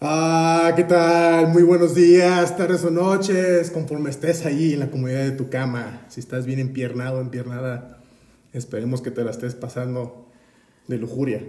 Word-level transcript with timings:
Ah, 0.00 0.74
¿qué 0.76 0.84
tal? 0.84 1.48
Muy 1.48 1.64
buenos 1.64 1.96
días, 1.96 2.56
tardes 2.56 2.84
o 2.84 2.90
noches, 2.90 3.68
conforme 3.72 4.10
estés 4.10 4.46
ahí 4.46 4.74
en 4.74 4.78
la 4.78 4.92
comodidad 4.92 5.24
de 5.24 5.32
tu 5.32 5.50
cama. 5.50 6.06
Si 6.08 6.20
estás 6.20 6.46
bien 6.46 6.60
empiernado, 6.60 7.20
empiernada, 7.20 7.98
esperemos 8.52 9.02
que 9.02 9.10
te 9.10 9.24
la 9.24 9.32
estés 9.32 9.56
pasando 9.56 10.30
de 10.86 10.98
lujuria 10.98 11.42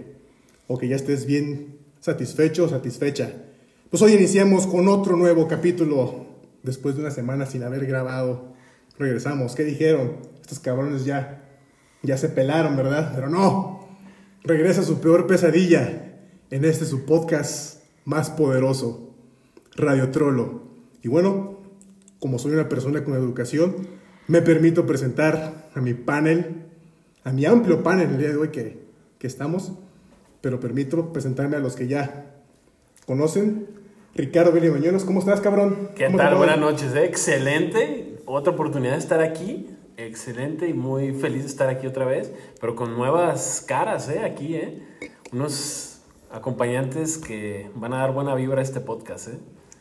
o 0.66 0.78
que 0.78 0.88
ya 0.88 0.96
estés 0.96 1.26
bien 1.26 1.78
satisfecho 2.00 2.64
o 2.64 2.68
satisfecha. 2.68 3.30
Pues 3.88 4.02
hoy 4.02 4.14
iniciamos 4.14 4.66
con 4.66 4.88
otro 4.88 5.16
nuevo 5.16 5.46
capítulo 5.46 6.26
después 6.64 6.96
de 6.96 7.02
una 7.02 7.12
semana 7.12 7.46
sin 7.46 7.62
haber 7.62 7.86
grabado. 7.86 8.52
Regresamos, 8.98 9.54
¿qué 9.54 9.62
dijeron? 9.62 10.16
Estos 10.40 10.58
cabrones 10.58 11.04
ya 11.04 11.46
ya 12.02 12.16
se 12.16 12.28
pelaron, 12.28 12.76
¿verdad? 12.76 13.12
Pero 13.14 13.30
no. 13.30 13.88
Regresa 14.42 14.82
su 14.82 15.00
peor 15.00 15.28
pesadilla 15.28 16.16
en 16.50 16.64
este 16.64 16.84
su 16.84 17.04
podcast 17.04 17.79
más 18.04 18.30
poderoso, 18.30 19.10
Radio 19.76 20.10
Trollo. 20.10 20.62
Y 21.02 21.08
bueno, 21.08 21.58
como 22.18 22.38
soy 22.38 22.52
una 22.52 22.68
persona 22.68 23.04
con 23.04 23.14
educación, 23.14 23.76
me 24.26 24.42
permito 24.42 24.86
presentar 24.86 25.68
a 25.74 25.80
mi 25.80 25.94
panel, 25.94 26.66
a 27.24 27.32
mi 27.32 27.46
amplio 27.46 27.82
panel 27.82 28.10
el 28.10 28.18
día 28.18 28.28
de 28.28 28.36
hoy 28.36 28.48
que, 28.48 28.84
que 29.18 29.26
estamos, 29.26 29.72
pero 30.40 30.60
permito 30.60 31.12
presentarme 31.12 31.56
a 31.56 31.60
los 31.60 31.76
que 31.76 31.88
ya 31.88 32.36
conocen. 33.06 33.66
Ricardo 34.14 34.52
Billy 34.52 34.68
Bañuelos, 34.68 35.04
¿cómo 35.04 35.20
estás, 35.20 35.40
cabrón? 35.40 35.90
¿Qué 35.94 36.06
¿Cómo 36.06 36.18
te 36.18 36.24
tal? 36.24 36.36
Buenas 36.36 36.58
noches, 36.58 36.94
¿eh? 36.94 37.04
excelente. 37.04 38.18
Otra 38.26 38.52
oportunidad 38.52 38.92
de 38.92 38.98
estar 38.98 39.20
aquí. 39.20 39.68
Excelente 39.96 40.68
y 40.68 40.72
muy 40.72 41.12
feliz 41.12 41.42
de 41.42 41.48
estar 41.48 41.68
aquí 41.68 41.86
otra 41.86 42.06
vez, 42.06 42.32
pero 42.60 42.74
con 42.74 42.96
nuevas 42.96 43.62
caras, 43.66 44.08
¿eh? 44.08 44.20
Aquí, 44.20 44.54
¿eh? 44.54 44.82
Unos 45.32 45.89
acompañantes 46.32 47.18
que 47.18 47.70
van 47.74 47.92
a 47.92 47.98
dar 47.98 48.12
buena 48.12 48.34
vibra 48.34 48.60
a 48.60 48.62
este 48.62 48.80
podcast, 48.80 49.28
¿eh? 49.28 49.38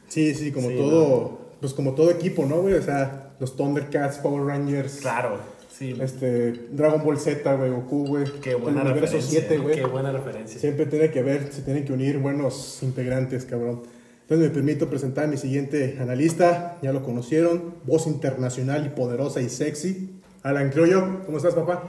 Sí, 0.07 0.33
sí, 0.33 0.51
como 0.51 0.69
Sí, 0.69 0.75
todo, 0.77 1.39
pues 1.61 1.73
como 1.73 1.93
todo 1.93 2.09
equipo, 2.11 2.45
¿no, 2.45 2.61
güey? 2.61 2.73
O 2.75 2.81
sea, 2.81 3.33
los 3.39 3.55
Thundercats, 3.55 4.17
Power 4.17 4.45
Rangers, 4.47 4.97
Claro, 5.01 5.37
sí. 5.71 5.95
este, 6.01 6.51
Dragon 6.71 7.03
Ball 7.03 7.19
Z, 7.19 7.55
güey, 7.55 7.69
Goku, 7.69 8.07
güey. 8.07 8.25
Qué 8.41 8.55
buena 8.55 8.81
el 8.81 8.93
referencia. 8.95 9.21
7, 9.41 9.57
güey. 9.59 9.75
Qué 9.75 9.85
buena 9.85 10.11
referencia. 10.11 10.59
Siempre 10.59 10.87
tiene 10.87 11.11
que 11.11 11.21
ver, 11.21 11.51
se 11.53 11.61
tienen 11.61 11.85
que 11.85 11.93
unir 11.93 12.17
buenos 12.17 12.79
integrantes, 12.81 13.45
cabrón. 13.45 13.83
Entonces 14.21 14.47
me 14.49 14.53
permito 14.53 14.89
presentar 14.89 15.25
a 15.25 15.27
mi 15.27 15.37
siguiente 15.37 15.97
analista, 15.99 16.77
ya 16.83 16.91
lo 16.93 17.03
conocieron, 17.03 17.75
voz 17.85 18.05
internacional 18.07 18.85
y 18.85 18.89
poderosa 18.89 19.41
y 19.41 19.49
sexy, 19.49 20.11
Alan 20.43 20.69
Criollo. 20.69 21.21
¿Cómo 21.25 21.37
estás, 21.37 21.53
papá? 21.55 21.83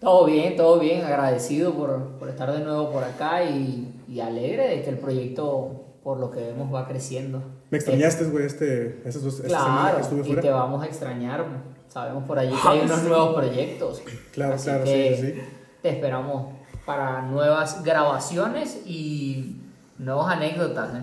Todo 0.00 0.26
bien, 0.26 0.56
todo 0.56 0.78
bien, 0.78 1.04
agradecido 1.04 1.72
por, 1.74 2.18
por 2.18 2.28
estar 2.28 2.52
de 2.52 2.60
nuevo 2.60 2.90
por 2.90 3.02
acá 3.04 3.44
y, 3.44 3.94
y 4.08 4.20
alegre 4.20 4.68
de 4.68 4.82
que 4.82 4.90
el 4.90 4.98
proyecto, 4.98 5.84
por 6.04 6.18
lo 6.18 6.30
que 6.30 6.40
vemos, 6.40 6.72
va 6.72 6.86
creciendo. 6.86 7.42
Me 7.70 7.78
extrañaste, 7.78 8.24
güey, 8.24 8.44
este, 8.46 9.00
esas 9.04 9.22
dos 9.22 9.40
Claro, 9.40 9.96
que 9.96 10.02
estuve 10.02 10.20
y 10.20 10.24
fuera. 10.24 10.42
te 10.42 10.50
vamos 10.50 10.82
a 10.82 10.86
extrañar. 10.86 11.44
Sabemos 11.88 12.24
por 12.24 12.38
allí 12.38 12.54
que 12.54 12.68
hay 12.68 12.80
unos 12.84 13.02
nuevos 13.04 13.34
proyectos. 13.34 14.02
Claro, 14.32 14.54
Así 14.54 14.64
claro, 14.68 14.84
que 14.84 15.16
sí, 15.18 15.26
sí. 15.34 15.40
Te 15.82 15.88
esperamos 15.90 16.52
para 16.84 17.22
nuevas 17.22 17.82
grabaciones 17.82 18.80
y 18.86 19.56
nuevas 19.98 20.36
anécdotas. 20.36 20.94
¿eh? 20.94 21.00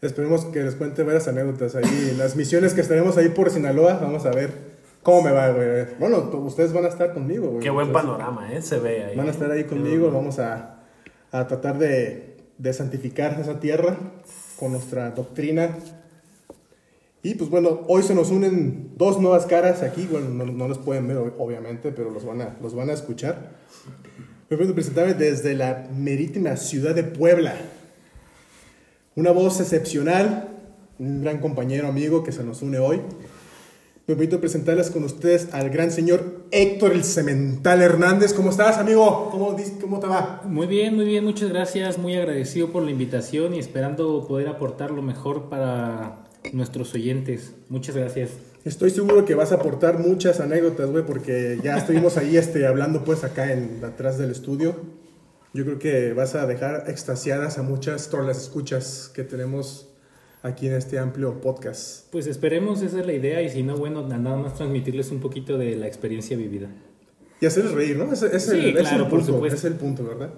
Esperemos 0.00 0.46
que 0.46 0.62
les 0.62 0.74
cuente 0.76 1.02
varias 1.02 1.28
anécdotas 1.28 1.76
ahí. 1.76 2.14
Las 2.16 2.36
misiones 2.36 2.72
que 2.74 2.80
estaremos 2.80 3.16
ahí 3.18 3.28
por 3.28 3.50
Sinaloa, 3.50 3.98
vamos 4.00 4.24
a 4.26 4.30
ver 4.30 4.69
cómo 5.02 5.22
me 5.22 5.30
va, 5.32 5.50
güey. 5.50 5.86
Bueno, 5.98 6.18
ustedes 6.44 6.72
van 6.72 6.84
a 6.84 6.88
estar 6.88 7.12
conmigo, 7.12 7.48
güey. 7.48 7.62
Qué 7.62 7.70
buen 7.70 7.88
Entonces, 7.88 8.10
panorama, 8.10 8.52
¿eh? 8.52 8.62
Se 8.62 8.78
ve 8.78 9.04
ahí. 9.04 9.16
Van 9.16 9.28
a 9.28 9.30
estar 9.30 9.50
ahí 9.50 9.64
conmigo, 9.64 10.10
vamos 10.10 10.38
a, 10.38 10.80
a 11.32 11.46
tratar 11.46 11.78
de, 11.78 12.36
de 12.58 12.72
santificar 12.72 13.38
esa 13.40 13.60
tierra 13.60 13.96
con 14.58 14.72
nuestra 14.72 15.10
doctrina. 15.10 15.76
Y 17.22 17.34
pues 17.34 17.50
bueno, 17.50 17.80
hoy 17.88 18.02
se 18.02 18.14
nos 18.14 18.30
unen 18.30 18.92
dos 18.96 19.20
nuevas 19.20 19.44
caras 19.44 19.82
aquí, 19.82 20.08
bueno, 20.10 20.30
no, 20.30 20.46
no 20.46 20.68
los 20.68 20.78
pueden 20.78 21.06
ver 21.06 21.18
ob- 21.18 21.34
obviamente, 21.38 21.92
pero 21.92 22.10
los 22.10 22.24
van 22.24 22.40
a, 22.40 22.56
los 22.62 22.74
van 22.74 22.88
a 22.88 22.94
escuchar. 22.94 23.50
Me 24.48 24.56
permito 24.56 24.74
presentarme 24.74 25.14
desde 25.14 25.54
la 25.54 25.86
marítima 25.94 26.56
ciudad 26.56 26.94
de 26.94 27.04
Puebla. 27.04 27.54
Una 29.16 29.32
voz 29.32 29.60
excepcional, 29.60 30.48
un 30.98 31.22
gran 31.22 31.38
compañero 31.38 31.88
amigo 31.88 32.24
que 32.24 32.32
se 32.32 32.42
nos 32.42 32.62
une 32.62 32.78
hoy. 32.78 33.00
Me 34.10 34.16
permito 34.16 34.40
presentarles 34.40 34.90
con 34.90 35.04
ustedes 35.04 35.50
al 35.52 35.70
gran 35.70 35.92
señor 35.92 36.42
Héctor 36.50 36.94
el 36.94 37.04
Cemental 37.04 37.80
Hernández. 37.80 38.34
¿Cómo 38.34 38.50
estás, 38.50 38.76
amigo? 38.76 39.28
¿Cómo, 39.30 39.56
cómo 39.80 40.00
te 40.00 40.08
va? 40.08 40.42
Muy 40.46 40.66
bien, 40.66 40.96
muy 40.96 41.04
bien, 41.04 41.24
muchas 41.24 41.48
gracias, 41.50 41.96
muy 41.96 42.16
agradecido 42.16 42.72
por 42.72 42.82
la 42.82 42.90
invitación 42.90 43.54
y 43.54 43.60
esperando 43.60 44.26
poder 44.26 44.48
aportar 44.48 44.90
lo 44.90 45.00
mejor 45.00 45.48
para 45.48 46.24
nuestros 46.52 46.92
oyentes. 46.92 47.52
Muchas 47.68 47.94
gracias. 47.94 48.30
Estoy 48.64 48.90
seguro 48.90 49.24
que 49.24 49.36
vas 49.36 49.52
a 49.52 49.56
aportar 49.56 50.00
muchas 50.00 50.40
anécdotas, 50.40 50.90
güey, 50.90 51.06
porque 51.06 51.60
ya 51.62 51.78
estuvimos 51.78 52.16
ahí 52.16 52.36
este, 52.36 52.66
hablando 52.66 53.04
pues 53.04 53.22
acá 53.22 53.52
en 53.52 53.78
atrás 53.84 54.18
del 54.18 54.32
estudio. 54.32 54.74
Yo 55.54 55.64
creo 55.64 55.78
que 55.78 56.14
vas 56.14 56.34
a 56.34 56.46
dejar 56.46 56.90
extasiadas 56.90 57.58
a 57.58 57.62
muchas 57.62 58.10
las 58.12 58.42
escuchas 58.42 59.08
que 59.14 59.22
tenemos 59.22 59.89
aquí 60.42 60.66
en 60.66 60.74
este 60.74 60.98
amplio 60.98 61.40
podcast. 61.40 62.06
Pues 62.10 62.26
esperemos, 62.26 62.82
esa 62.82 63.00
es 63.00 63.06
la 63.06 63.12
idea 63.12 63.42
y 63.42 63.50
si 63.50 63.62
no, 63.62 63.76
bueno, 63.76 64.06
nada 64.06 64.36
más 64.36 64.54
transmitirles 64.54 65.10
un 65.10 65.20
poquito 65.20 65.58
de 65.58 65.76
la 65.76 65.86
experiencia 65.86 66.36
vivida. 66.36 66.68
Y 67.40 67.46
hacerles 67.46 67.72
reír, 67.72 67.96
¿no? 67.96 68.14
Sí, 68.14 68.26
es 68.32 68.46
claro, 68.46 68.64
el 68.64 69.00
por 69.02 69.10
punto, 69.10 69.26
supuesto. 69.26 69.56
es 69.56 69.64
el 69.64 69.74
punto, 69.74 70.04
¿verdad? 70.04 70.30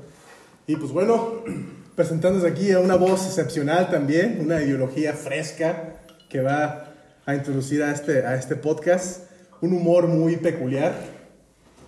Y 0.66 0.76
pues 0.76 0.92
bueno, 0.92 1.42
presentándonos 1.96 2.46
aquí 2.48 2.72
a 2.72 2.78
una 2.78 2.96
voz 2.96 3.26
excepcional 3.26 3.90
también, 3.90 4.38
una 4.40 4.62
ideología 4.62 5.12
fresca 5.12 5.96
que 6.28 6.40
va 6.40 6.92
a 7.26 7.34
introducir 7.34 7.82
a 7.82 7.92
este, 7.92 8.24
a 8.24 8.36
este 8.36 8.56
podcast, 8.56 9.30
un 9.60 9.72
humor 9.72 10.08
muy 10.08 10.36
peculiar 10.36 10.94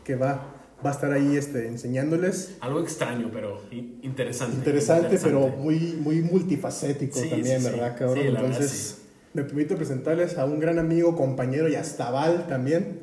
que 0.05 0.17
va, 0.17 0.54
va 0.85 0.91
a 0.91 0.93
estar 0.93 1.13
ahí 1.13 1.37
este, 1.37 1.67
enseñándoles. 1.67 2.57
Algo 2.61 2.81
extraño, 2.81 3.31
pero 3.33 3.61
interesante. 4.03 4.57
Interesante, 4.57 5.19
pero 5.23 5.49
muy, 5.49 5.99
muy 6.01 6.21
multifacético 6.21 7.19
Sí, 7.19 7.31
también, 7.31 7.61
sí, 7.61 7.67
sí. 7.67 7.73
¿verdad, 7.73 7.97
cabrón? 7.99 8.19
Sí, 8.19 8.25
la 8.25 8.43
verdad, 8.43 8.57
Entonces, 8.61 8.99
me 9.33 9.45
permito 9.45 9.77
presentarles 9.77 10.39
a 10.39 10.45
un 10.45 10.61
gran 10.61 10.79
amigo, 10.79 11.17
compañero 11.17 11.69
y 11.69 11.75
astabal 11.75 12.47
también, 12.47 13.01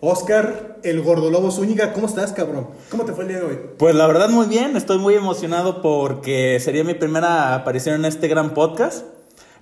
Oscar, 0.00 0.80
el 0.82 1.00
Gordolobo 1.00 1.52
Zúñiga. 1.52 1.92
¿Cómo 1.92 2.08
estás, 2.08 2.32
cabrón? 2.32 2.66
¿Cómo 2.90 3.04
te 3.04 3.12
fue 3.12 3.22
el 3.22 3.28
día 3.28 3.38
de 3.38 3.44
hoy? 3.44 3.58
Pues 3.78 3.94
la 3.94 4.08
verdad 4.08 4.28
muy 4.28 4.46
bien, 4.46 4.76
estoy 4.76 4.98
muy 4.98 5.14
emocionado 5.14 5.80
porque 5.80 6.58
sería 6.58 6.82
mi 6.82 6.94
primera 6.94 7.54
aparición 7.54 7.94
en 7.94 8.06
este 8.06 8.26
gran 8.26 8.52
podcast. 8.52 9.06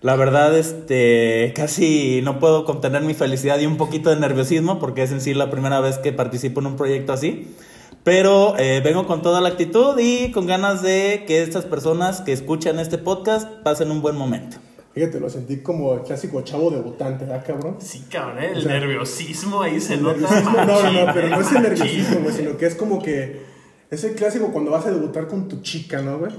La 0.03 0.17
verdad, 0.17 0.57
este, 0.57 1.53
casi 1.55 2.23
no 2.23 2.39
puedo 2.39 2.65
contener 2.65 3.03
mi 3.03 3.13
felicidad 3.13 3.59
y 3.59 3.67
un 3.67 3.77
poquito 3.77 4.09
de 4.09 4.17
nerviosismo 4.17 4.79
porque 4.79 5.03
es 5.03 5.13
en 5.13 5.21
sí 5.21 5.35
la 5.35 5.51
primera 5.51 5.81
vez 5.81 5.99
que 5.99 6.13
participo 6.13 6.61
en 6.61 6.67
un 6.69 6.77
proyecto 6.77 7.13
así. 7.13 7.55
Pero 8.03 8.59
eh, 8.59 8.81
vengo 8.83 9.07
con 9.07 9.21
toda 9.21 9.43
la 9.43 9.51
actitud 9.51 9.99
y 9.99 10.31
con 10.33 10.47
ganas 10.47 10.81
de 10.81 11.25
que 11.27 11.43
estas 11.43 11.67
personas 11.67 12.23
que 12.23 12.33
escuchan 12.33 12.79
este 12.79 12.97
podcast 12.97 13.47
pasen 13.63 13.91
un 13.91 14.01
buen 14.01 14.17
momento. 14.17 14.57
Fíjate, 14.95 15.21
lo 15.21 15.29
sentí 15.29 15.59
como 15.59 15.93
el 15.93 16.01
clásico 16.01 16.41
chavo 16.41 16.71
debutante, 16.71 17.27
¿verdad, 17.27 17.45
cabrón? 17.47 17.77
Sí, 17.79 18.05
cabrón, 18.11 18.43
¿eh? 18.43 18.51
el 18.53 18.59
O 18.59 18.61
sea, 18.63 18.73
nerviosismo 18.73 19.61
ahí 19.61 19.81
se 19.81 19.95
El 19.95 20.03
nota. 20.03 20.17
nerviosismo, 20.19 20.65
no, 20.65 20.93
no, 20.93 21.13
pero 21.13 21.29
no 21.29 21.41
es 21.43 21.53
el 21.53 21.63
nerviosismo, 21.63 22.31
sino 22.31 22.57
que 22.57 22.67
es 22.67 22.75
como 22.75 23.03
que 23.03 23.43
es 23.91 24.05
el 24.05 24.15
clásico 24.15 24.53
cuando 24.53 24.71
vas 24.71 24.87
a 24.87 24.91
debutar 24.91 25.27
con 25.27 25.49
tu 25.49 25.61
chica, 25.63 26.01
¿no, 26.03 26.19
güey? 26.19 26.33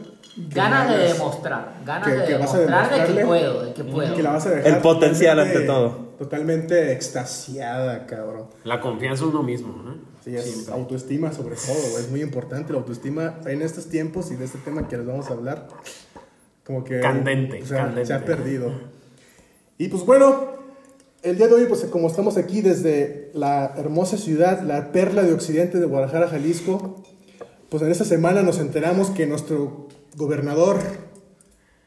Ganas 0.50 0.89
de 0.89 0.98
demostrar, 1.13 1.75
ganas 1.86 2.07
que- 2.07 2.13
de 2.15 2.25
que 2.25 2.38
vas 2.38 2.53
a 2.53 2.59
demostrar 2.59 3.07
de 3.07 3.13
que 3.15 3.25
puedo, 3.25 3.65
de 3.65 3.74
que 3.74 3.83
puedo. 3.83 4.15
Que 4.15 4.24
la 4.24 4.31
vas 4.31 4.45
a 4.45 4.50
dejar 4.51 4.68
El 4.75 4.77
potencial 4.81 5.36
totalmente- 5.38 5.57
ante 5.57 5.68
todo. 5.68 6.12
Totalmente 6.21 6.92
extasiada, 6.94 8.06
cabrón. 8.06 8.45
La 8.63 8.80
confianza 8.80 9.24
en 9.24 9.30
uno 9.31 9.44
mismo, 9.44 9.75
¿no? 9.83 9.95
Sí, 10.24 10.36
es 10.36 10.44
Siempre. 10.45 10.74
autoestima 10.75 11.33
sobre 11.33 11.56
todo, 11.56 11.81
güey. 11.92 12.03
Es 12.03 12.09
muy 12.12 12.21
importante 12.21 12.71
la 12.71 12.80
autoestima 12.80 13.39
en 13.45 13.62
estos 13.63 13.88
tiempos 13.89 14.31
y 14.31 14.36
de 14.36 14.45
este 14.45 14.59
tema 14.59 14.88
que 14.88 14.97
les 14.97 15.06
vamos 15.06 15.30
a 15.30 15.33
hablar. 15.33 15.68
Como 16.63 16.83
que... 16.83 17.00
Candente, 17.00 17.62
o 17.63 17.65
sea, 17.65 17.77
candente. 17.86 18.06
Se 18.06 18.13
ha 18.13 18.24
perdido. 18.24 18.71
Y 19.80 19.88
pues 19.88 20.06
bueno, 20.06 20.51
el 21.24 21.38
día 21.38 21.47
de 21.47 21.56
hoy, 21.56 21.65
pues 21.65 21.83
como 21.86 22.07
estamos 22.07 22.38
aquí 22.38 22.62
desde 22.62 23.31
la 23.33 23.74
hermosa 23.77 24.15
ciudad, 24.18 24.62
la 24.62 24.92
perla 24.92 25.24
de 25.24 25.33
occidente 25.33 25.80
de 25.80 25.88
Guadalajara, 25.88 26.27
Jalisco, 26.27 27.01
pues 27.71 27.81
en 27.83 27.89
esta 27.91 28.03
semana 28.06 28.44
nos 28.44 28.59
enteramos 28.59 29.09
que 29.12 29.25
nuestro 29.25 29.88
gobernador, 30.18 30.77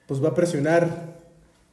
pues 0.08 0.24
va 0.24 0.30
a 0.30 0.34
presionar 0.34 1.12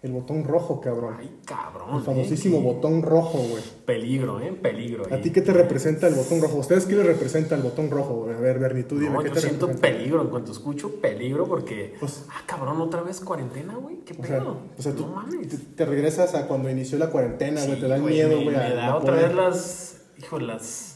el 0.03 0.11
botón 0.11 0.43
rojo, 0.43 0.81
cabrón. 0.81 1.15
Ay, 1.19 1.39
cabrón. 1.45 1.95
El 1.97 2.01
famosísimo 2.03 2.57
eh, 2.57 2.61
botón 2.61 3.03
rojo, 3.03 3.37
güey. 3.37 3.63
Peligro, 3.85 4.39
¿eh? 4.41 4.51
Peligro. 4.51 5.05
¿A 5.09 5.15
ahí. 5.15 5.21
ti 5.21 5.29
qué 5.29 5.41
te 5.41 5.53
representa 5.53 6.07
el 6.07 6.15
botón 6.15 6.41
rojo? 6.41 6.57
¿Ustedes 6.57 6.85
qué 6.87 6.95
les 6.95 7.05
representa 7.05 7.55
el 7.55 7.61
botón 7.61 7.89
rojo? 7.89 8.15
güey? 8.25 8.35
A 8.35 8.39
ver, 8.39 8.59
Bernie, 8.59 8.83
tú 8.83 8.97
dime, 8.99 9.11
No, 9.13 9.19
¿qué 9.21 9.29
yo 9.29 9.33
te 9.35 9.39
siento 9.41 9.67
representa? 9.67 9.97
peligro 9.97 10.21
en 10.23 10.27
cuanto 10.29 10.51
escucho 10.51 10.95
peligro 10.99 11.45
porque. 11.47 11.93
Pues- 11.99 12.25
ah, 12.31 12.41
cabrón, 12.47 12.81
otra 12.81 13.03
vez 13.03 13.21
cuarentena, 13.21 13.75
güey. 13.75 13.97
¿Qué 14.03 14.13
O 14.19 14.25
sea, 14.25 14.39
pedo? 14.39 14.57
o 14.77 14.81
sea 14.81 14.91
tú 14.93 15.05
no 15.05 15.13
mames. 15.13 15.47
te, 15.47 15.57
te 15.57 15.85
regresas 15.85 16.35
a 16.35 16.47
cuando 16.47 16.69
inició 16.69 16.97
la 16.97 17.09
cuarentena, 17.11 17.61
güey, 17.63 17.75
Sí, 17.75 17.81
te 17.81 17.87
da 17.87 17.97
güey, 17.99 18.13
miedo, 18.15 18.37
me- 18.39 18.43
güey. 18.43 18.55
a- 18.55 18.59
Me 18.69 18.75
da 18.75 18.87
a 18.87 18.97
otra 18.97 19.13
poder- 19.13 19.27
vez 19.27 19.35
las. 19.37 19.97
Hijo, 20.17 20.39
las. 20.39 20.90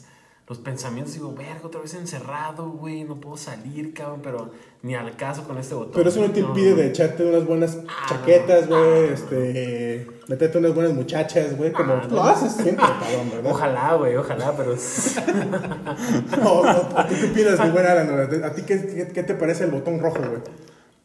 Los 0.48 0.60
pensamientos, 0.60 1.14
digo, 1.16 1.34
verga, 1.34 1.62
otra 1.64 1.82
vez 1.82 1.96
encerrado, 1.96 2.70
güey, 2.70 3.04
no 3.04 3.16
puedo 3.16 3.36
salir, 3.36 3.94
cabrón, 3.96 4.20
pero 4.22 4.52
ni 4.84 4.94
al 4.94 5.16
caso 5.16 5.44
con 5.44 5.58
este 5.58 5.74
botón. 5.74 5.94
Pero 5.96 6.10
eso 6.10 6.22
no 6.22 6.32
te 6.32 6.42
impide 6.42 6.76
de 6.76 6.88
echarte 6.88 7.26
unas 7.26 7.46
buenas 7.48 7.80
Ah, 7.88 8.06
chaquetas, 8.08 8.68
güey, 8.68 9.06
este, 9.06 10.06
meterte 10.28 10.60
unas 10.60 10.76
buenas 10.76 10.94
muchachas, 10.94 11.58
güey, 11.58 11.72
como 11.72 11.94
Ah, 11.94 12.08
lo 12.12 12.22
haces 12.24 12.52
siempre, 12.52 12.86
cabrón, 12.86 13.32
¿verdad? 13.32 13.52
Ojalá, 13.52 13.96
güey, 13.96 14.16
ojalá, 14.18 14.54
pero... 14.56 14.76
No, 16.38 16.64
no, 16.64 16.98
¿A 16.98 17.08
ti 17.08 17.16
qué 17.20 17.26
opinas, 17.32 17.60
mi 17.60 17.70
buen 17.72 17.86
Alan? 17.88 18.44
¿A 18.44 18.54
ti 18.54 18.62
qué, 18.62 18.86
qué, 18.86 19.08
qué 19.14 19.24
te 19.24 19.34
parece 19.34 19.64
el 19.64 19.72
botón 19.72 20.00
rojo, 20.00 20.20
güey? 20.20 20.42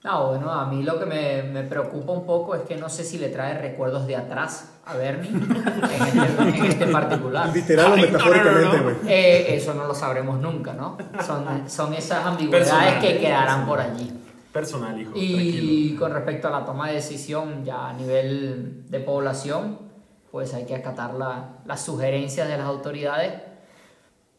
No, 0.02 0.28
bueno, 0.28 0.50
a 0.50 0.64
mí 0.66 0.82
lo 0.82 0.98
que 0.98 1.04
me, 1.04 1.42
me 1.42 1.62
preocupa 1.62 2.12
un 2.12 2.24
poco 2.24 2.54
es 2.54 2.62
que 2.62 2.76
no 2.76 2.88
sé 2.88 3.04
si 3.04 3.18
le 3.18 3.28
trae 3.28 3.58
recuerdos 3.58 4.06
de 4.06 4.16
atrás 4.16 4.70
a 4.86 4.96
Bernie 4.96 5.28
en 5.30 6.18
este, 6.22 6.42
en 6.58 6.64
este 6.64 6.86
particular. 6.92 7.54
Literal 7.54 7.92
o 7.92 7.96
metafóricamente, 7.96 8.62
no, 8.64 8.76
no, 8.78 8.82
güey. 8.84 8.96
no. 9.02 9.08
Eh, 9.10 9.56
eso 9.56 9.74
no 9.74 9.86
lo 9.86 9.94
sabremos 9.94 10.40
nunca, 10.40 10.72
¿no? 10.72 10.96
Son, 11.26 11.68
son 11.68 11.92
esas 11.92 12.24
ambigüedades 12.24 12.70
Personal, 12.72 13.00
que 13.00 13.18
quedarán 13.18 13.66
personal. 13.66 13.66
por 13.68 13.80
allí. 13.80 14.12
Personal, 14.52 15.00
hijo, 15.00 15.12
tranquilo. 15.12 15.62
Y 15.62 15.96
con 15.96 16.12
respecto 16.14 16.48
a 16.48 16.50
la 16.50 16.64
toma 16.64 16.88
de 16.88 16.94
decisión 16.94 17.62
ya 17.64 17.90
a 17.90 17.92
nivel 17.92 18.84
de 18.90 19.00
población, 19.00 19.78
pues 20.32 20.54
hay 20.54 20.64
que 20.64 20.76
acatar 20.76 21.12
la- 21.12 21.58
las 21.66 21.84
sugerencias 21.84 22.48
de 22.48 22.56
las 22.56 22.66
autoridades. 22.66 23.34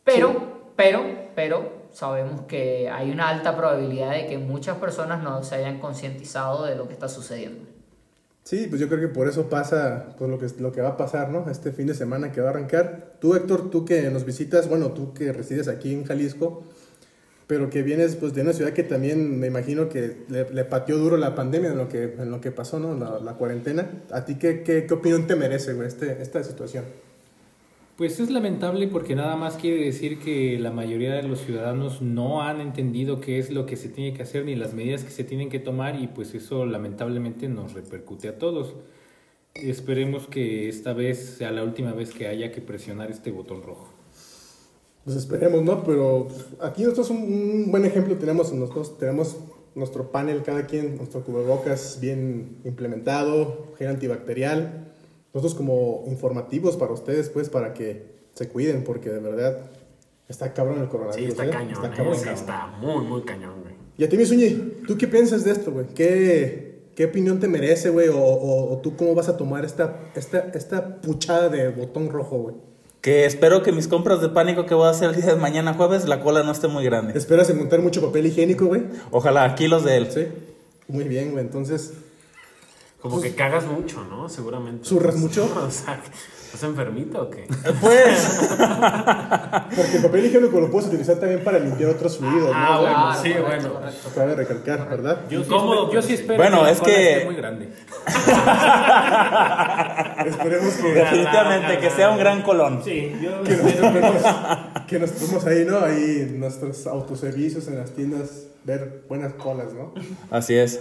Pero, 0.03 0.71
pero, 0.75 1.03
pero 1.35 1.80
sabemos 1.93 2.41
que 2.47 2.89
hay 2.89 3.11
una 3.11 3.29
alta 3.29 3.55
probabilidad 3.55 4.11
de 4.11 4.27
que 4.27 4.37
muchas 4.37 4.77
personas 4.77 5.23
no 5.23 5.43
se 5.43 5.55
hayan 5.55 5.79
concientizado 5.79 6.65
de 6.65 6.75
lo 6.75 6.87
que 6.87 6.93
está 6.93 7.07
sucediendo. 7.07 7.65
Sí, 8.43 8.65
pues 8.67 8.81
yo 8.81 8.87
creo 8.87 8.99
que 8.99 9.07
por 9.07 9.27
eso 9.27 9.49
pasa 9.49 10.15
pues 10.17 10.29
lo 10.29 10.39
que, 10.39 10.47
lo 10.59 10.71
que 10.71 10.81
va 10.81 10.89
a 10.89 10.97
pasar, 10.97 11.29
¿no? 11.29 11.49
Este 11.49 11.71
fin 11.71 11.87
de 11.87 11.93
semana 11.93 12.31
que 12.31 12.41
va 12.41 12.47
a 12.47 12.49
arrancar. 12.51 13.13
Tú, 13.19 13.35
Héctor, 13.35 13.69
tú 13.69 13.85
que 13.85 14.09
nos 14.09 14.25
visitas, 14.25 14.67
bueno, 14.67 14.91
tú 14.91 15.13
que 15.13 15.31
resides 15.31 15.67
aquí 15.67 15.93
en 15.93 16.05
Jalisco, 16.05 16.63
pero 17.45 17.69
que 17.69 17.83
vienes 17.83 18.15
pues 18.15 18.33
de 18.33 18.41
una 18.41 18.53
ciudad 18.53 18.71
que 18.71 18.83
también 18.83 19.39
me 19.39 19.47
imagino 19.47 19.89
que 19.89 20.25
le, 20.29 20.49
le 20.49 20.65
pateó 20.65 20.97
duro 20.97 21.17
la 21.17 21.35
pandemia 21.35 21.71
en 21.71 21.77
lo 21.77 21.87
que, 21.87 22.15
en 22.17 22.31
lo 22.31 22.41
que 22.41 22.51
pasó, 22.51 22.79
¿no? 22.79 22.95
La, 22.97 23.19
la 23.19 23.33
cuarentena. 23.33 24.03
¿A 24.11 24.25
ti 24.25 24.35
qué, 24.35 24.63
qué, 24.63 24.87
qué 24.87 24.93
opinión 24.93 25.27
te 25.27 25.35
merece, 25.35 25.73
güey, 25.73 25.87
este, 25.87 26.21
esta 26.21 26.43
situación? 26.43 26.85
Pues 27.97 28.19
es 28.19 28.31
lamentable 28.31 28.87
porque 28.87 29.15
nada 29.15 29.35
más 29.35 29.57
quiere 29.57 29.85
decir 29.85 30.17
que 30.19 30.57
la 30.57 30.71
mayoría 30.71 31.13
de 31.13 31.23
los 31.23 31.41
ciudadanos 31.41 32.01
no 32.01 32.41
han 32.41 32.59
entendido 32.59 33.21
qué 33.21 33.37
es 33.37 33.51
lo 33.51 33.65
que 33.65 33.75
se 33.75 33.89
tiene 33.89 34.13
que 34.15 34.23
hacer 34.23 34.45
ni 34.45 34.55
las 34.55 34.73
medidas 34.73 35.03
que 35.03 35.11
se 35.11 35.23
tienen 35.23 35.49
que 35.49 35.59
tomar 35.59 35.99
y 36.01 36.07
pues 36.07 36.33
eso 36.33 36.65
lamentablemente 36.65 37.47
nos 37.47 37.73
repercute 37.73 38.27
a 38.27 38.39
todos. 38.39 38.75
Esperemos 39.53 40.27
que 40.27 40.69
esta 40.69 40.93
vez 40.93 41.35
sea 41.37 41.51
la 41.51 41.63
última 41.63 41.93
vez 41.93 42.11
que 42.11 42.27
haya 42.27 42.51
que 42.51 42.61
presionar 42.61 43.11
este 43.11 43.31
botón 43.31 43.61
rojo. 43.61 43.89
Pues 45.03 45.17
esperemos, 45.17 45.61
¿no? 45.63 45.83
Pero 45.83 46.27
aquí 46.61 46.83
nosotros 46.83 47.09
un, 47.09 47.21
un 47.21 47.71
buen 47.71 47.85
ejemplo 47.85 48.15
tenemos, 48.17 48.53
nosotros 48.53 48.97
tenemos 48.97 49.37
nuestro 49.75 50.11
panel, 50.11 50.43
cada 50.43 50.65
quien, 50.65 50.97
nuestro 50.97 51.23
cubrebocas 51.23 51.99
bien 52.01 52.57
implementado, 52.63 53.73
gel 53.77 53.87
antibacterial. 53.87 54.90
Nosotros 55.33 55.55
como 55.55 56.03
informativos 56.07 56.75
para 56.77 56.91
ustedes, 56.93 57.29
pues, 57.29 57.49
para 57.49 57.73
que 57.73 58.05
se 58.35 58.47
cuiden, 58.49 58.83
porque 58.83 59.09
de 59.09 59.19
verdad 59.19 59.57
está 60.27 60.53
cabrón 60.53 60.79
el 60.79 60.85
Sí, 60.85 60.89
coronavirus. 60.91 61.29
está 61.29 61.45
¿eh? 61.45 61.49
cañón, 61.49 61.73
Está 61.73 61.87
eh, 61.87 61.91
cabrón, 61.95 62.15
sí, 62.15 62.23
cabrón. 62.25 62.39
está 62.39 62.67
muy, 62.81 63.05
muy 63.05 63.21
cañón, 63.23 63.61
güey. 63.61 63.73
Y 63.97 64.03
a 64.03 64.09
ti, 64.09 64.17
mi 64.17 64.25
Suñi, 64.25 64.73
¿tú 64.87 64.97
qué 64.97 65.07
piensas 65.07 65.43
de 65.43 65.51
esto, 65.51 65.71
güey? 65.71 65.87
¿Qué, 65.93 66.71
¿Qué 66.95 67.05
opinión 67.05 67.39
te 67.39 67.47
merece, 67.47 67.89
güey? 67.89 68.07
O, 68.09 68.17
o- 68.17 68.73
o 68.73 68.77
tú 68.79 68.95
cómo 68.95 69.13
vas 69.15 69.29
a 69.29 69.37
tomar 69.37 69.63
esta, 69.65 69.99
esta, 70.15 70.39
esta 70.53 71.01
puchada 71.01 71.49
de 71.49 71.69
botón 71.69 72.09
rojo, 72.09 72.37
güey? 72.39 72.55
Que 73.01 73.25
espero 73.25 73.63
que 73.63 73.71
mis 73.71 73.87
compras 73.87 74.21
de 74.21 74.29
pánico 74.29 74.65
que 74.65 74.73
voy 74.75 74.85
a 74.87 74.91
hacer 74.91 75.09
el 75.09 75.15
día 75.15 75.25
de 75.25 75.35
mañana 75.35 75.73
jueves, 75.73 76.07
la 76.07 76.21
cola 76.21 76.43
no 76.43 76.51
esté 76.51 76.67
muy 76.67 76.83
grande. 76.83 77.17
¿Esperas 77.17 77.49
encontrar 77.49 77.81
mucho 77.81 78.01
papel 78.01 78.27
higiénico, 78.27 78.65
güey? 78.67 78.83
Ojalá, 79.11 79.55
kilos 79.55 79.83
de 79.83 79.97
él. 79.97 80.07
Sí. 80.11 80.27
Muy 80.87 81.05
bien, 81.05 81.31
güey. 81.31 81.43
Entonces, 81.43 81.93
Como 83.01 83.19
que 83.19 83.33
cagas 83.33 83.65
mucho, 83.65 84.05
¿no? 84.09 84.29
Seguramente. 84.29 84.87
¿Zurras 84.87 85.15
mucho? 85.17 85.45
O 85.65 85.71
sea, 85.71 85.99
¿estás 86.45 86.61
enfermito 86.63 87.23
o 87.23 87.29
qué? 87.31 87.47
Pues, 87.81 88.49
porque 89.75 89.97
el 89.97 90.03
papel 90.03 90.25
higiénico 90.25 90.59
lo 90.59 90.69
puedes 90.69 90.87
utilizar 90.89 91.15
también 91.17 91.43
para 91.43 91.57
limpiar 91.59 91.89
otros 91.91 92.17
fluidos, 92.19 92.51
Ah, 92.53 92.69
¿no? 92.75 92.81
bueno, 92.81 93.15
sí, 93.23 93.33
correcto, 93.33 93.69
bueno. 93.69 93.79
correcto. 93.87 94.09
Cabe 94.13 94.35
recalcar, 94.35 94.87
¿verdad? 94.89 95.21
Yo 95.29 95.39
sí, 95.39 95.45
Incómodo, 95.45 95.83
espero, 95.85 95.93
yo 95.93 96.01
sí 96.07 96.13
espero 96.13 96.37
Bueno, 96.37 96.63
que 96.63 96.71
es 96.71 96.81
que- 96.81 97.11
esté 97.13 97.25
muy 97.25 97.35
grande. 97.35 97.69
Esperemos 100.25 100.73
que, 100.75 100.93
definitivamente, 100.93 101.79
que 101.79 101.89
sea 101.89 102.11
un 102.11 102.17
gran 102.19 102.41
colón. 102.43 102.81
Sí, 102.83 103.13
yo 103.21 103.41
que, 103.43 103.57
nos 103.57 103.75
tomemos, 103.75 104.21
que 104.87 104.99
nos 104.99 105.11
tomemos 105.11 105.45
ahí, 105.47 105.65
¿no? 105.65 105.79
Ahí 105.79 106.35
nuestros 106.37 106.85
autoservicios 106.87 107.67
en 107.67 107.77
las 107.79 107.91
tiendas, 107.91 108.45
ver 108.63 109.03
buenas 109.09 109.33
colas, 109.33 109.73
¿no? 109.73 109.93
Así 110.29 110.53
es. 110.55 110.79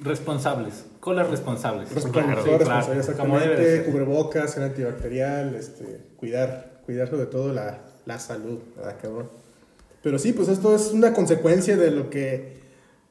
Responsables, 0.00 0.84
colas 1.00 1.28
responsables. 1.30 1.90
Respon- 1.94 2.10
Claro, 2.12 2.42
sí, 2.44 2.50
claro, 2.64 2.92
exactamente, 2.92 3.56
ser. 3.76 3.84
cubrebocas, 3.86 4.54
gel 4.54 4.64
antibacterial, 4.64 5.54
este, 5.54 6.00
cuidar, 6.16 6.80
cuidar 6.86 7.08
sobre 7.08 7.26
todo 7.26 7.52
la, 7.52 7.78
la 8.06 8.18
salud, 8.18 8.58
¿verdad, 8.76 8.96
cabrón? 9.00 9.28
Pero 10.02 10.18
sí, 10.18 10.32
pues 10.32 10.48
esto 10.48 10.74
es 10.74 10.92
una 10.92 11.12
consecuencia 11.12 11.76
de 11.76 11.90
lo 11.90 12.08
que, 12.08 12.60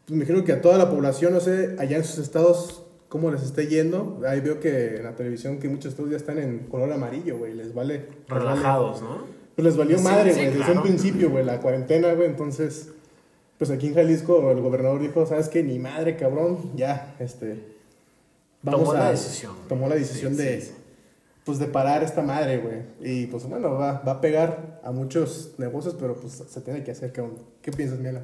pues, 0.05 0.17
me 0.17 0.23
imagino 0.25 0.43
que 0.43 0.53
a 0.53 0.61
toda 0.61 0.77
la 0.77 0.89
población, 0.89 1.33
no 1.33 1.39
sé, 1.39 1.75
allá 1.77 1.97
en 1.97 2.03
sus 2.03 2.17
estados, 2.17 2.83
cómo 3.09 3.29
les 3.31 3.43
esté 3.43 3.67
yendo. 3.67 4.21
Ahí 4.27 4.39
veo 4.39 4.59
que 4.59 4.97
en 4.97 5.03
la 5.03 5.15
televisión 5.15 5.59
que 5.59 5.69
muchos 5.69 5.91
estados 5.91 6.09
ya 6.11 6.17
están 6.17 6.39
en 6.39 6.59
color 6.67 6.91
amarillo, 6.91 7.37
güey, 7.37 7.53
les 7.53 7.73
vale. 7.73 7.93
les 7.93 8.03
vale- 8.27 8.43
Relajados, 8.45 9.01
¿no? 9.01 9.39
Pues 9.55 9.65
les 9.65 9.77
valió 9.77 9.97
Sí, 9.97 10.03
madre, 10.03 10.29
sí, 10.31 10.35
güey, 10.39 10.45
desde 10.47 10.57
claro. 10.65 10.73
un 10.75 10.81
principio, 10.83 11.29
güey, 11.29 11.45
la 11.45 11.59
cuarentena, 11.59 12.13
güey, 12.13 12.27
entonces, 12.27 12.89
pues 13.59 13.69
aquí 13.69 13.87
en 13.87 13.93
Jalisco 13.93 14.49
el 14.49 14.61
gobernador 14.61 14.99
dijo, 15.01 15.25
¿sabes 15.27 15.49
qué? 15.49 15.61
Ni 15.61 15.77
madre, 15.77 16.15
cabrón, 16.17 16.71
ya, 16.75 17.15
este... 17.19 17.77
Tomó 18.63 18.93
la 18.93 19.11
decisión. 19.11 19.53
Tomó 19.69 19.87
la 19.87 19.95
decisión 19.95 20.35
Sí, 20.35 20.41
de, 20.41 20.61
sí. 20.61 20.71
pues, 21.45 21.59
de 21.59 21.67
parar 21.67 22.03
esta 22.03 22.21
madre, 22.21 22.57
güey. 22.57 22.81
Y, 22.99 23.27
pues, 23.27 23.47
bueno, 23.47 23.71
va, 23.75 24.01
va 24.05 24.13
a 24.13 24.21
pegar 24.21 24.81
a 24.83 24.91
muchos 24.91 25.51
negocios, 25.57 25.95
pero, 25.99 26.15
pues, 26.15 26.43
se 26.49 26.61
tiene 26.61 26.83
que 26.83 26.91
hacer, 26.91 27.13
cabrón. 27.13 27.37
¿Qué 27.61 27.71
piensas, 27.71 27.99
Miela? 27.99 28.21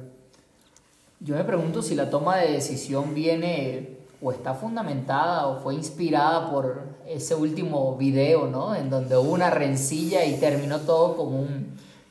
Yo 1.20 1.34
me 1.36 1.44
pregunto 1.44 1.80
si 1.82 1.94
la 1.94 2.10
toma 2.10 2.36
de 2.36 2.52
decisión 2.52 3.14
viene 3.14 3.96
o 4.20 4.30
está 4.32 4.52
fundamentada 4.54 5.46
o 5.46 5.60
fue 5.60 5.74
inspirada 5.74 6.50
por 6.50 6.82
ese 7.06 7.34
último 7.34 7.96
video, 7.96 8.46
¿no? 8.46 8.74
En 8.74 8.90
donde 8.90 9.16
hubo 9.16 9.32
una 9.32 9.48
rencilla 9.48 10.24
y 10.26 10.34
terminó 10.38 10.80
todo 10.80 11.16
como 11.16 11.40
un 11.40 11.68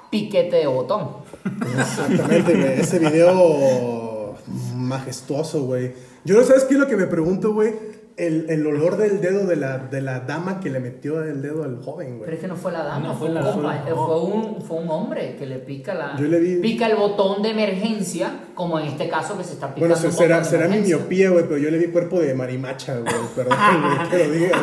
piquete 0.09 0.55
de 0.55 0.67
botón. 0.67 1.09
Exactamente, 1.45 2.53
güey. 2.55 2.79
Ese 2.81 2.99
video 2.99 4.35
majestuoso, 4.75 5.63
güey. 5.65 5.93
Yo 6.23 6.35
no 6.35 6.43
sabes 6.43 6.63
qué 6.65 6.73
es 6.75 6.79
lo 6.79 6.87
que 6.87 6.97
me 6.97 7.07
pregunto, 7.07 7.53
güey. 7.53 7.73
El, 8.17 8.49
el 8.49 8.65
olor 8.65 8.95
del 8.95 9.19
dedo 9.19 9.45
de 9.45 9.57
la, 9.57 9.77
de 9.77 9.99
la 10.01 10.21
dama 10.21 10.61
que 10.61 10.69
le 10.69 10.79
metió 10.79 11.21
el 11.21 11.41
dedo 11.41 11.65
al 11.65 11.83
joven, 11.83 12.11
Pero 12.11 12.19
güey. 12.19 12.33
es 12.35 12.39
que 12.39 12.47
no 12.47 12.55
fue 12.55 12.71
la 12.71 12.81
dama, 12.85 13.09
No, 13.09 13.13
fue, 13.15 13.27
la- 13.27 13.41
compa, 13.41 13.81
fue- 13.83 13.91
eh, 13.91 13.93
fue 13.93 14.21
un, 14.21 14.61
fue 14.61 14.77
un 14.77 14.89
hombre 14.89 15.35
que 15.37 15.45
le 15.45 15.57
pica 15.59 15.93
la 15.93 16.15
Yo 16.17 16.25
le 16.27 16.39
vi- 16.39 16.55
pica 16.61 16.87
el 16.87 16.95
botón 16.95 17.41
de 17.41 17.49
emergencia, 17.49 18.31
como 18.53 18.79
en 18.79 18.87
este 18.87 19.09
caso 19.09 19.37
que 19.37 19.43
se 19.43 19.51
está 19.53 19.75
picando 19.75 19.93
Bueno, 19.95 20.11
se- 20.11 20.17
será, 20.17 20.41
será 20.45 20.69
mi 20.69 20.79
miopía, 20.79 21.29
güey, 21.31 21.43
pero 21.43 21.57
yo 21.57 21.69
le 21.69 21.77
vi 21.77 21.87
cuerpo 21.87 22.21
de 22.21 22.33
marimacha, 22.33 22.97
güey. 22.97 23.13
Perdón, 23.35 23.57
güey, 23.81 24.09
que 24.09 24.27
lo 24.27 24.33
diga, 24.33 24.61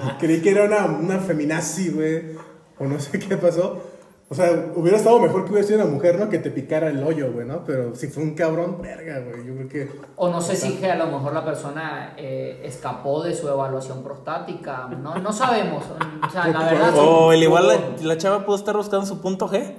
güey. 0.00 0.18
Creí 0.18 0.40
que 0.40 0.50
era 0.52 0.64
una, 0.64 0.86
una 0.86 1.18
feminazi, 1.18 1.90
güey. 1.90 2.22
O 2.78 2.86
no 2.86 2.98
sé 2.98 3.18
qué 3.18 3.36
pasó. 3.36 3.78
O 4.28 4.34
sea, 4.34 4.72
hubiera 4.74 4.98
estado 4.98 5.20
mejor 5.20 5.44
que 5.44 5.52
hubiera 5.52 5.66
sido 5.68 5.84
una 5.84 5.90
mujer, 5.92 6.18
¿no? 6.18 6.28
Que 6.28 6.38
te 6.38 6.50
picara 6.50 6.88
el 6.88 7.00
hoyo, 7.00 7.32
güey, 7.32 7.46
¿no? 7.46 7.64
Pero 7.64 7.94
si 7.94 8.08
fue 8.08 8.24
un 8.24 8.34
cabrón, 8.34 8.82
verga, 8.82 9.20
güey. 9.20 9.46
Yo 9.46 9.54
creo 9.54 9.68
que. 9.68 9.90
O 10.16 10.28
no 10.28 10.40
sé 10.40 10.56
si 10.56 10.74
que 10.78 10.90
a 10.90 10.96
lo 10.96 11.06
mejor 11.06 11.32
la 11.32 11.44
persona 11.44 12.14
eh, 12.16 12.60
escapó 12.64 13.22
de 13.22 13.36
su 13.36 13.48
evaluación 13.48 14.02
prostática. 14.02 14.88
No, 14.88 15.14
no 15.18 15.32
sabemos. 15.32 15.84
O 16.26 16.30
sea, 16.30 16.48
la 16.48 16.58
verdad. 16.58 16.94
O 16.96 17.32
el 17.32 17.42
igual 17.44 17.68
la, 17.68 17.78
la 18.02 18.18
chava 18.18 18.44
pudo 18.44 18.56
estar 18.56 18.76
buscando 18.76 19.06
su 19.06 19.20
punto 19.20 19.48
G. 19.48 19.74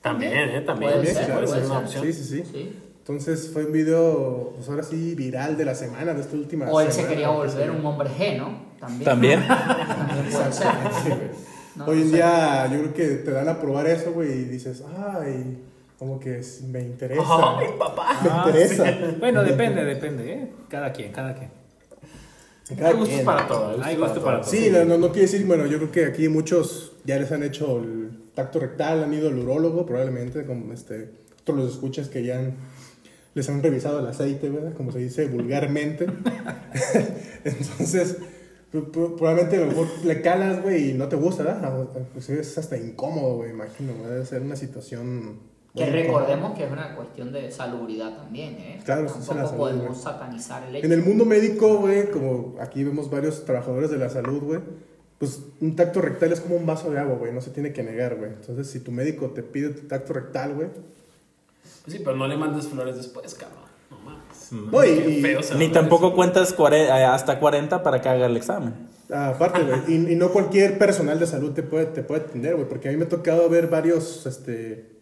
También, 0.00 0.32
¿eh? 0.50 0.60
También. 0.60 0.92
Puede 0.92 1.06
sí, 1.06 1.14
ser, 1.14 1.32
puede 1.32 1.46
puede 1.46 1.60
ser 1.62 1.70
una 1.70 1.74
ser. 1.74 1.84
opción. 1.86 2.04
Sí, 2.04 2.12
sí, 2.12 2.24
sí. 2.24 2.44
Sí. 2.44 2.82
Entonces 2.98 3.50
fue 3.52 3.64
un 3.66 3.72
video, 3.72 4.52
pues 4.54 4.68
ahora 4.68 4.84
sí, 4.84 5.16
viral 5.16 5.56
de 5.56 5.64
la 5.64 5.74
semana, 5.74 6.14
de 6.14 6.20
esta 6.20 6.36
última 6.36 6.70
O 6.70 6.80
él 6.80 6.86
se 6.88 6.92
semana, 6.94 7.10
quería 7.10 7.28
volver 7.30 7.70
un 7.72 7.84
hombre 7.84 8.10
G, 8.10 8.38
¿no? 8.38 8.66
También. 8.78 9.04
También. 9.04 9.46
También 9.48 10.30
puede 10.30 10.52
ser. 10.52 10.72
Sí, 11.02 11.08
güey. 11.08 11.55
No, 11.76 11.84
Hoy 11.86 11.96
no 11.98 12.02
en 12.02 12.08
sé. 12.10 12.16
día 12.16 12.66
yo 12.72 12.78
creo 12.80 12.94
que 12.94 13.06
te 13.16 13.30
dan 13.30 13.48
a 13.48 13.60
probar 13.60 13.86
eso, 13.86 14.12
güey, 14.12 14.32
y 14.32 14.44
dices, 14.44 14.82
ay, 14.96 15.58
como 15.98 16.18
que 16.18 16.38
es- 16.38 16.62
me 16.62 16.80
interesa. 16.80 17.22
Ay, 17.58 17.68
papá. 17.78 18.18
Me 18.22 18.50
interesa. 18.50 18.84
Bueno, 19.18 19.42
depende, 19.44 19.84
depende, 19.84 20.32
¿eh? 20.32 20.52
Cada 20.68 20.92
quien, 20.92 21.12
cada 21.12 21.34
quien. 21.34 21.50
Cada 22.76 22.88
Hay 22.90 22.96
gustos 22.96 23.20
para 23.20 23.46
todo. 23.46 23.82
Hay 23.82 23.96
gusto 23.96 24.24
para 24.24 24.40
todo. 24.40 24.50
Sí, 24.50 24.70
no, 24.72 24.84
no, 24.84 24.98
no 24.98 25.08
quiere 25.12 25.22
decir, 25.22 25.46
bueno, 25.46 25.66
yo 25.66 25.78
creo 25.78 25.92
que 25.92 26.04
aquí 26.06 26.28
muchos 26.28 26.92
ya 27.04 27.16
les 27.18 27.30
han 27.30 27.42
hecho 27.44 27.78
el 27.78 28.10
tacto 28.34 28.58
rectal, 28.58 29.04
han 29.04 29.14
ido 29.14 29.28
al 29.28 29.38
urólogo, 29.38 29.86
probablemente, 29.86 30.44
como 30.44 30.72
este, 30.72 31.10
otros 31.42 31.56
los 31.58 31.72
escuchas 31.74 32.08
que 32.08 32.24
ya 32.24 32.38
han- 32.40 32.54
les 33.34 33.48
han 33.50 33.62
revisado 33.62 34.00
el 34.00 34.06
aceite, 34.06 34.48
¿verdad? 34.48 34.72
Como 34.74 34.90
se 34.92 34.98
dice 34.98 35.26
vulgarmente. 35.26 36.06
Entonces, 37.44 38.16
Probablemente 38.72 39.56
a 39.56 39.60
lo 39.60 39.66
mejor 39.66 39.86
le 40.04 40.20
calas, 40.20 40.62
güey, 40.62 40.90
y 40.90 40.94
no 40.94 41.08
te 41.08 41.16
gusta, 41.16 41.44
¿verdad? 41.44 41.88
Pues 42.12 42.28
es 42.28 42.58
hasta 42.58 42.76
incómodo, 42.76 43.36
güey, 43.36 43.50
imagino. 43.50 43.92
Debe 44.08 44.26
ser 44.26 44.42
una 44.42 44.56
situación. 44.56 45.38
Que 45.74 45.86
recordemos 45.90 46.56
que 46.56 46.64
es 46.64 46.72
una 46.72 46.96
cuestión 46.96 47.32
de 47.32 47.50
salubridad 47.50 48.16
también, 48.16 48.54
¿eh? 48.54 48.80
Claro, 48.84 49.06
eso 49.06 49.18
es 49.18 49.26
Tampoco 49.26 49.38
la 49.42 49.46
salud, 49.46 49.58
podemos 49.58 49.86
güey. 49.88 50.00
satanizar 50.00 50.62
el 50.68 50.76
hecho. 50.76 50.86
En 50.86 50.92
el 50.92 51.02
mundo 51.02 51.24
médico, 51.26 51.76
güey, 51.78 52.10
como 52.10 52.56
aquí 52.60 52.82
vemos 52.82 53.10
varios 53.10 53.44
trabajadores 53.44 53.90
de 53.90 53.98
la 53.98 54.08
salud, 54.08 54.42
güey, 54.42 54.60
pues 55.18 55.40
un 55.60 55.76
tacto 55.76 56.00
rectal 56.00 56.32
es 56.32 56.40
como 56.40 56.56
un 56.56 56.64
vaso 56.66 56.90
de 56.90 56.98
agua, 56.98 57.16
güey, 57.16 57.32
no 57.32 57.40
se 57.42 57.50
tiene 57.50 57.72
que 57.74 57.82
negar, 57.82 58.16
güey. 58.16 58.30
Entonces, 58.30 58.68
si 58.68 58.80
tu 58.80 58.90
médico 58.90 59.30
te 59.30 59.42
pide 59.42 59.68
tu 59.70 59.86
tacto 59.86 60.14
rectal, 60.14 60.54
güey, 60.54 60.68
Pues 61.84 61.96
sí, 61.96 62.02
pero 62.02 62.16
no 62.16 62.26
le 62.26 62.36
mandes 62.38 62.68
flores 62.68 62.96
después, 62.96 63.34
cabrón. 63.34 63.65
No 64.52 64.62
mames. 64.62 64.72
No, 64.72 64.84
y- 64.84 64.98
Qué 65.02 65.10
y- 65.10 65.22
feo 65.22 65.42
se 65.42 65.54
Ni 65.56 65.68
tampoco 65.68 66.14
cuentas 66.14 66.54
eh, 66.72 66.90
hasta 66.90 67.38
40 67.38 67.82
para 67.82 68.00
que 68.00 68.08
haga 68.08 68.26
el 68.26 68.36
examen. 68.36 68.74
aparte, 69.12 69.62
güey, 69.62 69.80
y, 69.88 70.12
y 70.12 70.16
no 70.16 70.30
cualquier 70.30 70.78
personal 70.78 71.18
de 71.18 71.26
salud 71.26 71.52
te 71.52 71.62
puede, 71.62 71.86
te 71.86 72.02
puede 72.02 72.22
atender, 72.22 72.54
güey, 72.56 72.68
porque 72.68 72.88
a 72.88 72.92
mí 72.92 72.96
me 72.98 73.04
ha 73.04 73.08
tocado 73.08 73.48
ver 73.48 73.68
varios, 73.68 74.26
este, 74.26 74.96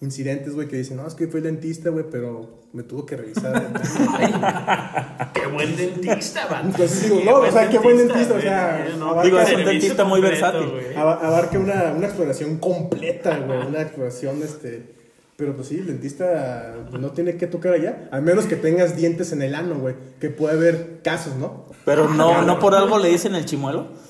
incidentes, 0.00 0.54
güey, 0.54 0.68
que 0.68 0.76
dicen, 0.76 0.96
no, 0.98 1.06
es 1.06 1.14
que 1.14 1.26
fui 1.28 1.40
dentista, 1.40 1.90
güey, 1.90 2.04
pero 2.10 2.58
me 2.72 2.82
tuvo 2.82 3.04
que 3.06 3.16
revisar. 3.16 3.72
Qué 5.34 5.46
buen 5.46 5.76
dentista, 5.76 6.46
banda. 6.46 6.70
Entonces 6.70 7.02
digo, 7.04 7.20
no, 7.24 7.38
o 7.40 7.50
sea, 7.50 7.68
qué 7.68 7.78
buen 7.78 7.96
dentista, 7.96 8.34
o 8.34 8.40
sea, 8.40 8.84
güey, 8.84 9.00
abarca- 9.02 9.22
Digo, 9.22 9.38
es 9.40 9.52
un 9.54 9.64
dentista 9.64 10.04
muy 10.04 10.20
completo, 10.20 10.42
versátil. 10.44 10.70
güey. 10.70 10.94
Aba- 10.96 11.26
abarca 11.26 11.58
una, 11.58 11.92
una 11.96 12.06
exploración 12.06 12.58
completa, 12.58 13.38
güey, 13.38 13.66
una 13.66 13.80
exploración, 13.82 14.42
este... 14.42 14.97
Pero 15.38 15.54
pues 15.54 15.68
sí, 15.68 15.76
el 15.76 15.86
dentista 15.86 16.74
no 16.98 17.12
tiene 17.12 17.36
que 17.36 17.46
tocar 17.46 17.72
allá, 17.72 18.08
a 18.10 18.20
menos 18.20 18.46
que 18.46 18.56
tengas 18.56 18.96
dientes 18.96 19.30
en 19.30 19.40
el 19.40 19.54
ano, 19.54 19.78
güey, 19.78 19.94
que 20.18 20.30
puede 20.30 20.54
haber 20.56 20.98
casos, 21.04 21.36
¿no? 21.36 21.66
Pero 21.84 22.08
no, 22.08 22.42
no 22.42 22.58
por 22.58 22.74
algo 22.74 22.98
le 22.98 23.08
dicen 23.08 23.36
el 23.36 23.44
chimuelo. 23.44 23.86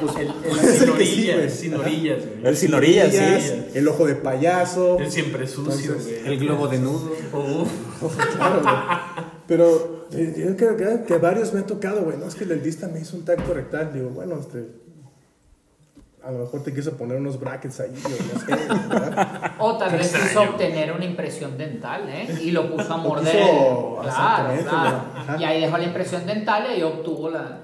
Pues 0.00 0.16
El, 0.16 0.28
sin 0.62 0.86
sí, 0.86 0.90
orillas, 0.90 1.36
güey. 1.36 1.50
sin 1.50 1.74
Ajá. 1.74 1.82
orillas, 1.82 2.18
güey. 2.24 2.46
El 2.46 2.56
sin 2.56 2.72
orillas, 2.74 3.12
sí. 3.12 3.64
El 3.74 3.88
ojo 3.88 4.06
de 4.06 4.14
payaso. 4.14 4.98
El 4.98 5.10
siempre 5.10 5.46
sucio, 5.46 5.92
Entonces, 5.92 6.22
güey. 6.22 6.32
El 6.34 6.38
globo 6.38 6.68
de 6.68 6.78
nudo. 6.78 7.12
Claro, 8.36 8.62
güey. 8.62 8.74
Pero 9.46 10.06
eh, 10.12 10.34
yo 10.38 10.56
creo 10.56 10.76
que, 10.76 11.04
que 11.06 11.18
varios 11.18 11.52
me 11.52 11.60
ha 11.60 11.66
tocado, 11.66 12.04
güey. 12.04 12.16
No, 12.16 12.26
es 12.26 12.34
que 12.36 12.44
el 12.44 12.50
dentista 12.50 12.88
me 12.88 13.00
hizo 13.00 13.16
un 13.16 13.24
tacto 13.26 13.52
rectal. 13.52 13.92
Digo, 13.92 14.08
bueno, 14.10 14.38
este. 14.40 14.83
A 16.26 16.30
lo 16.30 16.38
mejor 16.38 16.62
te 16.62 16.72
quiso 16.72 16.96
poner 16.96 17.18
unos 17.18 17.38
brackets 17.38 17.80
ahí, 17.80 17.90
o 18.02 18.08
no 18.08 18.40
sé. 18.40 18.88
¿verdad? 18.88 19.52
O 19.58 19.76
tal 19.76 19.92
vez 19.92 20.10
quiso 20.16 20.40
obtener 20.42 20.92
una 20.92 21.04
impresión 21.04 21.58
dental, 21.58 22.08
¿eh? 22.08 22.38
Y 22.42 22.50
lo 22.50 22.70
puso 22.74 22.94
a 22.94 22.96
morder. 22.96 23.36
quiso- 23.36 23.98
claro, 24.02 24.54
claro. 24.68 25.04
Y 25.38 25.44
ahí 25.44 25.60
dejó 25.60 25.76
la 25.78 25.84
impresión 25.84 26.26
dental 26.26 26.64
y 26.68 26.72
ahí 26.74 26.82
obtuvo 26.82 27.28
la, 27.30 27.58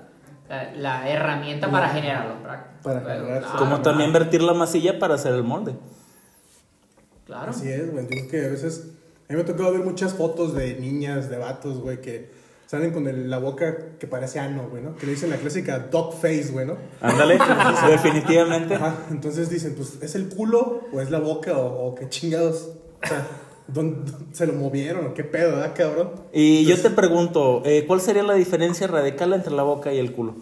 la, 0.48 0.72
la 0.74 1.08
herramienta 1.08 1.70
para 1.70 1.88
generar 1.88 2.26
los 2.26 2.42
brackets. 2.42 2.82
Para 2.82 3.02
Pero, 3.02 3.20
generar- 3.24 3.42
claro, 3.42 3.58
Como 3.58 3.80
también 3.80 4.12
vertir 4.12 4.42
la 4.42 4.52
masilla 4.54 4.98
para 4.98 5.14
hacer 5.14 5.32
el 5.34 5.42
molde. 5.42 5.74
Claro. 7.26 7.50
Así 7.50 7.68
es, 7.70 7.90
güey. 7.92 8.06
Digo 8.06 8.28
que 8.28 8.44
a 8.46 8.48
veces. 8.48 8.90
A 9.28 9.32
mí 9.32 9.36
me 9.36 9.42
ha 9.42 9.46
tocado 9.46 9.72
ver 9.72 9.82
muchas 9.82 10.12
fotos 10.14 10.54
de 10.54 10.74
niñas, 10.74 11.30
de 11.30 11.38
vatos, 11.38 11.78
güey, 11.78 12.00
que 12.00 12.30
salen 12.70 12.92
con 12.92 13.08
el- 13.08 13.28
la 13.28 13.38
boca 13.38 13.96
que 13.98 14.06
parece 14.06 14.38
ano, 14.38 14.68
güey, 14.70 14.80
¿no? 14.80 14.94
Que 14.94 15.06
le 15.06 15.12
dicen 15.12 15.28
la 15.30 15.38
clásica 15.38 15.80
dog 15.90 16.14
face, 16.14 16.50
güey, 16.52 16.66
¿no? 16.66 16.76
Ándale, 17.00 17.36
definitivamente. 17.90 18.76
Ajá, 18.76 19.06
entonces 19.10 19.50
dicen, 19.50 19.74
pues, 19.76 19.98
¿es 20.00 20.14
el 20.14 20.28
culo 20.28 20.82
o 20.92 21.00
es 21.00 21.10
la 21.10 21.18
boca 21.18 21.58
o, 21.58 21.88
o 21.88 21.94
qué 21.96 22.08
chingados? 22.08 22.70
O 23.02 23.06
sea, 23.08 23.26
¿dónde, 23.66 24.12
se 24.30 24.46
lo 24.46 24.52
movieron 24.52 25.04
o 25.06 25.14
qué 25.14 25.24
pedo, 25.24 25.56
¿verdad, 25.56 25.72
cabrón? 25.76 26.10
Y 26.32 26.64
yo 26.64 26.80
te 26.80 26.90
pregunto, 26.90 27.62
eh, 27.64 27.86
¿cuál 27.88 28.00
sería 28.00 28.22
la 28.22 28.34
diferencia 28.34 28.86
radical 28.86 29.32
entre 29.32 29.52
la 29.52 29.64
boca 29.64 29.92
y 29.92 29.98
el 29.98 30.12
culo? 30.12 30.36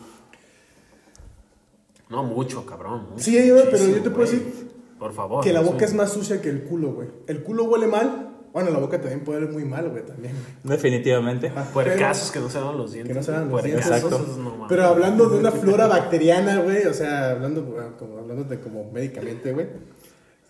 No, 2.10 2.24
mucho, 2.24 2.66
cabrón. 2.66 3.06
mucho, 3.12 3.24
Sí, 3.24 3.38
pero 3.70 3.86
yo 3.86 4.02
te 4.02 4.10
puedo 4.10 4.30
decir 4.30 4.68
Por 4.98 5.14
favor. 5.14 5.42
que 5.44 5.52
la 5.54 5.62
sí. 5.62 5.66
boca 5.70 5.84
es 5.86 5.94
más 5.94 6.12
sucia 6.12 6.42
que 6.42 6.50
el 6.50 6.64
culo, 6.64 6.92
güey. 6.92 7.08
El 7.26 7.42
culo 7.42 7.64
huele 7.64 7.86
mal, 7.86 8.27
bueno, 8.58 8.70
la 8.70 8.78
boca 8.78 9.00
también 9.00 9.20
puede 9.24 9.38
oler 9.38 9.50
muy 9.50 9.64
mal, 9.64 9.88
güey, 9.90 10.04
también. 10.04 10.34
güey. 10.34 10.76
Definitivamente. 10.76 11.48
Ajá, 11.48 11.70
Puercasos 11.72 12.30
que 12.30 12.40
no 12.40 12.48
se 12.50 12.58
dan 12.60 12.76
los 12.76 12.92
dientes. 12.92 13.12
Que 13.12 13.18
no 13.18 13.24
se 13.24 13.32
dan 13.32 13.42
los 13.48 13.50
Puercasos, 13.60 13.84
dientes. 13.90 14.02
Exacto. 14.04 14.24
esos 14.24 14.38
no 14.38 14.50
mames. 14.50 14.66
Pero 14.68 14.84
hablando 14.84 15.28
de 15.28 15.38
una 15.38 15.50
flora 15.52 15.86
bacteriana, 15.86 16.60
güey, 16.60 16.86
o 16.86 16.94
sea, 16.94 17.30
hablando, 17.32 17.62
bueno, 17.62 17.96
como, 17.98 18.18
hablando 18.18 18.44
de 18.44 18.60
como 18.60 18.90
médicamente, 18.92 19.52
güey, 19.52 19.66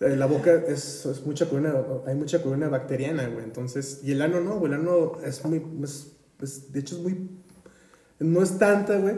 eh, 0.01 0.15
la 0.15 0.25
boca 0.27 0.53
es, 0.67 1.05
es 1.05 1.25
mucha 1.25 1.47
columna, 1.49 1.73
hay 2.07 2.15
mucha 2.15 2.41
columna 2.41 2.69
bacteriana, 2.69 3.27
güey, 3.27 3.43
entonces, 3.43 3.99
y 4.03 4.11
el 4.13 4.21
ano 4.21 4.39
no, 4.39 4.55
güey, 4.59 4.71
el 4.73 4.79
ano 4.79 5.17
es 5.25 5.43
muy, 5.45 5.61
es- 5.83 6.11
es- 6.41 6.71
de 6.71 6.79
hecho 6.79 6.95
es 6.95 7.01
muy, 7.01 7.29
no 8.19 8.41
es 8.41 8.57
tanta, 8.57 8.97
güey, 8.97 9.15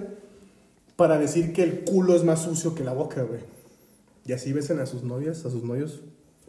para 0.95 1.17
decir 1.17 1.53
que 1.53 1.63
el 1.63 1.83
culo 1.83 2.15
es 2.15 2.23
más 2.23 2.41
sucio 2.43 2.73
que 2.75 2.83
la 2.83 2.93
boca, 2.93 3.23
güey. 3.23 3.41
Y 4.25 4.33
así 4.33 4.53
besen 4.53 4.79
a 4.79 4.85
sus 4.85 5.01
novias, 5.03 5.45
a 5.45 5.49
sus 5.49 5.63
novios, 5.63 6.01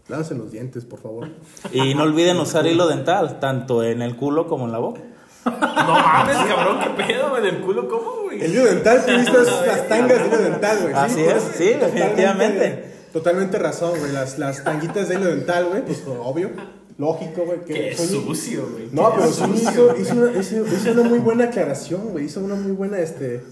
lávense 0.09 0.35
los 0.35 0.51
dientes, 0.53 0.85
por 0.85 1.01
favor. 1.01 1.29
Y 1.73 1.95
no 1.95 2.03
olviden 2.03 2.39
usar 2.39 2.67
hilo 2.67 2.87
dental, 2.89 3.39
tanto 3.41 3.83
en 3.83 4.03
el 4.03 4.17
culo 4.17 4.47
como 4.47 4.67
en 4.67 4.73
la 4.73 4.79
boca. 4.79 5.01
No 5.45 5.51
mames, 5.53 6.37
cabrón, 6.37 6.79
qué 6.81 7.03
pedo, 7.05 7.31
güey. 7.31 7.43
¿Del 7.43 7.61
culo 7.63 7.89
cómo, 7.89 8.23
güey? 8.25 8.43
El 8.45 8.53
hilo 8.53 8.65
dental, 8.65 9.05
tú 9.05 9.13
viste 9.17 9.33
las 9.67 9.89
tangas 9.89 10.21
de 10.21 10.27
hilo 10.29 10.39
dental, 10.39 10.79
güey. 10.83 10.95
Así 10.95 11.21
es, 11.21 11.43
sí, 11.57 11.71
definitivamente. 11.81 12.93
Totalmente 13.13 13.59
razón, 13.59 13.99
güey. 13.99 14.13
Las, 14.13 14.39
las 14.39 14.63
tanguitas 14.65 15.09
de 15.09 15.17
hilo 15.17 15.27
dental, 15.27 15.67
güey, 15.67 15.85
pues 15.85 16.03
obvio. 16.07 16.51
Lógico, 16.99 17.45
güey. 17.45 17.61
que 17.65 17.75
Qué 17.91 17.97
sucio, 17.97 18.69
güey. 18.73 18.89
No, 18.93 19.11
Qué 19.11 19.17
pero 19.19 19.33
Sony 19.33 19.55
hizo, 19.57 19.89
güey. 19.89 20.03
hizo, 20.03 20.15
una, 20.15 20.31
hizo- 20.39 20.67
hizo 20.67 20.93
una 20.93 21.03
muy 21.03 21.19
buena 21.19 21.45
aclaración, 21.45 22.09
güey. 22.11 22.27
Hizo 22.27 22.41
una 22.41 22.55
muy 22.55 22.73
buena, 22.73 22.99
este, 23.01 23.43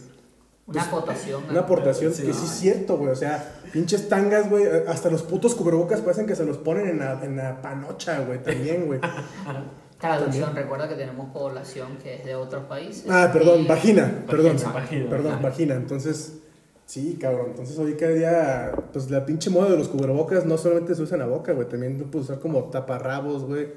Una 0.70 0.82
aportación. 0.82 1.42
una 1.50 1.60
aportación 1.60 2.12
Sí. 2.14 2.22
que 2.24 2.32
sí 2.32 2.44
es 2.44 2.50
cierto, 2.50 2.96
güey. 2.96 3.10
O 3.10 3.16
sea, 3.16 3.54
pinches 3.72 4.08
tangas, 4.08 4.48
güey. 4.48 4.64
Hasta 4.88 5.10
los 5.10 5.22
putos 5.22 5.54
cubrebocas 5.54 6.00
parecen 6.00 6.26
que 6.26 6.36
se 6.36 6.44
los 6.44 6.56
ponen 6.58 6.86
en 6.88 6.98
la, 7.00 7.24
en 7.24 7.36
la 7.36 7.60
panocha, 7.60 8.20
güey, 8.20 8.42
también, 8.42 8.86
güey. 8.86 9.00
Traducción, 10.00 10.54
recuerda 10.56 10.88
que 10.88 10.94
tenemos 10.94 11.28
población 11.30 11.98
que 12.02 12.14
es 12.16 12.24
de 12.24 12.34
otros 12.34 12.64
países. 12.64 13.04
Ah, 13.10 13.28
perdón, 13.32 13.60
Y- 13.62 13.66
vagina, 13.66 14.24
perdón, 14.26 14.56
Vagina. 14.72 15.10
perdón, 15.10 15.42
vagina. 15.42 15.74
Entonces, 15.74 16.38
sí, 16.86 17.18
cabrón. 17.20 17.48
Entonces, 17.50 17.78
hoy 17.78 17.94
cada 17.96 18.12
día, 18.12 18.72
pues 18.94 19.10
la 19.10 19.26
pinche 19.26 19.50
moda 19.50 19.68
de 19.70 19.76
los 19.76 19.88
cubrebocas 19.88 20.46
no 20.46 20.56
solamente 20.56 20.94
se 20.94 21.02
usa 21.02 21.16
en 21.16 21.20
la 21.20 21.26
boca, 21.26 21.52
güey. 21.52 21.68
También 21.68 21.98
lo 21.98 22.06
puedes 22.10 22.28
usar 22.30 22.40
como 22.40 22.64
taparrabos, 22.70 23.44
güey. 23.44 23.68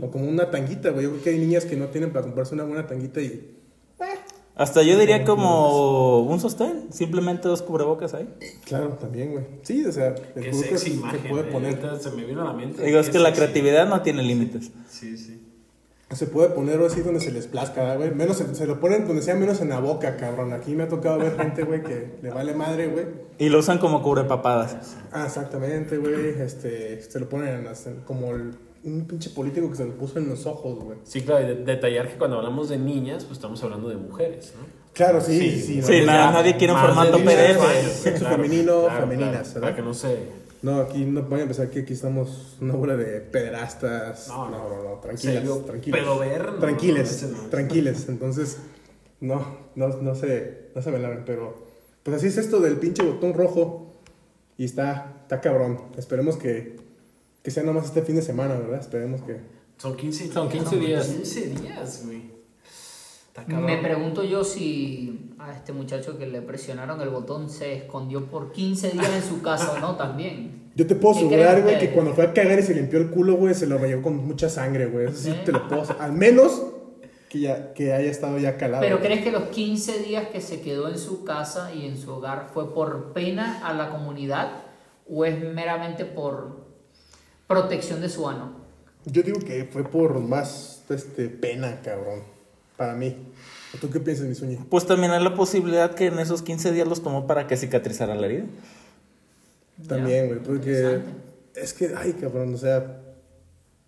O 0.00 0.08
como 0.10 0.28
una 0.28 0.50
tanguita, 0.52 0.90
güey. 0.90 1.02
Yo 1.04 1.10
creo 1.10 1.22
que 1.24 1.30
hay 1.30 1.38
niñas 1.38 1.64
que 1.64 1.76
no 1.76 1.86
tienen 1.86 2.12
para 2.12 2.24
comprarse 2.26 2.54
una 2.54 2.64
buena 2.64 2.86
tanguita 2.86 3.20
y. 3.20 3.58
Hasta 4.54 4.82
yo 4.82 4.98
diría 4.98 5.24
como 5.24 6.20
un 6.20 6.38
sostén, 6.38 6.92
simplemente 6.92 7.48
dos 7.48 7.62
cubrebocas 7.62 8.12
ahí. 8.14 8.28
Claro, 8.66 8.90
también, 9.00 9.32
güey. 9.32 9.44
Sí, 9.62 9.84
o 9.86 9.92
sea, 9.92 10.08
el 10.08 10.42
Qué 10.44 10.52
sexy 10.52 10.78
se 10.78 10.90
imagen. 10.90 11.20
puede 11.30 11.42
güey. 11.44 11.52
poner. 11.52 11.98
Se 12.00 12.10
me 12.10 12.24
vino 12.24 12.42
a 12.42 12.44
la 12.44 12.52
mente. 12.52 12.84
Digo, 12.84 12.98
es 12.98 13.08
que 13.08 13.18
la 13.18 13.32
creatividad 13.32 13.88
no 13.88 14.02
tiene 14.02 14.22
límites. 14.22 14.70
Sí, 14.90 15.16
sí. 15.16 15.38
Se 16.10 16.26
puede 16.26 16.50
poner 16.50 16.78
así 16.82 17.00
donde 17.00 17.20
se 17.20 17.32
les 17.32 17.46
plazca, 17.46 17.94
güey. 17.96 18.14
Menos, 18.14 18.38
en- 18.42 18.54
se 18.54 18.66
lo 18.66 18.78
ponen 18.78 19.06
donde 19.06 19.22
sea 19.22 19.34
menos 19.34 19.62
en 19.62 19.70
la 19.70 19.80
boca, 19.80 20.18
cabrón. 20.18 20.52
Aquí 20.52 20.74
me 20.74 20.82
ha 20.82 20.88
tocado 20.88 21.18
ver 21.18 21.34
gente, 21.38 21.62
güey, 21.62 21.82
que 21.82 22.16
le 22.20 22.28
vale 22.28 22.52
madre, 22.52 22.88
güey. 22.88 23.06
Y 23.38 23.48
lo 23.48 23.60
usan 23.60 23.78
como 23.78 24.02
cubrepapadas. 24.02 24.96
Ah, 25.10 25.24
exactamente, 25.24 25.96
güey. 25.96 26.38
Este, 26.38 27.00
se 27.00 27.18
lo 27.18 27.30
ponen 27.30 27.54
en 27.54 27.64
las- 27.64 27.86
en- 27.86 28.00
como 28.02 28.32
el- 28.32 28.54
un 28.84 29.06
pinche 29.06 29.30
político 29.30 29.70
que 29.70 29.76
se 29.76 29.84
lo 29.84 29.92
puso 29.96 30.18
en 30.18 30.28
los 30.28 30.44
ojos, 30.46 30.78
güey. 30.78 30.98
Sí, 31.04 31.22
claro, 31.22 31.44
y 31.44 31.48
de- 31.48 31.64
detallar 31.64 32.08
que 32.08 32.16
cuando 32.18 32.36
hablamos 32.38 32.68
de 32.68 32.78
niñas, 32.78 33.24
pues 33.24 33.38
estamos 33.38 33.62
hablando 33.62 33.88
de 33.88 33.96
mujeres, 33.96 34.52
¿no? 34.58 34.66
Claro, 34.92 35.20
sí, 35.20 35.38
Sí, 35.38 35.60
sí. 35.60 35.82
Sí, 35.82 36.00
¿no? 36.00 36.06
nada, 36.06 36.32
nadie 36.32 36.56
quiere 36.56 36.72
un 36.74 36.80
formato 36.80 37.16
18 37.16 37.24
PDF. 37.60 37.92
Sexo 38.02 38.26
femenino, 38.26 38.88
femeninas, 38.90 39.54
¿verdad? 39.54 39.60
Para 39.60 39.76
que 39.76 39.82
no 39.82 39.94
se... 39.94 40.42
No, 40.62 40.76
aquí 40.80 41.04
no 41.04 41.22
vayan 41.22 41.46
a 41.46 41.48
pensar 41.48 41.70
que 41.70 41.80
aquí 41.80 41.92
estamos 41.94 42.56
una 42.60 42.74
bola 42.74 42.96
de 42.96 43.20
pederastas. 43.20 44.28
No, 44.28 44.48
No, 44.50 44.58
no. 44.58 44.68
no, 44.68 44.82
no, 44.90 44.94
tranquilas, 45.00 45.34
Serio, 45.36 45.56
tranquilas. 45.66 46.00
pedover, 46.00 46.52
no, 46.52 46.58
tranquiles, 46.58 47.22
no, 47.22 47.28
ese 47.28 47.42
no. 47.42 47.48
tranquiles. 47.50 48.08
Entonces, 48.08 48.58
no, 49.20 49.44
no, 49.74 49.88
no 49.88 50.14
se, 50.14 50.68
no 50.74 50.82
se 50.82 50.90
me 50.92 50.98
laven, 50.98 51.24
pero 51.24 51.66
pues 52.02 52.16
así 52.16 52.26
es 52.28 52.36
esto 52.38 52.60
del 52.60 52.76
pinche 52.76 53.02
botón 53.02 53.32
rojo 53.34 53.94
y 54.58 54.64
está, 54.64 55.14
está 55.22 55.40
cabrón. 55.40 55.80
Esperemos 55.96 56.36
que, 56.36 56.76
que 57.42 57.50
sea 57.50 57.62
nomás 57.62 57.86
este 57.86 58.02
fin 58.02 58.16
de 58.16 58.22
semana, 58.22 58.54
¿verdad? 58.54 58.80
Esperemos 58.80 59.22
que... 59.22 59.40
Son 59.78 59.96
15 59.96 60.24
días. 60.24 60.34
Son 60.34 60.48
15 60.48 60.76
días. 60.76 61.06
15 61.08 61.40
días, 61.48 62.02
güey. 62.06 62.32
Me 63.48 63.78
pregunto 63.78 64.22
yo 64.22 64.44
si 64.44 65.34
a 65.38 65.52
este 65.52 65.72
muchacho 65.72 66.18
que 66.18 66.26
le 66.26 66.42
presionaron 66.42 67.00
el 67.00 67.08
botón 67.08 67.48
se 67.48 67.74
escondió 67.74 68.26
por 68.26 68.52
15 68.52 68.90
días 68.90 69.10
en 69.14 69.22
su 69.22 69.40
casa 69.40 69.72
o 69.72 69.80
no 69.80 69.96
también. 69.96 70.70
Yo 70.74 70.86
te 70.86 70.94
puedo 70.94 71.14
¿Qué 71.14 71.20
asegurar, 71.26 71.62
güey, 71.62 71.78
que 71.78 71.90
cuando 71.90 72.12
fue 72.14 72.24
a 72.24 72.32
cagar 72.32 72.58
y 72.58 72.62
se 72.62 72.74
limpió 72.74 72.98
el 72.98 73.10
culo, 73.10 73.36
güey, 73.36 73.54
se 73.54 73.66
lo 73.66 73.78
rayó 73.78 74.02
con 74.02 74.16
mucha 74.16 74.48
sangre, 74.50 74.86
güey. 74.86 75.06
Eso 75.06 75.16
sí 75.16 75.30
¿Eh? 75.30 75.42
te 75.44 75.52
lo 75.52 75.66
puedo 75.66 75.84
Al 75.98 76.12
menos 76.12 76.62
que, 77.30 77.40
ya, 77.40 77.72
que 77.72 77.94
haya 77.94 78.10
estado 78.10 78.38
ya 78.38 78.58
calado. 78.58 78.82
Pero. 78.82 79.00
¿crees 79.00 79.24
que 79.24 79.32
los 79.32 79.44
15 79.44 80.00
días 80.00 80.28
que 80.28 80.42
se 80.42 80.60
quedó 80.60 80.88
en 80.88 80.98
su 80.98 81.24
casa 81.24 81.72
y 81.74 81.86
en 81.86 81.96
su 81.96 82.12
hogar 82.12 82.50
fue 82.52 82.74
por 82.74 83.14
pena 83.14 83.66
a 83.66 83.72
la 83.72 83.90
comunidad 83.90 84.62
o 85.08 85.24
es 85.24 85.42
meramente 85.42 86.04
por 86.04 86.61
protección 87.52 88.00
de 88.00 88.08
su 88.08 88.28
ano? 88.28 88.52
Yo 89.04 89.22
digo 89.22 89.38
que 89.40 89.64
fue 89.64 89.84
por 89.84 90.18
más 90.20 90.82
este, 90.88 91.28
pena, 91.28 91.80
cabrón. 91.82 92.22
Para 92.76 92.94
mí. 92.94 93.16
¿O 93.74 93.78
¿Tú 93.78 93.90
qué 93.90 94.00
piensas, 94.00 94.26
mi 94.26 94.34
sueño? 94.34 94.66
Pues 94.68 94.86
también 94.86 95.12
hay 95.12 95.22
la 95.22 95.34
posibilidad 95.34 95.94
que 95.94 96.06
en 96.06 96.18
esos 96.18 96.42
15 96.42 96.72
días 96.72 96.86
los 96.86 97.02
tomó 97.02 97.26
para 97.26 97.46
que 97.46 97.56
cicatrizara 97.56 98.14
la 98.14 98.26
herida. 98.26 98.44
También, 99.86 100.28
güey, 100.28 100.40
porque 100.40 101.00
es 101.54 101.72
que, 101.72 101.92
ay, 101.96 102.12
cabrón, 102.14 102.54
o 102.54 102.58
sea, 102.58 103.00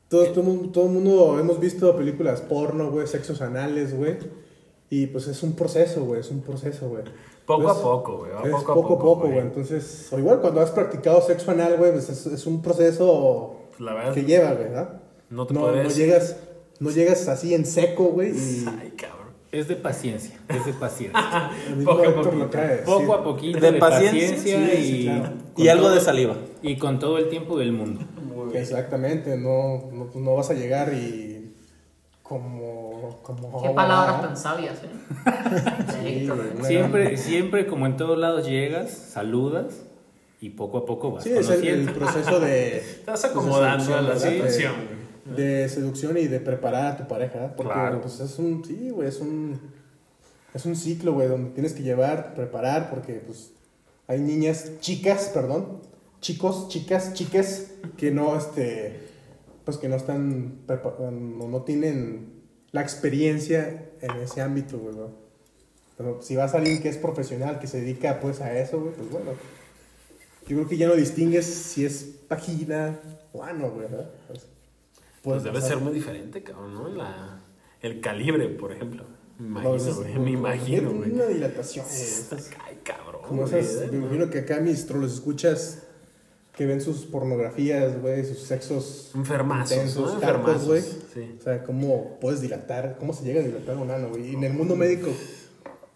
todo, 0.08 0.26
todo, 0.32 0.70
todo 0.70 0.86
el 0.86 0.92
mundo 0.92 1.38
hemos 1.38 1.60
visto 1.60 1.96
películas 1.96 2.40
porno, 2.40 2.90
güey, 2.90 3.06
sexos 3.06 3.40
anales, 3.42 3.96
güey, 3.96 4.16
y 4.90 5.06
pues 5.06 5.28
es 5.28 5.42
un 5.42 5.54
proceso, 5.54 6.04
güey, 6.04 6.20
es 6.20 6.30
un 6.30 6.40
proceso, 6.40 6.88
güey. 6.88 7.04
Poco 7.46 7.62
Pues, 7.64 7.76
a 7.76 7.82
poco, 7.82 8.16
güey. 8.18 8.30
Poco 8.50 8.72
a 8.72 8.74
poco 8.74 8.94
a 8.94 8.98
poco, 8.98 9.26
güey, 9.28 9.38
entonces, 9.38 10.08
o 10.12 10.18
igual 10.18 10.40
cuando 10.40 10.60
has 10.60 10.70
practicado 10.70 11.20
sexo 11.20 11.50
anal, 11.50 11.76
güey, 11.76 11.92
pues 11.92 12.08
es, 12.08 12.26
es 12.26 12.46
un 12.46 12.62
proceso 12.62 13.56
Pues 13.70 13.80
la 13.80 13.94
verdad, 13.94 14.14
que 14.14 14.24
lleva, 14.24 14.52
¿verdad? 14.54 15.00
no 15.30 15.46
te 15.46 15.54
No, 15.54 15.60
podría 15.60 15.82
no 15.82 15.90
llegas, 15.90 16.36
no 16.80 16.90
llegas 16.90 17.28
así 17.28 17.54
en 17.54 17.66
seco, 17.66 18.04
güey, 18.04 18.30
y... 18.30 18.64
Ay, 18.80 18.92
cabrón. 18.96 19.24
Es 19.52 19.68
de 19.68 19.76
paciencia, 19.76 20.36
es 20.48 20.66
de 20.66 20.72
paciencia. 20.72 21.50
Poco 21.84 22.02
a 22.08 22.14
poquito. 22.14 22.50
Poco 22.84 23.14
a 23.14 23.22
poquito 23.22 23.60
De 23.60 23.70
de, 23.72 23.78
paciencia, 23.78 24.36
paciencia, 24.36 24.66
sí, 24.76 24.82
sí, 24.82 25.00
y, 25.00 25.04
claro. 25.04 25.32
Y 25.56 25.68
algo 25.68 25.84
todo- 25.86 25.94
de 25.94 26.00
saliva. 26.00 26.36
Y 26.62 26.76
con 26.76 26.98
todo 26.98 27.18
el 27.18 27.28
tiempo 27.28 27.56
del 27.58 27.72
mundo. 27.72 28.00
Exactamente, 28.52 29.36
no, 29.36 29.90
no, 29.92 30.06
pues 30.06 30.16
no 30.24 30.34
vas 30.34 30.50
a 30.50 30.54
llegar 30.54 30.92
y 30.92 31.54
como... 32.22 32.83
como 33.22 33.62
Qué 33.62 33.70
palabras 33.70 34.22
tan 34.22 34.36
sabias, 34.36 34.78
¿eh? 34.82 36.28
Siempre, 36.62 37.16
siempre 37.16 37.66
como 37.66 37.86
en 37.86 37.96
todos 37.96 38.18
lados 38.18 38.46
llegas, 38.46 38.90
saludas 38.90 39.82
y 40.40 40.50
poco 40.50 40.78
a 40.78 40.86
poco 40.86 41.12
vas 41.12 41.24
Sí, 41.24 41.30
es 41.30 41.48
el, 41.48 41.90
proceso 41.92 42.40
de... 42.40 42.78
Estás 42.78 43.24
acomodando 43.24 43.94
a 43.94 44.02
la 44.02 44.14
De- 44.14 45.68
seducción 45.68 46.18
y 46.18 46.26
de 46.26 46.40
preparar 46.40 46.86
a 46.86 46.96
tu 46.98 47.08
pareja, 47.08 47.54
porque 47.56 47.72
Claro. 47.72 48.00
pues 48.02 48.20
es 48.20 48.38
un, 48.38 48.62
sí, 48.64 48.90
güey, 48.90 49.08
es 49.08 49.20
un, 49.20 49.58
es 50.52 50.66
un 50.66 50.76
ciclo, 50.76 51.14
güey, 51.14 51.28
donde 51.28 51.50
tienes 51.50 51.72
que 51.72 51.82
llevar, 51.82 52.34
preparar, 52.34 52.90
porque 52.90 53.14
pues 53.14 53.52
hay 54.06 54.20
niñas, 54.20 54.72
chicas, 54.80 55.30
perdón, 55.32 55.80
chicos, 56.20 56.68
chicas, 56.68 57.14
chicas, 57.14 57.70
que 57.96 58.10
no, 58.10 58.36
este, 58.36 59.08
pues 59.64 59.78
que 59.78 59.88
no 59.88 59.96
están, 59.96 60.58
no, 60.68 61.48
no 61.48 61.62
tienen 61.62 62.33
la 62.74 62.82
experiencia 62.82 63.88
en 64.00 64.10
ese 64.16 64.40
ámbito, 64.42 64.76
güey, 64.78 64.96
¿no? 64.96 65.10
Pero 65.96 66.20
si 66.22 66.34
vas 66.34 66.54
a 66.54 66.58
alguien 66.58 66.82
que 66.82 66.88
es 66.88 66.96
profesional, 66.96 67.60
que 67.60 67.68
se 67.68 67.80
dedica 67.80 68.18
pues 68.18 68.40
a 68.40 68.52
eso, 68.58 68.80
güey, 68.80 68.94
pues 68.94 69.08
bueno, 69.10 69.30
yo 70.48 70.56
creo 70.56 70.68
que 70.68 70.76
ya 70.76 70.88
no 70.88 70.94
distingues 70.96 71.46
si 71.46 71.84
es 71.84 72.16
vagina 72.28 72.98
o 73.32 73.44
ano, 73.44 73.70
güey, 73.70 73.82
¿verdad? 73.88 74.10
Pues, 74.26 74.40
Pues 74.40 74.48
puedes 75.22 75.44
debe 75.44 75.54
pasar- 75.54 75.68
ser 75.68 75.78
muy 75.78 75.92
diferente, 75.94 76.42
cabrón, 76.42 76.74
¿no? 76.74 76.88
La, 76.88 77.40
el 77.80 78.00
calibre, 78.00 78.48
por 78.48 78.72
ejemplo. 78.72 79.04
Me 79.38 79.62
No, 79.62 79.74
imagino, 79.76 79.94
güey. 79.94 80.18
Me 80.18 80.30
imagino, 80.32 80.90
güey. 80.92 81.10
Una 81.12 81.26
dilatación, 81.26 81.86
güey. 81.86 82.40
Ay, 82.66 82.78
cabrón. 82.82 83.22
Como 83.26 83.42
güey, 83.46 83.54
esas, 83.60 83.90
me 83.92 83.98
imagino 83.98 84.30
que 84.30 84.40
acá 84.40 84.58
mis 84.60 84.90
los 84.90 85.14
escuchas 85.14 85.83
que 86.56 86.66
ven 86.66 86.80
sus 86.80 87.04
pornografías, 87.06 88.00
güey, 88.00 88.24
sus 88.24 88.38
sexos 88.38 89.10
Enfermazos, 89.14 89.72
intensos, 89.76 90.06
¿no? 90.06 90.14
Enfermazos. 90.20 90.66
güey. 90.66 90.82
Sí. 90.82 91.36
O 91.38 91.42
sea, 91.42 91.62
cómo 91.64 92.18
puedes 92.20 92.40
dilatar, 92.40 92.96
cómo 92.98 93.12
se 93.12 93.24
llega 93.24 93.40
a 93.40 93.44
dilatar 93.44 93.76
un 93.76 93.90
ano, 93.90 94.08
güey. 94.10 94.30
Y 94.30 94.34
en 94.34 94.44
el 94.44 94.52
mundo 94.54 94.76
médico, 94.76 95.08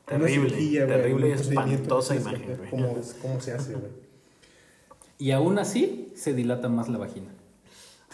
Terrible, 0.04 0.48
cirugía, 0.50 0.86
terrible 0.86 1.28
y 1.28 1.32
espantosa 1.32 2.14
¿cómo 2.16 2.24
se- 2.30 2.30
imagen, 2.36 2.56
güey. 2.56 2.70
¿Cómo, 2.70 2.96
cómo 3.22 3.40
se 3.40 3.52
hace, 3.52 3.72
güey? 3.74 3.92
Y 5.18 5.30
aún 5.32 5.58
así 5.58 6.12
se 6.16 6.32
dilata 6.34 6.68
más 6.68 6.88
la 6.88 6.98
vagina. 6.98 7.28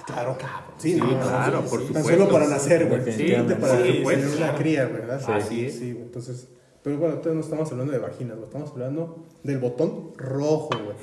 Claro, 0.07 0.37
Sí, 0.79 0.95
Sí, 0.95 1.01
no, 1.01 1.07
claro, 1.21 1.63
sí, 1.63 1.69
por 1.71 1.81
sí. 1.81 1.87
supuesto. 1.87 2.11
Tan 2.11 2.19
solo 2.19 2.33
para 2.33 2.49
nacer, 2.49 2.89
güey. 2.89 3.01
Sí, 3.13 3.33
para 3.61 3.77
Sí, 3.79 4.03
tener 4.05 4.29
una 4.37 4.55
cría, 4.57 4.85
¿verdad? 4.87 5.23
Sí. 5.25 5.33
Así 5.33 5.65
es. 5.67 5.75
Sí, 5.79 5.93
güey. 5.93 6.03
Entonces, 6.05 6.49
pero 6.85 6.99
bueno, 6.99 7.15
todavía 7.17 7.35
no 7.35 7.41
estamos 7.41 7.73
hablando 7.73 7.93
de 7.93 7.99
vaginas, 7.99 8.37
güey. 8.37 8.47
Estamos 8.47 8.71
hablando 8.71 9.25
del 9.43 9.59
botón 9.59 10.13
rojo, 10.17 10.69
güey. 10.85 10.97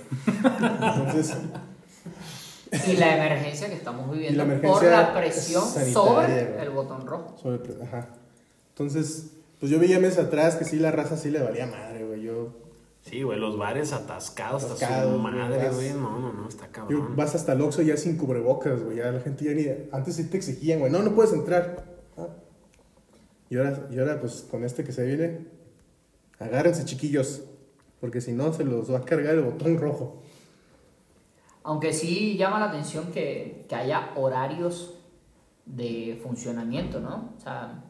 Entonces, 0.96 1.36
Y 2.88 2.94
la 2.98 3.18
emergencia 3.18 3.68
que 3.68 3.74
estamos 3.76 4.10
viviendo 4.12 4.46
la 4.46 4.62
por 4.62 4.84
la 4.86 5.14
presión 5.14 5.64
sobre 5.64 6.46
güey. 6.46 6.62
el 6.64 6.70
botón 6.70 7.06
rojo. 7.06 7.36
sobre, 7.38 7.60
ajá. 7.84 8.08
Entonces, 8.70 9.32
pues 9.60 9.70
yo 9.72 9.80
veía 9.80 10.00
meses 10.00 10.20
atrás 10.20 10.56
que 10.56 10.64
sí 10.66 10.78
la 10.78 10.92
raza 10.92 11.18
sí 11.18 11.30
le 11.30 11.42
valía 11.42 11.66
madre, 11.68 12.06
güey. 12.06 12.22
Yo, 12.22 12.50
Sí, 13.04 13.24
güey, 13.24 13.40
los 13.40 13.58
bares 13.58 13.94
atascados 13.94 14.64
hasta 14.64 14.76
su 14.78 14.84
Atascados, 14.86 15.20
güey, 15.20 15.34
madre, 15.34 15.58
vas- 15.66 15.76
güey. 15.76 15.90
No, 15.94 16.20
no, 16.20 16.32
no, 16.34 16.48
está 16.48 16.68
yo 16.68 16.72
cabrón. 16.72 17.16
vas 17.16 17.34
hasta 17.34 17.54
el 17.54 17.62
Oxxo 17.62 17.82
ya 17.82 17.98
sin 17.98 18.16
cubrebocas, 18.16 18.84
güey. 18.84 18.98
Ya 18.98 19.12
la 19.12 19.20
gente 19.22 19.44
ya 19.44 19.54
ni 19.54 19.66
antes 19.92 20.16
sí 20.18 20.26
te 20.30 20.38
exigían, 20.38 20.80
güey. 20.80 20.92
No, 20.92 21.02
no 21.02 21.16
puedes 21.16 21.34
entrar. 21.34 21.84
Ah. 22.16 22.28
Y 23.50 23.58
ahora 23.58 23.88
y 23.92 23.98
ahora 24.00 24.22
pues 24.22 24.46
con 24.50 24.64
este 24.64 24.84
que 24.84 24.92
se 24.92 25.04
viene 25.04 25.48
agárrense, 26.42 26.86
chiquillos, 26.86 27.44
porque 28.00 28.22
si 28.22 28.34
no 28.34 28.52
se 28.52 28.64
los 28.64 28.92
va 28.92 29.00
a 29.00 29.02
cargar 29.02 29.36
el 29.36 29.42
botón 29.42 29.78
rojo. 29.78 30.22
Aunque 31.64 31.94
sí 31.94 32.38
llama 32.38 32.60
la 32.60 32.66
atención 32.66 33.12
que, 33.12 33.66
que 33.70 33.76
haya 33.76 34.12
horarios 34.16 34.96
de 35.66 36.20
funcionamiento, 36.24 37.00
¿no? 37.00 37.34
O 37.38 37.40
sea, 37.40 37.84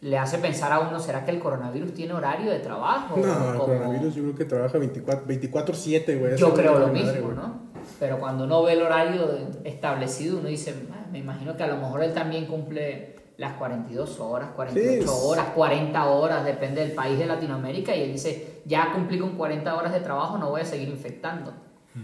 le 0.00 0.18
hace 0.18 0.38
pensar 0.38 0.72
a 0.72 0.80
uno, 0.80 0.98
¿será 0.98 1.24
que 1.24 1.30
el 1.30 1.38
coronavirus 1.38 1.94
tiene 1.94 2.12
horario 2.12 2.50
de 2.50 2.58
trabajo? 2.58 3.16
No, 3.16 3.52
el 3.52 3.58
coronavirus 3.58 4.14
yo 4.14 4.22
creo 4.24 4.34
que 4.34 4.44
trabaja 4.44 4.78
24 4.78 5.26
24/7, 5.26 6.18
güey. 6.18 6.36
Yo 6.36 6.52
creo 6.54 6.78
lo 6.78 6.88
mismo, 6.88 7.06
madre. 7.06 7.22
¿no? 7.22 7.68
Pero 8.00 8.18
cuando 8.18 8.44
uno 8.44 8.62
ve 8.64 8.72
el 8.74 8.82
horario 8.82 9.28
establecido, 9.64 10.38
uno 10.38 10.48
dice, 10.48 10.74
"Ah, 10.92 11.06
me 11.10 11.18
imagino 11.18 11.56
que 11.56 11.62
a 11.62 11.68
lo 11.68 11.76
mejor 11.76 12.02
él 12.02 12.12
también 12.12 12.46
cumple 12.46 13.17
las 13.38 13.54
42 13.54 14.20
horas, 14.20 14.50
48 14.54 15.02
Sí. 15.02 15.18
horas, 15.24 15.46
40 15.54 16.04
horas, 16.10 16.44
depende 16.44 16.82
del 16.82 16.92
país 16.92 17.18
de 17.18 17.24
Latinoamérica, 17.26 17.96
y 17.96 18.02
él 18.02 18.12
dice, 18.12 18.60
ya 18.66 18.92
cumplí 18.92 19.18
con 19.18 19.36
40 19.36 19.74
horas 19.76 19.92
de 19.92 20.00
trabajo, 20.00 20.36
no 20.38 20.50
voy 20.50 20.60
a 20.60 20.64
seguir 20.66 20.88
infectando. 20.90 21.52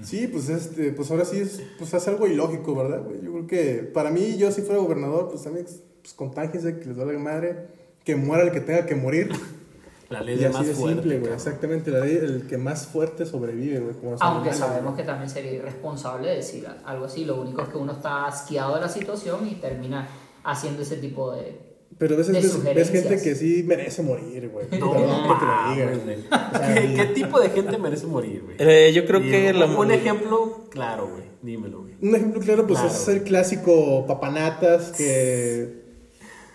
Sí, 0.03 0.27
pues 0.29 0.49
este, 0.49 0.93
pues 0.93 1.11
ahora 1.11 1.25
sí 1.25 1.39
es, 1.41 1.63
pues 1.79 1.93
es 1.95 2.09
algo 2.09 2.27
ilógico, 2.27 2.75
¿verdad? 2.75 3.03
güey? 3.05 3.21
Yo 3.23 3.31
creo 3.33 3.47
que 3.47 3.75
para 3.93 4.11
mí, 4.11 4.37
yo 4.39 4.51
si 4.51 4.63
fuera 4.63 4.81
gobernador, 4.81 5.29
pues 5.31 5.43
también, 5.45 5.67
pues 6.03 6.15
contágiense, 6.15 6.79
que 6.81 6.87
les 6.87 6.97
da 6.97 7.05
la 7.05 7.19
madre, 7.19 7.67
que 8.05 8.17
muera 8.17 8.43
el 8.45 8.51
que 8.51 8.61
tenga 8.61 8.87
que 8.87 8.95
morir. 8.95 9.31
La 10.11 10.21
ley 10.21 10.35
Y 10.37 10.39
de 10.41 10.47
así 10.47 10.55
más 10.59 10.67
de 10.67 10.75
fuerte. 10.75 11.01
simple, 11.01 11.19
güey. 11.19 11.33
Exactamente, 11.33 11.91
la 11.91 12.01
ley, 12.01 12.15
el 12.17 12.47
que 12.47 12.59
más 12.59 12.87
fuerte 12.87 13.25
sobrevive, 13.25 13.81
güey. 13.81 13.95
como 13.95 14.11
Aunque 14.11 14.25
animales, 14.51 14.59
sabemos 14.59 14.93
güey. 14.93 14.97
que 14.97 15.03
también 15.05 15.31
sería 15.31 15.53
irresponsable 15.53 16.29
decir 16.29 16.69
algo 16.85 17.07
así, 17.07 17.25
lo 17.25 17.41
único 17.41 17.63
es 17.63 17.69
que 17.71 17.79
uno 17.79 17.93
está 17.93 18.27
asqueado 18.27 18.75
de 18.75 18.83
la 18.83 18.89
situación 18.91 19.49
y 19.49 19.55
termina 19.55 20.07
haciendo 20.45 20.83
ese 20.83 20.97
tipo 20.97 21.33
de... 21.33 21.75
Pero 21.97 22.15
a 22.15 22.19
veces 22.19 22.33
de 22.33 22.41
ves, 22.41 22.53
ves 22.53 22.57
sugerencias. 22.61 23.03
gente 23.09 23.23
que 23.23 23.35
sí 23.37 23.63
merece 23.65 24.03
morir, 24.03 24.49
güey. 24.49 24.67
No 24.81 24.93
Perdón 24.93 25.23
que 25.29 25.35
te 25.39 25.45
lo 25.47 25.75
diga. 25.95 26.33
O 26.53 26.57
sea, 26.59 26.75
¿Qué, 26.75 26.95
qué 26.95 27.05
tipo 27.15 27.39
de 27.41 27.51
gente 27.51 27.79
merece 27.79 28.07
morir, 28.07 28.43
güey? 28.43 28.57
Eh, 28.59 28.93
yo 28.93 29.07
creo 29.07 29.21
que 29.21 29.51
un, 29.53 29.59
la 29.61 29.67
un 29.67 29.91
ejemplo 29.93 30.65
claro, 30.71 31.09
güey. 31.09 31.23
Dímelo, 31.43 31.83
güey. 31.83 31.95
Un 32.03 32.17
ejemplo 32.17 32.41
claro, 32.41 32.67
pues 32.67 32.81
Claro. 32.81 32.95
es 32.95 33.09
el 33.09 33.23
clásico 33.23 34.07
papanatas 34.09 34.91
que, 34.91 35.85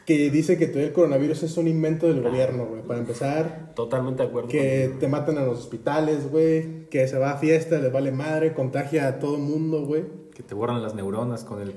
que 0.05 0.29
dice 0.29 0.57
que 0.57 0.67
todo 0.67 0.83
el 0.83 0.91
coronavirus 0.91 1.43
es 1.43 1.55
un 1.55 1.69
invento 1.69 2.07
del 2.07 2.21
gobierno, 2.21 2.65
güey. 2.65 2.81
Para 2.81 2.99
empezar, 2.99 3.71
Totalmente 3.75 4.23
de 4.23 4.27
acuerdo. 4.29 4.49
que 4.49 4.81
contigo. 4.87 4.99
te 4.99 5.07
matan 5.07 5.37
a 5.37 5.43
los 5.45 5.59
hospitales, 5.59 6.29
güey. 6.29 6.89
Que 6.89 7.07
se 7.07 7.17
va 7.17 7.31
a 7.31 7.37
fiesta, 7.37 7.79
les 7.79 7.93
vale 7.93 8.11
madre, 8.11 8.53
contagia 8.53 9.07
a 9.07 9.19
todo 9.19 9.37
mundo, 9.37 9.85
güey. 9.85 10.03
Que 10.35 10.43
te 10.43 10.53
borran 10.53 10.81
las 10.83 10.95
neuronas 10.95 11.45
con 11.45 11.61
el... 11.61 11.73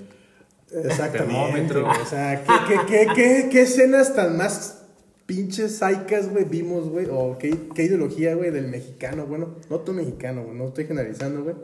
Exactamente. 0.85 1.77
O 1.77 2.07
sea, 2.07 2.43
¿qué, 2.45 2.77
qué, 2.87 3.07
qué, 3.15 3.49
qué, 3.51 3.63
escenas 3.63 4.15
tan 4.15 4.37
más 4.37 4.85
pinches 5.27 5.79
saicas, 5.79 6.31
güey, 6.31 6.45
vimos, 6.45 6.89
güey? 6.89 7.07
O 7.11 7.37
qué, 7.39 7.57
qué 7.75 7.85
ideología, 7.85 8.35
güey, 8.35 8.51
del 8.51 8.69
mexicano, 8.69 9.27
bueno, 9.27 9.57
no 9.71 9.81
todo 9.81 9.95
mexicano, 9.95 10.45
güey, 10.45 10.57
no 10.57 10.69
estoy 10.69 10.87
generalizando, 10.87 11.43
güey. 11.43 11.57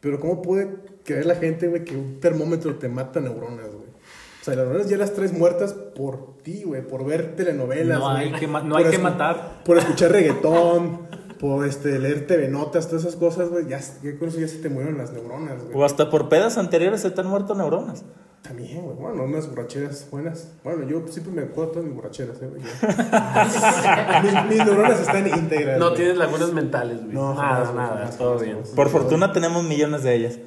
Pero 0.00 0.20
¿cómo 0.20 0.42
puede 0.42 0.68
creer 1.04 1.26
la 1.26 1.34
gente, 1.34 1.68
güey, 1.68 1.84
que 1.84 1.96
un 1.96 2.20
termómetro 2.20 2.76
te 2.76 2.88
mata 2.88 3.20
neuronas, 3.20 3.68
güey? 3.68 3.88
O 4.40 4.44
sea, 4.44 4.54
las 4.54 4.66
neuronas 4.66 4.88
ya 4.88 4.96
las 4.96 5.12
traes 5.12 5.32
muertas 5.32 5.72
por 5.72 6.38
ti, 6.42 6.62
güey, 6.64 6.86
por 6.86 7.04
ver 7.04 7.34
telenovelas, 7.36 7.98
No 7.98 8.08
hay 8.08 8.32
que 8.32 8.46
no 8.46 8.76
hay 8.76 8.84
que 8.84 8.98
matar. 8.98 9.62
Por 9.64 9.78
escuchar 9.78 10.12
reggaetón, 10.12 11.08
por 11.38 11.66
este, 11.66 11.98
leer 11.98 12.26
TV 12.26 12.48
Notas, 12.48 12.88
todas 12.88 13.04
esas 13.04 13.16
cosas, 13.16 13.48
güey, 13.48 13.66
ya, 13.66 13.80
ya 14.02 14.18
con 14.18 14.28
eso 14.28 14.38
ya 14.38 14.48
se 14.48 14.58
te 14.58 14.68
murieron 14.68 14.98
las 14.98 15.12
neuronas, 15.12 15.62
güey. 15.64 15.76
O 15.76 15.84
hasta 15.84 16.10
por 16.10 16.28
pedas 16.28 16.58
anteriores 16.58 17.00
se 17.00 17.10
te 17.10 17.20
han 17.20 17.26
muerto 17.26 17.54
neuronas. 17.54 18.04
También, 18.42 18.82
güey. 18.82 18.96
Bueno, 18.96 19.24
unas 19.24 19.48
borracheras 19.48 20.06
buenas. 20.10 20.48
Bueno, 20.64 20.88
yo 20.88 21.06
siempre 21.08 21.32
me 21.32 21.42
acuerdo 21.42 21.66
de 21.66 21.72
todas 21.72 21.86
mis 21.88 21.96
borracheras, 21.96 22.36
eh, 22.40 22.46
güey. 22.46 22.62
Mis, 24.22 24.48
mis 24.48 24.66
neuronas 24.66 25.00
están 25.00 25.26
íntegras. 25.26 25.78
No 25.78 25.86
güey. 25.86 25.96
tienes 25.96 26.16
lagunas 26.16 26.52
mentales, 26.52 26.98
güey. 27.02 27.12
No, 27.12 27.34
nada, 27.34 27.66
jamás, 27.66 27.74
nada. 27.74 27.96
jamás, 27.96 28.18
todo 28.18 28.38
jamás, 28.38 28.44
bien. 28.44 28.58
Por 28.74 28.88
fortuna 28.88 29.32
tenemos 29.32 29.64
millones 29.64 30.02
de 30.02 30.14
ellas. 30.14 30.38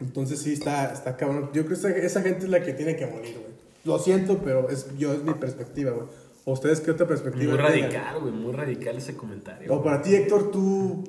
Entonces 0.00 0.40
sí, 0.40 0.52
está, 0.52 0.92
está 0.92 1.16
cabrón. 1.16 1.50
Yo 1.52 1.64
creo 1.64 1.68
que 1.68 1.74
esa, 1.74 1.90
esa 1.90 2.22
gente 2.22 2.44
es 2.44 2.50
la 2.50 2.62
que 2.62 2.72
tiene 2.72 2.96
que 2.96 3.06
morir, 3.06 3.34
güey. 3.34 3.60
Lo 3.84 3.98
siento, 3.98 4.38
pero 4.44 4.68
es, 4.68 4.86
yo, 4.98 5.12
es 5.12 5.22
mi 5.22 5.34
perspectiva, 5.34 5.92
güey. 5.92 6.06
¿O 6.44 6.52
ustedes 6.52 6.80
qué 6.80 6.90
otra 6.90 7.06
perspectiva 7.06 7.52
Muy 7.52 7.62
radical, 7.62 8.20
güey. 8.20 8.32
Muy 8.32 8.52
radical 8.52 8.96
ese 8.96 9.14
comentario. 9.14 9.72
O 9.72 9.76
güey. 9.76 9.84
para 9.84 10.02
ti, 10.02 10.14
Héctor, 10.14 10.50
¿tú, 10.50 11.04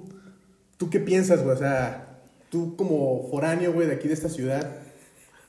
¿tú 0.78 0.90
qué 0.90 1.00
piensas, 1.00 1.44
güey? 1.44 1.56
O 1.56 1.60
sea, 1.60 2.20
tú 2.50 2.76
como 2.76 3.28
foráneo, 3.30 3.74
güey, 3.74 3.88
de 3.88 3.96
aquí 3.96 4.08
de 4.08 4.14
esta 4.14 4.30
ciudad, 4.30 4.78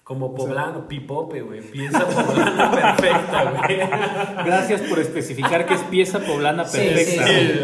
Como 0.05 0.35
poblano, 0.35 0.89
pipope, 0.89 1.43
güey. 1.43 1.61
Pieza 1.61 2.05
poblana 2.05 2.71
perfecta, 2.97 3.53
güey. 3.67 3.79
Gracias 4.47 4.81
por 4.83 4.99
especificar 4.99 5.65
que 5.65 5.75
es 5.75 5.81
pieza 5.83 6.19
poblana 6.19 6.65
Sí, 6.65 6.79
perfecta. 6.79 7.27
sí, 7.27 7.35
sí. 7.35 7.61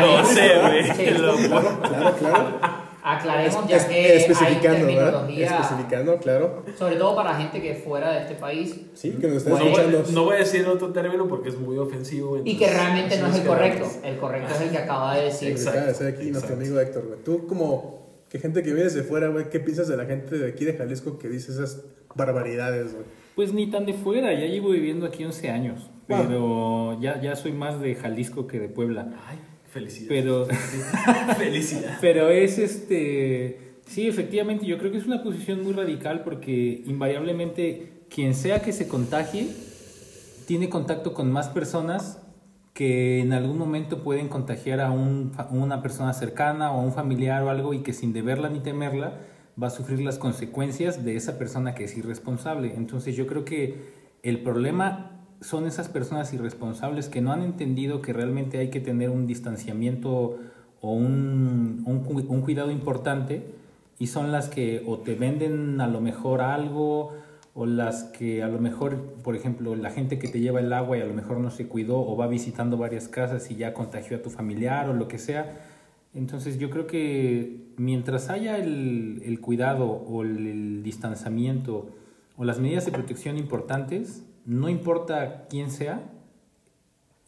Lo 0.00 0.24
sé, 0.24 0.50
güey. 0.62 0.84
Sí. 0.94 1.10
Lo- 1.18 1.36
Claro, 1.36 1.80
claro, 1.82 2.16
claro. 2.18 2.76
Aclaremos 3.08 3.62
Es- 3.64 3.68
ya 3.68 3.76
es- 3.76 3.84
que 3.84 3.94
hay 3.94 4.16
especificando, 4.18 4.86
¿verdad? 4.86 5.12
terminología, 5.12 5.46
Especificando, 5.60 6.16
claro. 6.16 6.64
sobre 6.76 6.96
todo 6.96 7.14
para 7.14 7.34
gente 7.36 7.60
que 7.62 7.70
es 7.72 7.84
fuera 7.84 8.10
de 8.10 8.20
este 8.22 8.34
país 8.34 8.74
Sí, 8.94 9.12
que 9.20 9.28
nos 9.28 9.36
está 9.36 9.50
No 9.50 9.56
voy, 9.58 9.66
escuchando. 9.68 10.04
no 10.10 10.24
voy 10.24 10.34
a 10.34 10.38
decir 10.38 10.66
otro 10.66 10.92
término 10.92 11.28
porque 11.28 11.50
es 11.50 11.56
muy 11.58 11.78
ofensivo. 11.78 12.38
y 12.44 12.56
que 12.56 12.68
realmente 12.68 13.16
no 13.18 13.28
es 13.28 13.36
el 13.36 13.46
correcto. 13.46 13.86
El 14.02 14.16
correcto 14.16 14.54
es 14.54 14.60
el 14.62 14.70
que 14.70 14.78
acaba 14.78 15.14
de 15.14 15.24
decir. 15.26 15.56
Acaba 15.68 15.86
de 15.86 15.94
ser 15.94 16.14
aquí 16.14 16.30
nuestro 16.32 16.56
amigo 16.56 16.80
Héctor, 16.80 17.06
güey. 17.06 17.20
Tú, 17.22 17.46
como 17.46 18.05
que 18.28 18.38
gente 18.38 18.62
que 18.62 18.72
viene 18.74 18.90
de 18.90 19.02
fuera, 19.02 19.28
güey, 19.28 19.48
¿qué 19.50 19.60
piensas 19.60 19.88
de 19.88 19.96
la 19.96 20.04
gente 20.06 20.36
de 20.36 20.48
aquí 20.48 20.64
de 20.64 20.74
Jalisco 20.74 21.18
que 21.18 21.28
dice 21.28 21.52
esas 21.52 21.82
barbaridades, 22.14 22.92
güey? 22.92 23.04
Pues 23.34 23.52
ni 23.52 23.70
tan 23.70 23.86
de 23.86 23.92
fuera, 23.94 24.32
ya 24.32 24.46
llevo 24.46 24.70
viviendo 24.70 25.06
aquí 25.06 25.24
11 25.24 25.50
años, 25.50 25.90
Ah. 26.08 26.22
pero 26.26 27.00
ya, 27.00 27.20
ya 27.20 27.36
soy 27.36 27.52
más 27.52 27.80
de 27.80 27.94
Jalisco 27.94 28.46
que 28.46 28.58
de 28.58 28.68
Puebla. 28.68 29.08
Ay, 29.28 29.38
felicidad. 29.72 30.08
Pero, 30.08 30.46
Felicidad. 31.38 31.98
pero 32.00 32.28
es 32.30 32.58
este, 32.58 33.58
sí, 33.86 34.08
efectivamente, 34.08 34.66
yo 34.66 34.78
creo 34.78 34.90
que 34.92 34.98
es 34.98 35.06
una 35.06 35.22
posición 35.22 35.62
muy 35.62 35.72
radical 35.72 36.22
porque 36.24 36.82
invariablemente 36.86 38.04
quien 38.08 38.34
sea 38.34 38.62
que 38.62 38.72
se 38.72 38.88
contagie 38.88 39.48
tiene 40.46 40.68
contacto 40.68 41.12
con 41.12 41.30
más 41.32 41.48
personas 41.48 42.20
que 42.76 43.22
en 43.22 43.32
algún 43.32 43.56
momento 43.56 44.02
pueden 44.02 44.28
contagiar 44.28 44.80
a 44.80 44.90
un 44.90 45.32
una 45.48 45.80
persona 45.80 46.12
cercana 46.12 46.72
o 46.72 46.80
a 46.80 46.82
un 46.82 46.92
familiar 46.92 47.42
o 47.42 47.48
algo 47.48 47.72
y 47.72 47.78
que 47.78 47.94
sin 47.94 48.12
deberla 48.12 48.50
ni 48.50 48.60
temerla 48.60 49.14
va 49.60 49.68
a 49.68 49.70
sufrir 49.70 50.02
las 50.02 50.18
consecuencias 50.18 51.02
de 51.02 51.16
esa 51.16 51.38
persona 51.38 51.74
que 51.74 51.84
es 51.84 51.96
irresponsable. 51.96 52.74
Entonces 52.76 53.16
yo 53.16 53.26
creo 53.26 53.46
que 53.46 53.94
el 54.22 54.42
problema 54.42 55.22
son 55.40 55.66
esas 55.66 55.88
personas 55.88 56.34
irresponsables 56.34 57.08
que 57.08 57.22
no 57.22 57.32
han 57.32 57.40
entendido 57.40 58.02
que 58.02 58.12
realmente 58.12 58.58
hay 58.58 58.68
que 58.68 58.80
tener 58.80 59.08
un 59.08 59.26
distanciamiento 59.26 60.38
o 60.82 60.92
un, 60.92 61.82
un 61.86 62.26
un 62.28 62.40
cuidado 62.42 62.70
importante 62.70 63.54
y 63.98 64.08
son 64.08 64.32
las 64.32 64.50
que 64.50 64.82
o 64.86 64.98
te 64.98 65.14
venden 65.14 65.80
a 65.80 65.86
lo 65.86 66.02
mejor 66.02 66.42
algo 66.42 67.14
o 67.58 67.64
las 67.64 68.04
que 68.04 68.42
a 68.42 68.48
lo 68.48 68.58
mejor, 68.58 69.14
por 69.22 69.34
ejemplo, 69.34 69.74
la 69.74 69.90
gente 69.90 70.18
que 70.18 70.28
te 70.28 70.40
lleva 70.40 70.60
el 70.60 70.70
agua 70.74 70.98
y 70.98 71.00
a 71.00 71.06
lo 71.06 71.14
mejor 71.14 71.38
no 71.38 71.50
se 71.50 71.66
cuidó 71.66 71.98
o 71.98 72.14
va 72.14 72.26
visitando 72.26 72.76
varias 72.76 73.08
casas 73.08 73.50
y 73.50 73.56
ya 73.56 73.72
contagió 73.72 74.18
a 74.18 74.22
tu 74.22 74.28
familiar 74.28 74.90
o 74.90 74.92
lo 74.92 75.08
que 75.08 75.16
sea. 75.16 75.58
Entonces 76.12 76.58
yo 76.58 76.68
creo 76.68 76.86
que 76.86 77.72
mientras 77.78 78.28
haya 78.28 78.58
el, 78.58 79.38
cuidado 79.40 79.86
o 79.86 80.22
el, 80.22 80.82
distanciamiento 80.82 81.88
o 82.36 82.44
las 82.44 82.60
medidas 82.60 82.84
de 82.84 82.92
protección 82.92 83.38
importantes, 83.38 84.22
no 84.44 84.68
importa 84.68 85.46
quién 85.48 85.70
sea, 85.70 86.12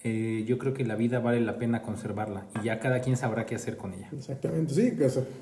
eh, 0.04 0.44
yo 0.46 0.58
creo 0.58 0.74
que 0.74 0.84
la 0.84 0.94
vida 0.94 1.20
vale 1.20 1.40
la 1.40 1.58
pena 1.58 1.80
conservarla 1.80 2.46
y 2.60 2.66
ya 2.66 2.80
cada 2.80 3.00
quien 3.00 3.16
sabrá 3.16 3.46
qué 3.46 3.54
hacer 3.54 3.78
con 3.78 3.94
ella. 3.94 4.10
Exactamente, 4.12 4.74
sí. 4.74 4.92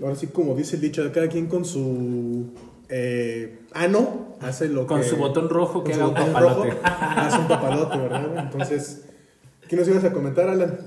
ahora 0.01 0.14
sí, 0.14 0.29
como 0.29 0.55
dice 0.55 0.77
el 0.77 0.83
dicho, 0.83 1.03
cada 1.12 1.29
quien 1.29 1.46
con 1.46 1.64
su 1.64 2.53
eh, 2.88 3.61
ano 3.72 4.37
hace 4.40 4.68
lo 4.68 4.87
Con 4.87 5.01
que... 5.01 5.07
su 5.09 5.16
botón 5.16 5.49
rojo 5.49 5.83
que 5.85 5.92
un 5.92 6.01
botón 6.01 6.33
papalote. 6.33 6.70
rojo, 6.70 6.81
hace 6.85 7.38
un 7.38 7.49
papalote, 7.49 7.99
¿verdad? 7.99 8.38
Entonces, 8.44 9.05
¿qué 9.68 9.77
nos 9.77 9.88
ibas 9.88 10.05
a 10.05 10.12
comentar, 10.12 10.49
Alan? 10.49 10.79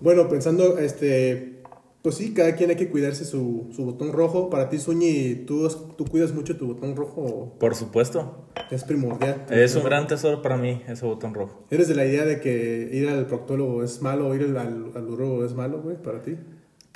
Bueno, 0.00 0.28
pensando, 0.28 0.78
este, 0.78 1.62
pues 2.02 2.14
sí, 2.14 2.32
cada 2.32 2.54
quien 2.54 2.70
hay 2.70 2.76
que 2.76 2.88
cuidarse 2.88 3.24
su, 3.24 3.68
su 3.74 3.84
botón 3.84 4.12
rojo. 4.12 4.48
Para 4.48 4.68
ti, 4.68 4.78
Suñi, 4.78 5.44
¿tú, 5.46 5.68
¿tú 5.96 6.04
cuidas 6.04 6.32
mucho 6.32 6.56
tu 6.56 6.68
botón 6.68 6.94
rojo? 6.94 7.56
Por 7.58 7.74
supuesto. 7.74 8.44
Es 8.70 8.84
primordial. 8.84 9.46
Es 9.50 9.74
un 9.74 9.82
gran 9.82 10.06
tesoro 10.06 10.40
para 10.40 10.56
mí 10.56 10.82
ese 10.86 11.04
botón 11.04 11.34
rojo. 11.34 11.64
¿Eres 11.70 11.88
de 11.88 11.96
la 11.96 12.04
idea 12.04 12.24
de 12.24 12.40
que 12.40 12.88
ir 12.92 13.08
al 13.08 13.26
proctólogo 13.26 13.82
es 13.82 14.00
malo 14.02 14.28
o 14.28 14.34
ir 14.36 14.42
al, 14.56 14.92
al 14.94 15.08
urólogo 15.08 15.44
es 15.44 15.54
malo, 15.54 15.82
güey, 15.82 16.00
para 16.00 16.22
ti? 16.22 16.36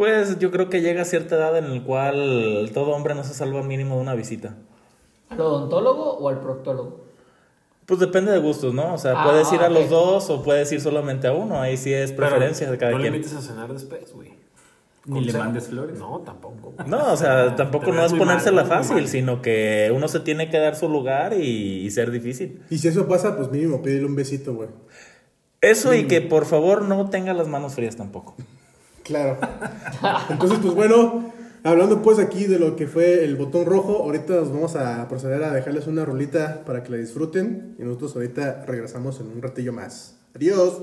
Pues 0.03 0.41
yo 0.41 0.51
creo 0.51 0.69
que 0.69 0.81
llega 0.81 1.03
a 1.03 1.05
cierta 1.05 1.37
edad 1.37 1.57
en 1.57 1.73
la 1.73 1.85
cual 1.85 2.73
todo 2.75 2.91
hombre 2.91 3.15
no 3.15 3.23
se 3.23 3.35
salva 3.35 3.63
mínimo 3.63 3.95
de 3.95 4.01
una 4.01 4.17
visita. 4.17 4.57
¿Al 5.29 5.41
odontólogo 5.41 6.15
o 6.19 6.29
al 6.29 6.41
proctólogo? 6.41 7.05
Pues 7.87 8.01
depende 8.01 8.33
de 8.33 8.41
gustos, 8.41 8.75
¿no? 8.75 8.95
O 8.95 8.99
sea, 8.99 9.13
Ah, 9.23 9.25
puedes 9.25 9.53
ir 9.53 9.61
a 9.61 9.69
los 9.69 9.89
dos 9.89 10.29
o 10.29 10.43
puedes 10.43 10.73
ir 10.73 10.81
solamente 10.81 11.29
a 11.29 11.33
uno. 11.33 11.61
Ahí 11.61 11.77
sí 11.77 11.93
es 11.95 12.11
preferencia 12.11 12.69
de 12.69 12.79
cada 12.79 12.91
no 12.91 12.99
le 12.99 13.03
quien. 13.05 13.15
invites 13.15 13.37
a 13.37 13.41
cenar 13.43 13.73
después, 13.73 14.13
güey. 14.13 14.33
Ni 15.07 15.21
le 15.21 15.33
mandes 15.39 15.69
flores. 15.69 15.97
No, 16.01 16.19
tampoco. 16.27 16.75
No, 16.85 17.13
o 17.13 17.17
sea, 17.17 17.55
tampoco 17.55 17.85
Pero 17.85 17.99
no 17.99 18.05
es 18.05 18.11
mal, 18.11 18.19
ponérsela 18.19 18.65
fácil, 18.65 19.07
sino 19.07 19.41
que 19.41 19.93
uno 19.95 20.09
se 20.09 20.19
tiene 20.19 20.51
que 20.51 20.59
dar 20.59 20.75
su 20.75 20.89
lugar 20.89 21.33
y, 21.33 21.87
y 21.87 21.91
ser 21.93 22.11
difícil. 22.11 22.61
Y 22.71 22.79
si 22.79 22.89
eso 22.89 23.07
pasa, 23.07 23.37
pues 23.37 23.53
mínimo 23.53 23.81
pídele 23.83 24.07
un 24.07 24.17
besito, 24.17 24.53
güey. 24.53 24.69
Eso 25.61 25.95
y 25.95 26.09
que 26.09 26.21
por 26.21 26.45
favor 26.45 26.83
no 26.83 27.09
tenga 27.09 27.33
las 27.35 27.47
manos 27.47 27.75
frías 27.75 27.95
tampoco. 27.95 28.35
Claro. 29.03 29.39
Entonces, 30.31 30.59
pues 30.63 30.75
bueno, 30.75 31.33
hablando 31.65 32.03
pues 32.03 32.19
aquí 32.19 32.45
de 32.45 32.59
lo 32.59 32.77
que 32.77 32.87
fue 32.87 33.25
el 33.25 33.37
botón 33.37 33.67
rojo, 33.67 34.03
ahorita 34.03 34.35
nos 34.35 34.53
vamos 34.53 34.77
a 34.77 35.09
proceder 35.09 35.43
a 35.45 35.53
dejarles 35.53 35.87
una 35.87 36.05
rolita 36.05 36.65
para 36.65 36.83
que 36.83 36.91
la 36.91 36.97
disfruten 36.99 37.77
y 37.79 37.83
nosotros 37.83 38.17
ahorita 38.17 38.65
regresamos 38.67 39.21
en 39.21 39.29
un 39.29 39.43
ratillo 39.43 39.73
más. 39.73 40.17
Adiós. 40.35 40.83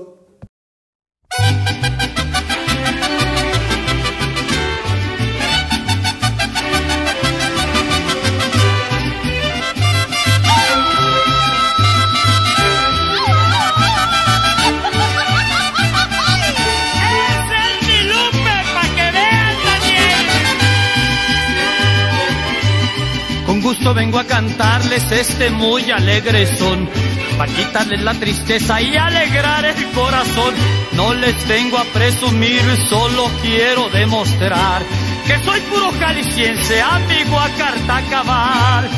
Vengo 23.94 24.18
a 24.18 24.24
cantarles 24.24 25.10
este 25.10 25.50
muy 25.50 25.90
alegre 25.90 26.46
son, 26.56 26.88
para 27.36 27.52
quitarles 27.52 28.00
la 28.02 28.14
tristeza 28.14 28.80
y 28.80 28.96
alegrar 28.96 29.64
el 29.64 29.84
corazón. 29.92 30.54
No 30.92 31.14
les 31.14 31.48
vengo 31.48 31.78
a 31.78 31.84
presumir, 31.84 32.62
solo 32.88 33.30
quiero 33.42 33.88
demostrar 33.88 34.82
que 35.26 35.38
soy 35.44 35.60
puro 35.60 35.92
jalisciense, 35.98 36.82
amigo 36.82 37.38
a 37.38 37.48
carta 37.50 38.02
cabal. 38.10 38.88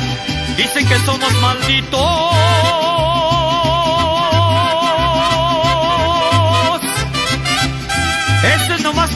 Dicen 0.57 0.87
que 0.87 0.95
somos 0.99 1.33
malditos. 1.41 3.12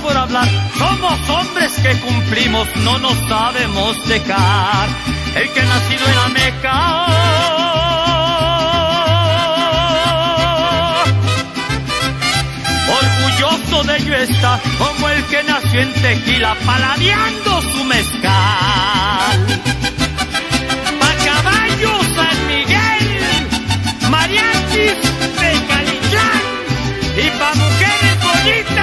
Por 0.08 0.17
hablar. 0.17 0.48
Somos 0.78 1.30
hombres 1.30 1.72
que 1.84 2.00
cumplimos, 2.00 2.67
no 2.78 2.98
nos 3.00 3.17
sabemos 3.28 4.08
dejar. 4.08 4.88
El 5.36 5.50
que 5.52 5.60
ha 5.60 5.65
nacido 5.65 6.08
en 6.08 6.15
la 6.15 6.28
Meca. 6.30 6.78
Orgulloso 13.02 13.84
de 13.84 13.98
ello 13.98 14.15
está, 14.15 14.60
como 14.78 15.10
el 15.10 15.24
que 15.26 15.43
nació 15.43 15.82
en 15.82 15.93
Tequila, 15.93 16.56
paladeando 16.65 17.62
su 17.62 17.84
mezcal. 17.84 19.38
Pa' 21.00 21.15
caballos 21.26 22.02
San 22.15 22.38
Miguel, 22.48 23.06
mariachis 24.10 25.00
de 25.41 25.52
Calitlán 25.70 26.41
y 27.24 27.30
pa' 27.39 27.54
mujeres 27.56 28.15
bonitas, 28.24 28.77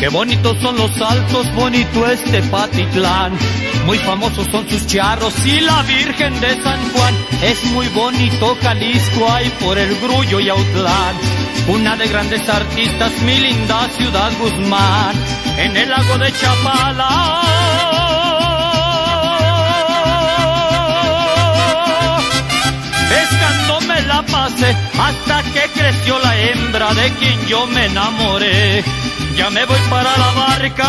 Qué 0.00 0.08
bonitos 0.08 0.56
son 0.62 0.78
los 0.78 0.98
altos, 1.02 1.54
bonito 1.54 2.06
este 2.06 2.42
Patitlán. 2.44 3.32
Muy 3.84 3.98
famosos 3.98 4.46
son 4.50 4.66
sus 4.66 4.86
charros 4.86 5.34
y 5.44 5.60
la 5.60 5.82
Virgen 5.82 6.40
de 6.40 6.62
San 6.62 6.90
Juan. 6.92 7.14
Es 7.42 7.62
muy 7.72 7.86
bonito 7.88 8.56
Jalisco, 8.62 9.30
ahí 9.30 9.52
por 9.60 9.76
el 9.76 9.94
Grullo 10.00 10.40
y 10.40 10.48
Autlán. 10.48 11.16
Una 11.68 11.96
de 11.96 12.08
grandes 12.08 12.48
artistas, 12.48 13.12
mi 13.26 13.40
linda 13.40 13.90
ciudad 13.90 14.32
Guzmán. 14.40 15.14
En 15.58 15.76
el 15.76 15.90
lago 15.90 16.16
de 16.16 16.32
Chapala. 16.32 17.89
Pasé 24.22 24.76
hasta 24.98 25.42
que 25.52 25.62
creció 25.74 26.18
la 26.18 26.36
hembra 26.38 26.94
de 26.94 27.10
quien 27.12 27.46
yo 27.46 27.66
me 27.66 27.86
enamoré. 27.86 28.84
Ya 29.36 29.50
me 29.50 29.64
voy 29.64 29.78
para 29.88 30.16
la 30.16 30.30
barca. 30.32 30.88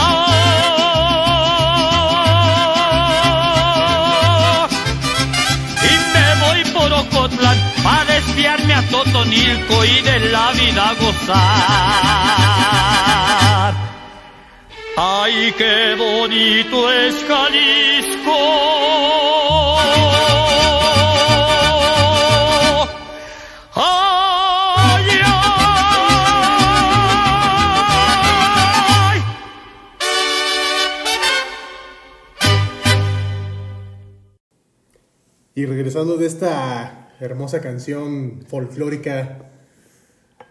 Y 5.83 5.93
me 6.13 6.35
voy 6.45 6.63
Tonilco 9.11 9.85
y 9.85 10.01
de 10.01 10.19
la 10.31 10.51
vida 10.51 10.93
gozar. 10.99 11.41
Ay, 14.97 15.53
qué 15.57 15.95
bonito 15.97 16.91
es 16.91 17.15
Jalisco. 17.27 19.20
Y 35.61 35.67
regresando 35.67 36.17
de 36.17 36.25
esta 36.25 37.13
hermosa 37.19 37.61
canción 37.61 38.43
folclórica, 38.47 39.51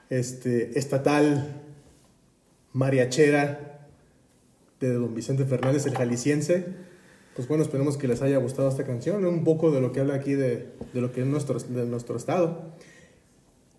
este, 0.09 0.79
estatal, 0.79 1.63
mariachera, 2.73 3.89
de 4.79 4.93
don 4.93 5.13
Vicente 5.13 5.45
Fernández, 5.47 5.85
el 5.87 5.97
jalisciense, 5.97 6.65
pues 7.35 7.49
bueno, 7.49 7.65
esperemos 7.65 7.97
que 7.97 8.07
les 8.07 8.23
haya 8.23 8.37
gustado 8.37 8.69
esta 8.69 8.85
canción, 8.85 9.25
un 9.25 9.43
poco 9.43 9.73
de 9.73 9.81
lo 9.81 9.91
que 9.91 9.99
habla 9.99 10.15
aquí 10.15 10.35
de, 10.35 10.69
lo 10.95 11.11
que 11.11 11.23
es 11.23 11.27
nuestro, 11.27 11.59
de 11.59 11.87
nuestro 11.87 12.17
estado. 12.17 12.71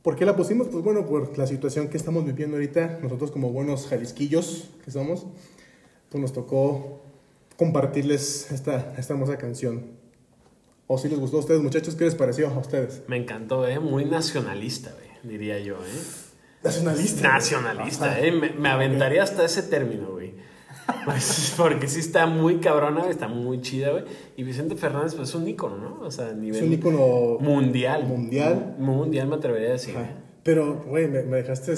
¿Por 0.01 0.17
qué 0.17 0.25
la 0.25 0.35
pusimos? 0.35 0.67
Pues 0.67 0.83
bueno, 0.83 1.05
por 1.05 1.37
la 1.37 1.47
situación 1.47 1.87
que 1.87 1.95
estamos 1.95 2.25
viviendo 2.25 2.57
ahorita, 2.57 2.99
nosotros 3.01 3.31
como 3.31 3.53
buenos 3.53 3.87
jalisquillos 3.87 4.69
que 4.83 4.91
somos, 4.91 5.27
pues 6.09 6.21
nos 6.21 6.33
tocó 6.33 6.99
compartirles 7.55 8.51
esta, 8.51 8.93
esta 8.97 9.13
hermosa 9.13 9.37
canción. 9.37 10.00
¿O 10.93 10.97
si 10.97 11.08
les 11.08 11.17
gustó 11.17 11.38
a 11.38 11.39
ustedes, 11.39 11.62
muchachos? 11.62 11.95
¿Qué 11.95 12.04
les 12.04 12.15
pareció 12.15 12.49
a 12.49 12.60
ustedes? 12.60 13.04
Me 13.08 13.15
encantó, 13.15 13.65
¿eh? 13.65 13.80
Muy 13.80 14.04
nacionalista, 14.04 14.91
güey, 14.91 15.08
diría 15.23 15.58
yo, 15.58 15.75
¿eh? 15.75 16.01
Nacionalista. 16.65 17.30
Nacionalista, 17.30 18.06
Ajá. 18.08 18.19
¿eh? 18.19 18.34
Me, 18.34 18.49
me 18.49 18.67
aventaría 18.67 19.23
hasta 19.23 19.45
ese 19.45 19.63
término, 19.63 20.12
güey. 20.12 20.34
Pues, 21.06 21.54
porque 21.56 21.88
sí 21.88 22.01
está 22.01 22.25
muy 22.25 22.58
cabrona, 22.58 23.10
está 23.10 23.30
muy 23.30 23.62
chida, 23.62 23.91
güey. 23.91 24.04
Y 24.36 24.43
Vicente 24.43 24.75
Fernández, 24.75 25.15
pues 25.15 25.30
es 25.30 25.36
un 25.36 25.47
ícono, 25.47 25.77
¿no? 25.77 26.01
O 26.01 26.12
sea, 26.12 26.27
a 26.27 26.34
nivel 26.34 26.58
Es 26.60 26.67
un 26.67 26.73
ícono 26.73 27.38
mundial. 27.39 28.04
mundial. 28.06 28.75
Mundial, 28.77 29.30
me 29.30 29.36
atrevería 29.36 29.69
a 29.69 29.71
decir. 29.71 29.95
Ajá. 29.95 30.10
Pero, 30.43 30.84
güey, 30.86 31.08
me, 31.08 31.23
me 31.23 31.38
dejaste 31.38 31.73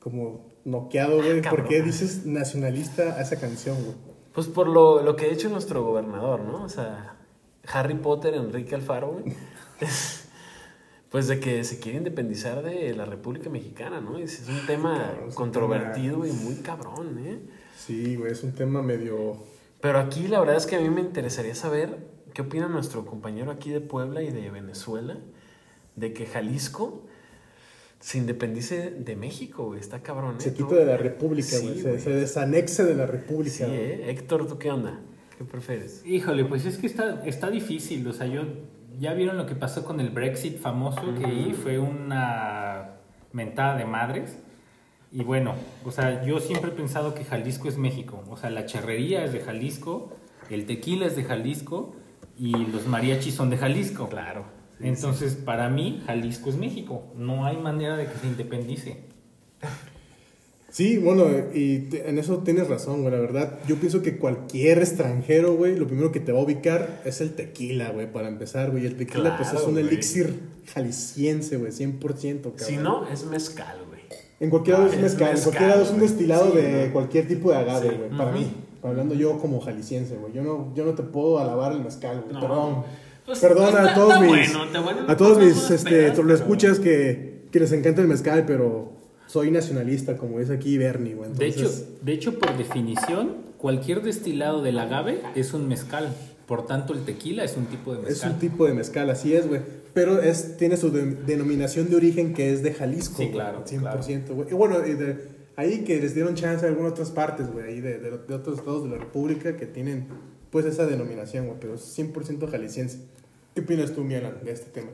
como 0.00 0.50
noqueado, 0.64 1.18
güey. 1.18 1.40
¿Por 1.42 1.68
qué 1.68 1.82
dices 1.82 2.26
nacionalista 2.26 3.14
a 3.14 3.20
esa 3.20 3.38
canción, 3.38 3.76
güey? 3.84 3.96
Pues 4.32 4.48
por 4.48 4.66
lo, 4.66 5.04
lo 5.04 5.14
que 5.14 5.26
ha 5.26 5.28
hecho 5.28 5.48
nuestro 5.48 5.84
gobernador, 5.84 6.40
¿no? 6.40 6.64
O 6.64 6.68
sea, 6.68 7.19
Harry 7.72 7.94
Potter, 7.94 8.34
Enrique 8.34 8.74
Alfaro, 8.74 9.12
güey. 9.12 9.34
Pues 11.10 11.26
de 11.26 11.40
que 11.40 11.64
se 11.64 11.80
quiere 11.80 11.98
independizar 11.98 12.62
de 12.62 12.94
la 12.94 13.04
República 13.04 13.50
Mexicana, 13.50 14.00
¿no? 14.00 14.16
Es, 14.16 14.44
un 14.48 14.64
tema 14.64 14.94
cabrón, 14.94 15.18
es 15.22 15.28
un 15.30 15.34
controvertido 15.34 16.24
y 16.24 16.30
muy 16.30 16.54
cabrón, 16.56 17.18
¿eh? 17.26 17.40
Sí, 17.76 18.14
güey, 18.14 18.30
es 18.30 18.44
un 18.44 18.52
tema 18.52 18.80
medio... 18.80 19.36
Pero 19.80 19.98
aquí 19.98 20.28
la 20.28 20.38
verdad 20.38 20.54
es 20.54 20.66
que 20.66 20.76
a 20.76 20.80
mí 20.80 20.88
me 20.88 21.00
interesaría 21.00 21.56
saber 21.56 21.98
qué 22.32 22.42
opina 22.42 22.68
nuestro 22.68 23.04
compañero 23.06 23.50
aquí 23.50 23.70
de 23.70 23.80
Puebla 23.80 24.22
y 24.22 24.30
de 24.30 24.50
Venezuela 24.50 25.18
de 25.96 26.12
que 26.12 26.26
Jalisco 26.26 27.02
se 27.98 28.18
independice 28.18 28.90
de 28.90 29.16
México, 29.16 29.66
güey. 29.66 29.80
Está 29.80 30.04
cabrón, 30.04 30.36
¿eh? 30.36 30.40
Se 30.42 30.54
quita 30.54 30.76
de 30.76 30.84
la 30.86 30.96
república, 30.96 31.48
Sí, 31.48 31.82
güey. 31.82 31.98
se, 31.98 32.10
desanexe 32.10 32.84
de 32.84 32.94
la 32.94 33.06
república, 33.06 33.56
Sí. 33.56 33.64
¿eh? 33.66 34.10
Héctor, 34.10 34.46
¿tú 34.46 34.58
qué 34.58 34.70
onda? 34.70 35.00
¿Qué 35.40 35.46
prefieres? 35.46 36.02
Híjole, 36.04 36.44
pues 36.44 36.66
es 36.66 36.76
que 36.76 36.86
está, 36.86 37.24
está 37.24 37.48
difícil. 37.48 38.06
O 38.06 38.12
sea, 38.12 38.26
yo 38.26 38.42
ya 38.98 39.14
vieron 39.14 39.38
lo 39.38 39.46
que 39.46 39.54
pasó 39.54 39.86
con 39.86 39.98
el 39.98 40.10
Brexit 40.10 40.58
famoso, 40.58 41.14
que 41.18 41.24
ahí 41.24 41.54
fue 41.54 41.78
una 41.78 42.96
mentada 43.32 43.78
de 43.78 43.86
madres. 43.86 44.38
Y 45.10 45.24
bueno, 45.24 45.54
o 45.86 45.90
sea, 45.92 46.22
yo 46.26 46.40
siempre 46.40 46.72
he 46.72 46.74
pensado 46.74 47.14
que 47.14 47.24
Jalisco 47.24 47.68
es 47.68 47.78
México. 47.78 48.22
O 48.28 48.36
sea, 48.36 48.50
la 48.50 48.66
charrería 48.66 49.24
es 49.24 49.32
de 49.32 49.40
Jalisco, 49.40 50.12
el 50.50 50.66
tequila 50.66 51.06
es 51.06 51.16
de 51.16 51.24
Jalisco 51.24 51.96
y 52.36 52.52
los 52.66 52.86
mariachis 52.86 53.34
son 53.34 53.48
de 53.48 53.56
Jalisco. 53.56 54.10
Claro. 54.10 54.44
sí, 54.76 54.88
Entonces, 54.88 55.36
para 55.36 55.70
mí, 55.70 56.02
Jalisco 56.06 56.50
es 56.50 56.56
México. 56.56 57.14
No 57.16 57.46
hay 57.46 57.56
manera 57.56 57.96
de 57.96 58.04
que 58.04 58.14
se 58.18 58.26
independice. 58.26 59.04
Sí, 60.70 60.98
bueno, 60.98 61.26
y 61.52 61.78
te- 61.80 62.08
en 62.08 62.18
eso 62.18 62.38
tienes 62.38 62.68
razón, 62.68 63.00
güey, 63.02 63.12
la 63.12 63.18
verdad. 63.20 63.58
Yo 63.66 63.76
pienso 63.76 64.02
que 64.02 64.16
cualquier 64.18 64.78
extranjero, 64.78 65.54
güey, 65.56 65.76
lo 65.76 65.86
primero 65.88 66.12
que 66.12 66.20
te 66.20 66.30
va 66.32 66.38
a 66.38 66.42
ubicar 66.42 67.02
es 67.04 67.20
el 67.20 67.32
tequila, 67.34 67.90
güey, 67.90 68.10
para 68.12 68.28
empezar, 68.28 68.70
güey. 68.70 68.86
El 68.86 68.96
tequila, 68.96 69.36
pues, 69.36 69.52
es 69.52 69.62
un 69.66 69.72
güey. 69.72 69.86
elixir 69.86 70.38
jalisciense, 70.72 71.56
güey, 71.56 71.72
100%, 71.72 72.52
cabrón. 72.52 72.68
Si 72.68 72.76
no, 72.76 73.08
es 73.08 73.24
mezcal, 73.26 73.78
güey. 73.88 74.00
En 74.38 74.48
cualquier 74.48 74.78
lado 74.78 74.86
Ah, 74.90 74.94
es 74.94 74.96
es 74.96 75.02
mezcal, 75.02 75.36
en 75.36 75.42
cualquier 75.42 75.68
lado 75.70 75.82
es 75.82 75.90
un 75.90 76.00
destilado 76.00 76.50
Sí, 76.52 76.56
de 76.58 76.86
¿no? 76.86 76.92
cualquier 76.92 77.28
tipo 77.28 77.50
de 77.50 77.56
agave, 77.58 77.90
Sí. 77.90 77.96
güey, 77.96 78.10
para 78.18 78.32
mí. 78.32 78.52
Hablando 78.82 79.14
yo 79.14 79.38
como 79.38 79.60
jalisciense, 79.60 80.16
güey. 80.16 80.32
Yo 80.32 80.42
no, 80.42 80.72
yo 80.74 80.86
no 80.86 80.94
te 80.94 81.02
puedo 81.02 81.38
alabar 81.38 81.72
el 81.72 81.80
mezcal, 81.82 82.22
güey. 82.22 82.32
No. 82.34 82.40
Perdón. 82.40 82.82
Pues, 83.26 83.38
Perdón 83.40 83.68
está- 83.68 83.90
a 83.92 83.94
todos 83.94 84.20
mis, 84.20 84.28
bueno, 84.28 84.60
a 85.08 85.16
todos 85.16 85.38
mis 85.38 85.54
somos 85.54 85.70
este, 85.72 85.90
pedas, 85.90 86.16
lo 86.16 86.22
pero- 86.24 86.34
escuchas 86.36 86.78
que, 86.80 87.42
que 87.50 87.60
les 87.60 87.70
encanta 87.72 88.00
el 88.00 88.08
mezcal, 88.08 88.44
pero 88.46 88.92
soy 89.30 89.50
nacionalista, 89.50 90.16
como 90.16 90.38
dice 90.40 90.54
aquí 90.54 90.76
Bernie, 90.78 91.14
güey. 91.14 91.30
De 91.32 91.46
hecho, 91.46 91.60
Entonces, 91.60 91.86
de 92.02 92.12
hecho, 92.12 92.38
por 92.38 92.56
definición, 92.58 93.36
cualquier 93.58 94.02
destilado 94.02 94.60
del 94.62 94.78
agave 94.78 95.20
es 95.34 95.52
un 95.54 95.68
mezcal. 95.68 96.12
Por 96.46 96.66
tanto, 96.66 96.94
el 96.94 97.04
tequila 97.04 97.44
es 97.44 97.56
un 97.56 97.66
tipo 97.66 97.92
de 97.94 98.00
es 98.00 98.08
mezcal. 98.08 98.32
un 98.32 98.38
tipo 98.40 98.66
de 98.66 98.74
mezcal, 98.74 99.08
así 99.10 99.34
es, 99.34 99.46
güey. 99.46 99.60
Pero 99.94 100.20
es, 100.20 100.56
tiene 100.56 100.76
su 100.76 100.90
de- 100.90 101.14
denominación 101.14 101.88
de 101.90 101.96
origen 101.96 102.34
que 102.34 102.52
es 102.52 102.62
de 102.64 102.72
Jalisco. 102.74 103.18
Sí, 103.22 103.28
claro, 103.30 103.64
100%, 103.64 104.34
güey. 104.34 104.48
Y 104.50 104.54
bueno, 104.54 104.80
de, 104.80 105.16
ahí 105.56 105.84
que 105.84 106.00
les 106.00 106.14
dieron 106.14 106.34
chance 106.34 106.64
a 106.66 106.68
algunas 106.68 106.92
otras 106.92 107.10
partes, 107.12 107.52
güey, 107.52 107.66
ahí 107.66 107.80
de, 107.80 107.98
de- 107.98 108.10
de 108.18 108.34
otros 108.34 108.58
estados 108.58 108.82
de 108.84 108.90
la 108.90 108.98
República 108.98 109.56
que 109.56 109.66
tienen, 109.66 110.06
pues, 110.50 110.64
esa 110.66 110.86
denominación, 110.86 111.46
güey, 111.46 111.58
pero 111.60 111.74
es 111.74 111.82
100% 111.96 112.48
jalisciense. 112.50 112.98
¿Qué 113.54 113.60
opinas 113.60 113.92
tú, 113.92 114.02
Mialan, 114.02 114.34
de 114.44 114.50
este 114.52 114.70
tema? 114.70 114.90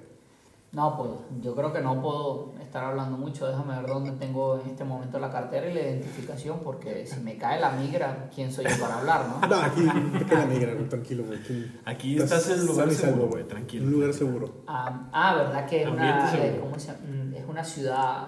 No, 0.77 0.95
pues 0.95 1.09
yo 1.41 1.55
creo 1.55 1.73
que 1.73 1.81
no 1.81 2.03
puedo 2.03 2.53
estar 2.61 2.85
hablando 2.85 3.17
mucho. 3.17 3.47
Déjame 3.47 3.77
ver 3.77 3.87
dónde 3.87 4.11
tengo 4.12 4.61
en 4.61 4.69
este 4.69 4.85
momento 4.85 5.19
la 5.19 5.31
cartera 5.31 5.71
y 5.71 5.73
la 5.73 5.81
identificación, 5.81 6.59
porque 6.62 7.07
si 7.07 7.19
me 7.21 7.39
cae 7.39 7.59
la 7.59 7.71
migra, 7.71 8.29
¿quién 8.35 8.53
soy 8.53 8.67
yo 8.67 8.79
para 8.79 8.99
hablar, 8.99 9.27
no? 9.27 9.49
No, 9.49 9.57
aquí 9.57 9.89
te 10.19 10.27
queda 10.27 10.45
migra, 10.45 10.75
güey, 10.75 10.87
tranquilo, 10.87 11.25
güey. 11.25 11.39
Aquí 11.87 12.19
estás 12.19 12.51
en 12.51 12.67
lugar 12.67 12.89
y 12.89 12.95
salvo, 12.95 13.15
seguro, 13.15 13.29
güey, 13.29 13.49
tranquilo. 13.49 13.87
Un 13.87 13.93
lugar 13.93 14.12
seguro. 14.12 14.65
Ah, 14.67 15.09
ah, 15.12 15.35
¿verdad 15.37 15.65
que 15.67 15.83
es 15.83 15.89
una, 15.89 16.35
eh, 16.37 16.59
¿cómo 16.61 16.79
se 16.79 16.89
llama? 16.89 16.99
Mm, 17.09 17.35
es 17.35 17.49
una 17.49 17.65
ciudad 17.65 18.27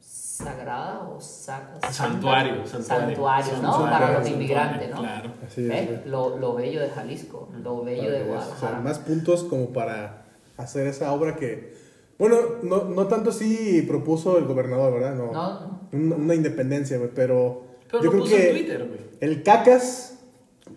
sagrada 0.00 1.02
o 1.08 1.20
sa-? 1.20 1.78
Santuario, 1.88 2.66
santuario. 2.66 3.06
Santuario, 3.14 3.52
¿no? 3.62 3.72
Santuario, 3.74 3.90
Para 3.92 4.18
los 4.18 4.28
inmigrantes, 4.28 4.90
¿no? 4.90 4.96
Claro. 4.96 5.34
Así 5.46 5.70
es. 5.70 6.04
Lo, 6.06 6.36
lo 6.36 6.54
bello 6.54 6.80
de 6.80 6.90
Jalisco, 6.90 7.48
lo 7.62 7.84
bello 7.84 8.10
de 8.10 8.24
Guadalajara. 8.24 8.56
O 8.56 8.72
sea, 8.72 8.80
más 8.80 8.98
puntos 8.98 9.44
como 9.44 9.68
para 9.72 10.20
hacer 10.60 10.86
esa 10.86 11.12
obra 11.12 11.36
que, 11.36 11.74
bueno, 12.18 12.36
no, 12.62 12.84
no 12.84 13.06
tanto 13.06 13.32
sí 13.32 13.84
propuso 13.86 14.38
el 14.38 14.44
gobernador, 14.44 14.92
¿verdad? 14.92 15.14
No. 15.14 15.32
No. 15.32 15.88
Una, 15.92 16.16
una 16.16 16.34
independencia, 16.34 16.98
güey, 16.98 17.10
pero, 17.14 17.64
Pero 17.90 18.04
yo 18.04 18.10
creo 18.10 18.24
que 18.24 18.50
en 18.50 18.56
Twitter, 18.56 19.10
el 19.20 19.42
Cacas, 19.42 20.18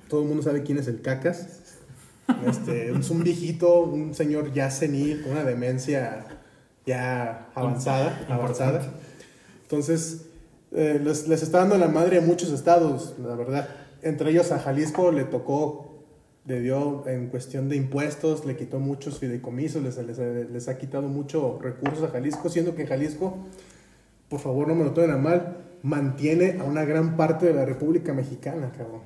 todo 0.08 0.22
el 0.22 0.28
mundo 0.28 0.44
sabe 0.44 0.64
quién 0.64 0.78
es 0.78 0.88
el 0.88 1.02
Cacas. 1.02 1.60
Este, 2.48 2.92
es 2.92 3.10
un 3.10 3.24
viejito, 3.24 3.82
un 3.82 4.14
señor 4.14 4.54
ya 4.54 4.72
senil, 4.72 5.22
con 5.22 5.34
una 5.34 5.44
demencia 5.44 6.26
ya 6.86 7.50
avanzada, 7.54 8.26
avanzada. 8.30 8.82
Entonces, 9.64 10.26
eh, 10.72 11.00
les, 11.04 11.28
les 11.28 11.44
está 11.44 11.60
dando 11.60 11.78
la 11.78 11.88
madre 11.88 12.18
a 12.18 12.22
muchos 12.22 12.50
estados, 12.52 13.16
la 13.22 13.36
verdad. 13.36 13.70
Entre 14.02 14.32
ellos 14.32 14.52
a 14.52 14.60
Jalisco 14.60 15.12
le 15.12 15.24
tocó, 15.24 15.93
le 16.46 16.60
dio 16.60 17.08
en 17.08 17.28
cuestión 17.28 17.70
de 17.70 17.76
impuestos, 17.78 18.46
le 18.46 18.56
quitó 18.58 18.80
muchos 18.80 19.20
fideicomisos, 19.20 19.82
les, 19.82 19.98
les, 19.98 20.18
les 20.52 20.68
ha 20.68 20.78
quitado 20.78 21.08
muchos 21.08 21.62
recursos 21.62 22.04
a 22.04 22.10
Jalisco, 22.12 22.50
siendo 22.50 22.76
que 22.76 22.86
Jalisco, 22.86 23.38
por 24.30 24.40
favor 24.40 24.68
no 24.68 24.76
me 24.76 24.84
lo 24.84 24.92
tomen 24.92 25.12
a 25.12 25.18
mal, 25.18 25.58
mantiene 25.84 26.58
a 26.60 26.64
una 26.66 26.84
gran 26.86 27.16
parte 27.16 27.46
de 27.46 27.54
la 27.54 27.66
República 27.66 28.14
Mexicana, 28.14 28.72
cabrón. 28.78 29.02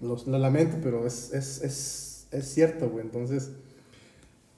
Los- 0.00 0.26
lo 0.26 0.38
lamento, 0.38 0.76
pero 0.82 1.06
es, 1.06 1.32
es, 1.32 1.62
es, 1.62 2.26
es 2.32 2.46
cierto, 2.52 2.88
güey. 2.90 3.04
Entonces, 3.04 3.52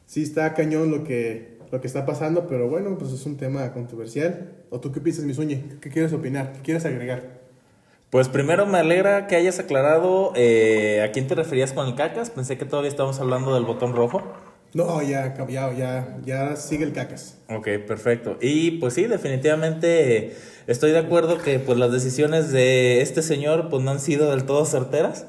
sí 0.06 0.22
está 0.22 0.52
cañón 0.54 0.90
lo 0.90 1.04
que, 1.04 1.58
lo 1.70 1.80
que 1.80 1.86
está 1.86 2.06
pasando, 2.06 2.46
pero 2.48 2.68
bueno, 2.68 2.96
pues 2.98 3.12
es 3.12 3.24
un 3.26 3.36
tema 3.36 3.72
controversial. 3.72 4.52
¿O 4.70 4.80
tú 4.80 4.90
qué 4.90 5.00
piensas, 5.00 5.24
Misuñi? 5.26 5.56
¿Qué 5.80 5.90
quieres 5.90 6.12
opinar? 6.12 6.52
¿Qué 6.54 6.60
quieres 6.62 6.84
agregar? 6.86 7.43
Pues 8.14 8.28
primero 8.28 8.64
me 8.64 8.78
alegra 8.78 9.26
que 9.26 9.34
hayas 9.34 9.58
aclarado 9.58 10.32
eh, 10.36 11.02
a 11.02 11.10
quién 11.10 11.26
te 11.26 11.34
referías 11.34 11.72
con 11.72 11.88
el 11.88 11.96
cacas. 11.96 12.30
Pensé 12.30 12.56
que 12.56 12.64
todavía 12.64 12.88
estábamos 12.88 13.18
hablando 13.18 13.52
del 13.56 13.64
botón 13.64 13.92
rojo. 13.92 14.22
No, 14.72 15.02
ya 15.02 15.34
cambiado, 15.34 15.72
ya, 15.72 16.16
ya 16.24 16.54
sigue 16.54 16.84
el 16.84 16.92
cacas. 16.92 17.38
Ok, 17.50 17.66
perfecto. 17.88 18.38
Y 18.40 18.78
pues 18.78 18.94
sí, 18.94 19.06
definitivamente 19.06 20.16
eh, 20.16 20.36
estoy 20.68 20.92
de 20.92 20.98
acuerdo 20.98 21.38
que 21.38 21.58
pues 21.58 21.76
las 21.76 21.90
decisiones 21.90 22.52
de 22.52 23.00
este 23.00 23.20
señor 23.20 23.68
pues 23.68 23.82
no 23.82 23.90
han 23.90 23.98
sido 23.98 24.30
del 24.30 24.44
todo 24.44 24.64
certeras. 24.64 25.26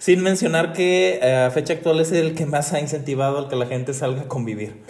Sin 0.00 0.20
mencionar 0.24 0.72
que 0.72 1.20
eh, 1.22 1.44
a 1.46 1.50
fecha 1.52 1.74
actual 1.74 2.00
es 2.00 2.10
el 2.10 2.34
que 2.34 2.44
más 2.44 2.72
ha 2.72 2.80
incentivado 2.80 3.38
al 3.38 3.48
que 3.48 3.54
la 3.54 3.66
gente 3.66 3.94
salga 3.94 4.22
a 4.22 4.26
convivir. 4.26 4.82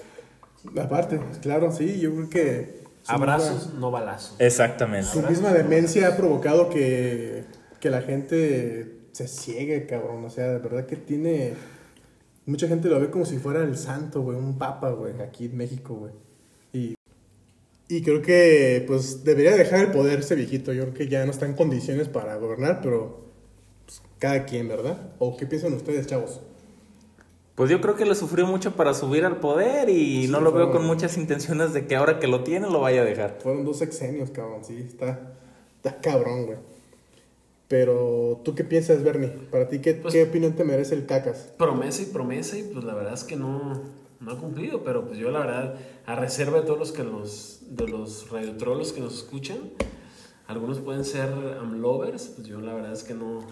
Aparte, 0.82 1.20
claro, 1.42 1.70
sí, 1.70 2.00
yo 2.00 2.14
creo 2.14 2.30
que... 2.30 2.79
Abrazos, 3.06 3.74
no 3.74 3.90
balazos. 3.90 4.36
Exactamente. 4.38 5.08
Su 5.08 5.22
misma 5.22 5.52
demencia 5.52 6.08
ha 6.08 6.16
provocado 6.16 6.70
que, 6.70 7.44
que 7.80 7.90
la 7.90 8.02
gente 8.02 9.00
se 9.12 9.28
ciegue, 9.28 9.86
cabrón. 9.86 10.24
O 10.24 10.30
sea, 10.30 10.48
de 10.48 10.58
verdad 10.58 10.86
que 10.86 10.96
tiene... 10.96 11.54
Mucha 12.46 12.68
gente 12.68 12.88
lo 12.88 12.98
ve 13.00 13.10
como 13.10 13.24
si 13.24 13.38
fuera 13.38 13.62
el 13.62 13.76
santo, 13.76 14.22
güey, 14.22 14.36
un 14.36 14.58
papa, 14.58 14.90
güey, 14.90 15.20
aquí 15.20 15.46
en 15.46 15.56
México, 15.56 15.94
güey. 15.94 16.12
Y, 16.72 16.94
y 17.88 18.02
creo 18.02 18.22
que, 18.22 18.84
pues, 18.86 19.24
debería 19.24 19.56
dejar 19.56 19.80
el 19.80 19.90
poder 19.90 20.20
ese 20.20 20.34
viejito. 20.34 20.72
Yo 20.72 20.82
creo 20.82 20.94
que 20.94 21.08
ya 21.08 21.24
no 21.24 21.30
está 21.30 21.46
en 21.46 21.54
condiciones 21.54 22.08
para 22.08 22.36
gobernar, 22.36 22.80
pero 22.82 23.24
pues, 23.84 24.02
cada 24.18 24.46
quien, 24.46 24.68
¿verdad? 24.68 25.12
¿O 25.18 25.36
qué 25.36 25.46
piensan 25.46 25.74
ustedes, 25.74 26.06
chavos? 26.06 26.40
Pues 27.54 27.68
yo 27.70 27.80
creo 27.80 27.94
que 27.94 28.06
le 28.06 28.14
sufrió 28.14 28.46
mucho 28.46 28.74
para 28.74 28.94
subir 28.94 29.24
al 29.24 29.36
poder 29.36 29.90
y 29.90 30.22
Sí, 30.26 30.28
no 30.28 30.40
lo 30.40 30.52
veo 30.52 30.70
con 30.70 30.86
muchas 30.86 31.16
intenciones 31.18 31.72
de 31.74 31.86
que 31.86 31.96
ahora 31.96 32.18
que 32.18 32.26
lo 32.26 32.42
tiene 32.42 32.70
lo 32.70 32.80
vaya 32.80 33.02
a 33.02 33.04
dejar. 33.04 33.38
Fueron 33.42 33.64
dos 33.64 33.78
sexenios, 33.78 34.30
cabrón, 34.30 34.64
sí, 34.64 34.78
está, 34.88 35.34
está 35.76 36.00
cabrón, 36.00 36.46
güey. 36.46 36.58
Pero, 37.68 38.40
¿tú 38.44 38.54
qué 38.54 38.64
piensas, 38.64 39.02
Bernie? 39.04 39.28
Para 39.28 39.68
ti, 39.68 39.78
¿qué, 39.80 39.94
Pues- 39.94 40.12
¿qué 40.14 40.24
opinión 40.24 40.54
te 40.54 40.64
merece 40.64 40.94
el 40.94 41.06
cacas? 41.06 41.52
Promesa 41.56 42.02
y 42.02 42.06
promesa 42.06 42.56
y 42.58 42.64
pues 42.64 42.84
la 42.84 42.94
verdad 42.94 43.12
es 43.14 43.24
que 43.24 43.36
no, 43.36 43.80
no 44.20 44.30
ha 44.32 44.38
cumplido, 44.38 44.82
pero 44.82 45.06
pues 45.06 45.18
yo 45.18 45.30
la 45.30 45.40
verdad, 45.40 45.74
a 46.06 46.16
reserva 46.16 46.60
de 46.60 46.66
todos 46.66 46.78
los 46.78 46.92
que 46.92 47.04
los, 47.04 47.58
de 47.76 47.86
los 47.88 48.28
radiotrolos 48.30 48.92
que 48.92 49.00
nos 49.00 49.14
escuchan, 49.18 49.58
algunos 50.48 50.80
pueden 50.80 51.04
ser 51.04 51.32
amlovers, 51.60 52.32
pues 52.36 52.48
yo 52.48 52.60
la 52.60 52.74
verdad 52.74 52.92
es 52.92 53.04
que 53.04 53.14
no, 53.14 53.44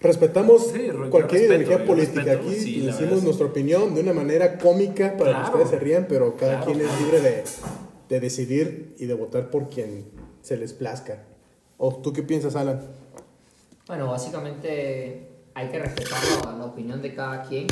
Respetamos 0.00 0.68
Sí, 0.68 0.88
cualquier 1.10 1.42
respeto, 1.42 1.62
ideología 1.62 1.86
política. 1.86 2.22
respeto, 2.24 2.48
Aquí 2.48 2.56
sí, 2.58 2.80
decimos 2.80 3.22
nuestra 3.22 3.46
opinión 3.46 3.94
de 3.94 4.00
una 4.00 4.14
manera 4.14 4.56
cómica 4.58 5.14
para 5.16 5.30
Claro. 5.32 5.44
que 5.44 5.50
ustedes 5.50 5.70
se 5.70 5.78
rían, 5.78 6.06
pero 6.08 6.36
cada 6.36 6.60
Claro, 6.62 6.72
quien 6.72 6.86
es 6.86 7.00
libre 7.00 7.20
de, 7.20 7.44
de 8.08 8.20
decidir 8.20 8.94
y 8.98 9.04
de 9.06 9.14
votar 9.14 9.50
por 9.50 9.68
quien 9.68 10.06
se 10.40 10.56
les 10.56 10.72
plazca. 10.72 11.22
¿O 11.76 11.94
tú 11.96 12.12
qué 12.14 12.22
piensas, 12.22 12.56
Alan? 12.56 12.80
Bueno, 13.86 14.06
básicamente 14.10 15.28
hay 15.54 15.68
que 15.68 15.78
respetar 15.78 16.18
la, 16.46 16.52
la 16.56 16.64
opinión 16.64 17.02
de 17.02 17.14
cada 17.14 17.42
quien. 17.42 17.66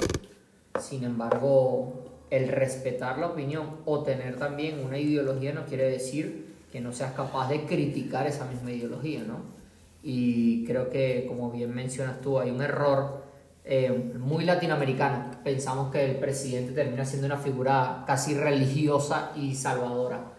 Sin 0.81 1.05
embargo, 1.05 2.05
el 2.29 2.49
respetar 2.49 3.19
la 3.19 3.29
opinión 3.29 3.77
o 3.87 4.03
tener 4.03 4.37
también 4.37 4.85
una 4.85 4.99
ideología 4.99 5.55
no 5.55 5.65
quiere 5.65 5.89
decir 5.91 6.47
que 6.71 6.81
no 6.83 6.93
seas 6.93 7.13
capaz 7.15 7.49
de 7.49 7.65
criticar 7.65 8.27
esa 8.27 8.45
misma 8.45 8.71
ideología, 8.73 9.23
¿no? 9.27 9.57
Y 10.03 10.65
creo 10.65 10.91
que, 10.91 11.25
como 11.27 11.51
bien 11.51 11.75
mencionas 11.75 12.21
tú, 12.21 12.39
hay 12.39 12.51
un 12.51 12.63
error 12.63 13.23
eh, 13.65 13.91
muy 14.19 14.45
latinoamericano. 14.45 15.31
Pensamos 15.45 15.93
que 15.93 16.05
el 16.05 16.17
presidente 16.17 16.73
termina 16.73 17.05
siendo 17.05 17.27
una 17.27 17.37
figura 17.37 18.05
casi 18.07 18.35
religiosa 18.35 19.33
y 19.37 19.55
salvadora. 19.55 20.33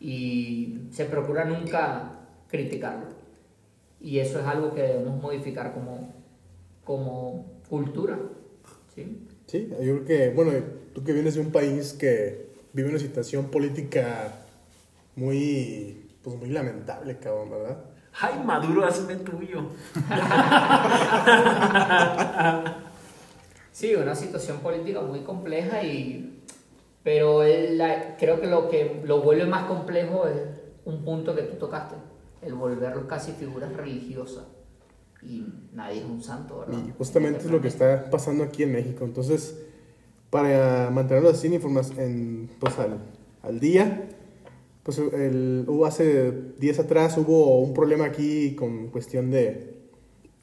Y 0.00 0.88
se 0.90 1.04
procura 1.04 1.44
nunca 1.44 2.10
criticarlo. 2.48 3.06
Y 4.00 4.18
eso 4.18 4.40
es 4.40 4.46
algo 4.46 4.74
que 4.74 4.82
debemos 4.82 5.22
modificar 5.22 5.72
como, 5.72 6.12
como 6.84 7.46
cultura. 7.68 8.18
¿sí? 8.94 9.26
Sí, 9.46 9.68
yo 9.70 10.02
creo 10.02 10.04
que, 10.04 10.30
bueno, 10.30 10.52
tú 10.92 11.04
que 11.04 11.12
vienes 11.12 11.34
de 11.34 11.40
un 11.40 11.52
país 11.52 11.92
que 11.92 12.46
vive 12.72 12.88
una 12.88 12.98
situación 12.98 13.46
política 13.50 14.32
muy, 15.14 16.10
pues 16.22 16.36
muy 16.36 16.48
lamentable, 16.48 17.18
cabrón, 17.18 17.50
¿verdad? 17.50 17.91
Ay 18.20 18.42
Maduro, 18.44 18.84
hazme 18.84 19.16
tuyo. 19.16 19.62
Sí, 23.72 23.94
una 23.94 24.14
situación 24.14 24.58
política 24.58 25.00
muy 25.00 25.20
compleja 25.20 25.82
y 25.82 26.42
pero 27.02 27.42
el- 27.42 27.78
la- 27.78 28.16
creo 28.18 28.38
que 28.40 28.46
lo 28.46 28.68
que 28.68 29.00
lo 29.04 29.22
vuelve 29.22 29.46
más 29.46 29.64
complejo 29.64 30.26
es 30.28 30.36
un 30.84 31.04
punto 31.04 31.34
que 31.34 31.42
tú 31.42 31.56
tocaste, 31.56 31.96
el 32.42 32.54
volverlo 32.54 33.08
casi 33.08 33.32
figuras 33.32 33.72
religiosas 33.72 34.44
y 35.22 35.46
nadie 35.72 36.00
es 36.00 36.04
un 36.04 36.22
santo, 36.22 36.60
¿verdad? 36.60 36.78
Y 36.86 36.92
justamente 36.98 37.38
es 37.40 37.50
lo 37.50 37.60
que 37.62 37.68
está 37.68 38.10
pasando 38.10 38.44
aquí 38.44 38.62
en 38.64 38.72
México. 38.72 39.04
Entonces, 39.04 39.58
para 40.30 40.90
mantenernos 40.90 41.32
así 41.32 41.48
en, 41.98 42.50
pues, 42.60 42.78
al, 42.78 42.98
al 43.42 43.58
día, 43.58 44.08
pues 44.82 44.98
el, 44.98 45.64
hubo 45.68 45.86
hace 45.86 46.32
días 46.58 46.78
atrás 46.78 47.16
hubo 47.16 47.60
un 47.60 47.72
problema 47.72 48.06
aquí 48.06 48.54
con 48.54 48.88
cuestión 48.88 49.30
de, 49.30 49.74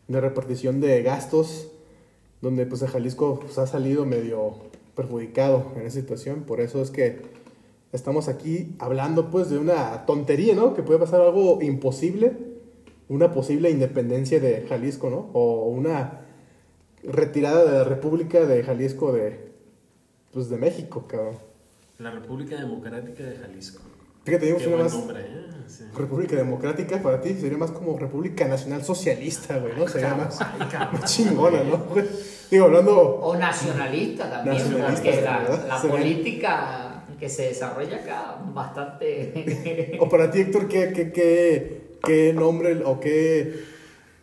de 0.08 0.22
repartición 0.22 0.80
de 0.80 1.04
gastos, 1.04 1.72
donde 2.42 2.66
pues 2.66 2.82
a 2.84 2.88
Jalisco 2.88 3.40
pues, 3.40 3.58
ha 3.58 3.68
salido 3.68 4.06
medio 4.06 4.56
perjudicado 4.96 5.74
en 5.76 5.82
esa 5.82 6.00
situación. 6.00 6.44
Por 6.44 6.62
eso 6.62 6.82
es 6.82 6.90
que 6.90 7.22
estamos 7.92 8.30
aquí 8.30 8.76
hablando 8.80 9.30
pues 9.30 9.50
de 9.50 9.58
una 9.58 10.06
tontería, 10.06 10.56
¿no? 10.56 10.74
Que 10.74 10.84
puede 10.84 11.00
pasar 11.00 11.22
algo 11.22 11.62
imposible, 11.62 12.34
una 13.10 13.34
posible 13.34 13.70
independencia 13.70 14.40
de 14.40 14.66
Jalisco, 14.68 15.10
¿no? 15.10 15.30
O 15.34 15.68
una 15.70 16.22
retirada 17.04 17.66
de 17.66 17.78
la 17.78 17.84
República 17.84 18.46
de 18.46 18.64
Jalisco 18.64 19.12
de, 19.12 19.52
pues 20.32 20.50
de 20.50 20.58
México, 20.58 21.06
cabrón. 21.08 21.38
La 21.98 22.12
República 22.12 22.56
Democrática 22.58 23.24
de 23.24 23.36
Jalisco. 23.36 23.82
Fíjate, 24.30 24.46
digo, 24.46 24.58
Qué 24.58 24.64
suena 24.64 24.78
buen 24.78 24.88
más 24.88 24.94
nombre, 24.94 25.20
¿eh? 25.22 25.46
Sí. 25.68 25.84
República 25.96 26.36
Democrática 26.36 27.02
para 27.02 27.22
ti, 27.22 27.34
sería 27.34 27.58
más 27.58 27.72
como 27.72 27.98
República 27.98 28.48
Nacional 28.48 28.84
Socialista, 28.84 29.58
güey, 29.58 29.74
¿no? 29.76 29.88
Sería 29.88 30.16
más, 30.92 31.14
chingona, 31.14 31.64
¿no? 31.64 31.78
güey? 31.78 32.06
Digo, 32.50 32.66
hablando... 32.66 32.98
O 33.22 33.36
nacionalista 33.36 34.30
también, 34.30 34.58
Nacionalista, 34.58 35.04
porque 35.04 35.22
la, 35.22 35.68
la 35.68 35.82
política 35.82 36.90
que 37.20 37.30
se 37.30 37.44
desarrolla 37.50 37.98
acá 37.98 38.38
bastante... 38.54 39.98
O 40.00 40.08
para 40.08 40.32
ti, 40.32 40.42
Héctor, 40.42 40.68
¿qué, 40.68 40.94
qué, 40.94 41.12
qué, 41.12 41.98
qué 42.04 42.34
nombre 42.34 42.82
o 42.86 43.00
qué, 43.00 43.79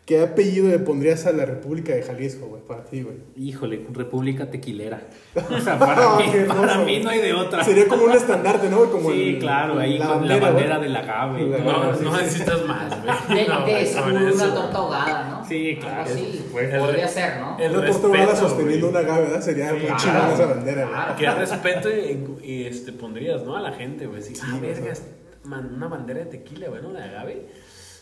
qué 0.06 0.20
apellido 0.22 0.68
le 0.68 0.78
pondrías 0.78 1.26
a 1.26 1.32
la 1.32 1.44
República 1.44 1.92
de 1.94 2.02
Jalisco, 2.02 2.46
güey? 2.46 2.62
Para 2.62 2.84
ti, 2.84 3.02
güey. 3.02 3.16
Híjole, 3.36 3.84
República 3.92 4.48
Tequilera. 4.50 5.00
O 5.36 5.60
sea, 5.60 5.78
para, 5.78 6.16
mí, 6.16 6.24
para 6.48 6.62
hermoso. 6.62 6.84
mí 6.86 7.00
no 7.02 7.10
hay 7.10 7.20
de 7.20 7.34
otra. 7.34 7.62
Sería 7.62 7.86
como 7.88 8.04
un 8.04 8.12
estandarte, 8.12 8.70
¿no? 8.70 8.90
Como 8.90 9.10
sí, 9.10 9.30
el- 9.34 9.38
claro, 9.38 9.78
ahí 9.78 9.98
la 9.98 10.06
con 10.06 10.26
la 10.28 10.34
bandera, 10.38 10.50
bandera 10.50 10.76
güey. 10.78 10.88
del 10.88 10.96
agave. 10.96 11.46
La- 11.48 11.58
No, 11.58 11.94
sí, 11.94 12.04
no 12.04 12.16
sí. 12.16 12.22
necesitas 12.22 12.64
más, 12.64 13.02
güey. 13.02 13.16
De, 13.44 13.48
No, 13.48 13.66
de 13.66 13.72
con 13.72 13.86
seguro 13.86 14.28
eso. 14.28 14.44
una 14.44 14.54
torta 14.54 14.78
ahogada, 14.78 15.28
¿no? 15.30 15.44
Sí, 15.46 15.76
claro. 15.80 16.00
Algo 16.02 16.14
así, 16.14 16.46
Pues, 16.52 16.74
podría 16.78 17.08
ser, 17.08 17.40
¿no? 17.40 17.58
el 17.58 17.76
Una 17.76 17.86
torta 17.90 18.06
ahogada 18.06 18.36
sosteniendo 18.36 18.90
güey. 18.90 19.02
una 19.02 19.10
agave, 19.12 19.26
¿verdad? 19.26 19.40
Sería 19.42 19.72
muy 19.72 19.80
claro. 19.82 19.96
chingona 19.98 20.32
esa 20.34 20.46
bandera, 20.46 20.82
güey. 20.84 20.94
Claro. 20.94 21.14
Qué 21.18 21.30
respeto 21.40 21.88
y, 21.90 22.50
y, 22.50 22.64
este, 22.64 22.92
pondrías, 22.92 23.42
¿no? 23.42 23.56
A 23.56 23.60
la 23.60 23.72
gente, 23.72 24.06
güey. 24.06 24.22
Sí, 24.22 24.32
ah, 24.42 24.56
güey, 24.58 24.72
vergas, 24.72 25.02
man, 25.44 25.70
una 25.74 25.88
bandera 25.88 26.20
de 26.20 26.26
tequila, 26.26 26.68
güey, 26.68 26.80
¿no? 26.82 26.92
De 26.92 27.02
agave. 27.02 27.46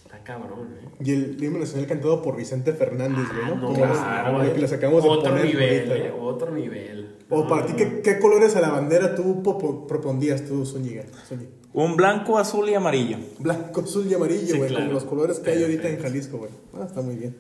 Está 0.05 0.23
cabrón, 0.23 0.69
¿eh? 0.83 0.89
Y 1.05 1.13
el 1.13 1.43
himno 1.43 1.59
nacional 1.59 1.87
cantado 1.87 2.23
por 2.23 2.37
Vicente 2.37 2.73
Fernández, 2.73 3.27
güey, 3.33 3.47
¿no? 3.47 3.53
Ah, 3.53 3.57
no, 3.57 3.67
Como 3.67 3.75
claro, 3.75 4.33
lo 4.33 4.39
güey. 4.39 4.53
que 4.55 4.61
les 4.61 4.73
acabamos 4.73 5.03
de 5.03 5.09
Otro 5.09 5.31
poner 5.31 5.47
nivel, 5.47 5.91
ahorita, 5.91 5.97
eh, 6.07 6.11
güey. 6.11 6.25
otro 6.27 6.51
nivel. 6.53 7.17
O 7.31 7.43
No, 7.43 7.49
para 7.49 7.67
ti, 7.67 7.73
no, 7.73 7.79
¿qué, 7.79 7.87
no. 7.87 8.03
qué 8.03 8.19
colores 8.19 8.55
a 8.57 8.61
la 8.61 8.69
bandera 8.71 9.15
tú 9.15 9.43
propondías 9.89 10.45
tú, 10.45 10.65
Zúñiga? 10.67 11.05
Zúñiga? 11.27 11.51
Un 11.73 11.97
blanco, 11.97 12.39
azul 12.39 12.69
y 12.69 12.75
amarillo. 12.75 13.17
Blanco, 13.39 13.81
azul 13.81 14.07
y 14.07 14.15
amarillo, 14.15 14.47
Sí, 14.47 14.59
güey, 14.59 14.69
claro. 14.69 14.85
como 14.85 14.95
los 14.95 15.05
colores 15.05 15.41
que 15.41 15.51
hay 15.51 15.63
ahorita 15.63 15.89
en. 15.89 15.99
Jalisco, 16.01 16.39
güey. 16.39 16.51
Ah, 16.75 16.85
está 16.87 17.01
muy 17.01 17.17
bien. 17.17 17.35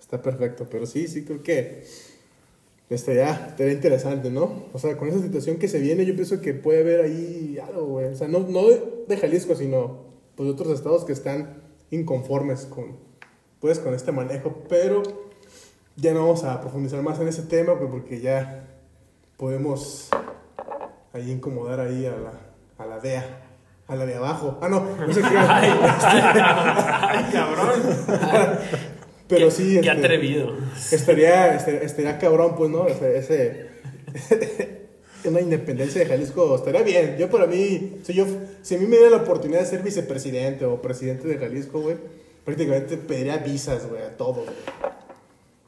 Está 0.00 0.20
perfecto, 0.22 0.66
pero 0.70 0.86
sí, 0.86 1.06
sí 1.08 1.24
creo 1.24 1.42
que 1.42 1.84
este 2.88 3.14
ya 3.16 3.48
estaría 3.50 3.72
interesante, 3.72 4.30
¿no? 4.30 4.64
O 4.72 4.78
sea, 4.78 4.96
con 4.96 5.08
esa 5.08 5.20
situación 5.20 5.56
que 5.58 5.68
se 5.68 5.80
viene, 5.80 6.04
yo 6.06 6.14
pienso 6.14 6.40
que 6.40 6.54
puede 6.54 6.80
haber 6.80 7.00
ahí 7.02 7.58
algo, 7.62 7.84
güey. 7.86 8.06
O 8.06 8.16
sea, 8.16 8.26
no, 8.28 8.40
no 8.48 8.68
de, 8.68 8.80
de 9.06 9.16
Jalisco, 9.16 9.54
sino 9.54 10.04
pues, 10.34 10.46
de 10.46 10.52
otros 10.52 10.70
estados 10.72 11.04
que 11.04 11.12
están 11.12 11.62
inconformes 11.90 12.66
con, 12.66 12.96
pues, 13.60 13.78
con 13.78 13.94
este 13.94 14.12
manejo, 14.12 14.62
pero 14.68 15.02
ya 15.96 16.12
no 16.12 16.20
vamos 16.20 16.44
a 16.44 16.60
profundizar 16.60 17.02
más 17.02 17.18
en 17.20 17.28
ese 17.28 17.42
tema, 17.42 17.78
pues, 17.78 17.90
porque 17.90 18.20
ya 18.20 18.64
podemos 19.36 20.08
ahí 21.12 21.30
incomodar 21.30 21.80
ahí 21.80 22.06
a 22.06 22.10
la, 22.16 22.32
a 22.78 22.86
la 22.86 22.98
DEA, 23.00 23.24
a 23.86 23.94
la 23.96 24.04
de 24.06 24.14
abajo. 24.16 24.58
Ah, 24.60 24.68
no, 24.68 24.80
no 24.80 25.12
sé 25.12 25.20
qué. 25.20 25.26
Ay, 25.38 27.24
cabrón. 27.32 27.70
Pero 29.28 29.46
Qué- 29.46 29.50
sí, 29.50 29.72
Qué 29.80 29.88
este, 29.88 29.90
atrevido. 29.90 30.52
estaría, 30.92 31.54
este- 31.56 31.84
estaría 31.84 32.18
cabrón, 32.18 32.54
pues, 32.56 32.70
¿no? 32.70 32.86
Ese, 32.86 33.18
ese- 33.18 34.85
una 35.28 35.40
independencia 35.40 36.00
de 36.00 36.06
Jalisco 36.06 36.56
estaría 36.56 36.82
bien. 36.82 37.16
Yo 37.18 37.30
para 37.30 37.46
mí, 37.46 37.98
si, 38.02 38.14
yo, 38.14 38.26
si 38.62 38.74
a 38.74 38.78
mí 38.78 38.86
me 38.86 38.96
diera 38.96 39.10
la 39.10 39.22
oportunidad 39.22 39.60
de 39.60 39.66
ser 39.66 39.82
vicepresidente 39.82 40.64
o 40.64 40.80
presidente 40.80 41.28
de 41.28 41.38
Jalisco, 41.38 41.80
güey, 41.80 41.96
prácticamente 42.44 42.96
pediría 42.96 43.38
visas, 43.38 43.88
güey, 43.88 44.02
a 44.02 44.16
todos, 44.16 44.44
güey. 44.44 44.96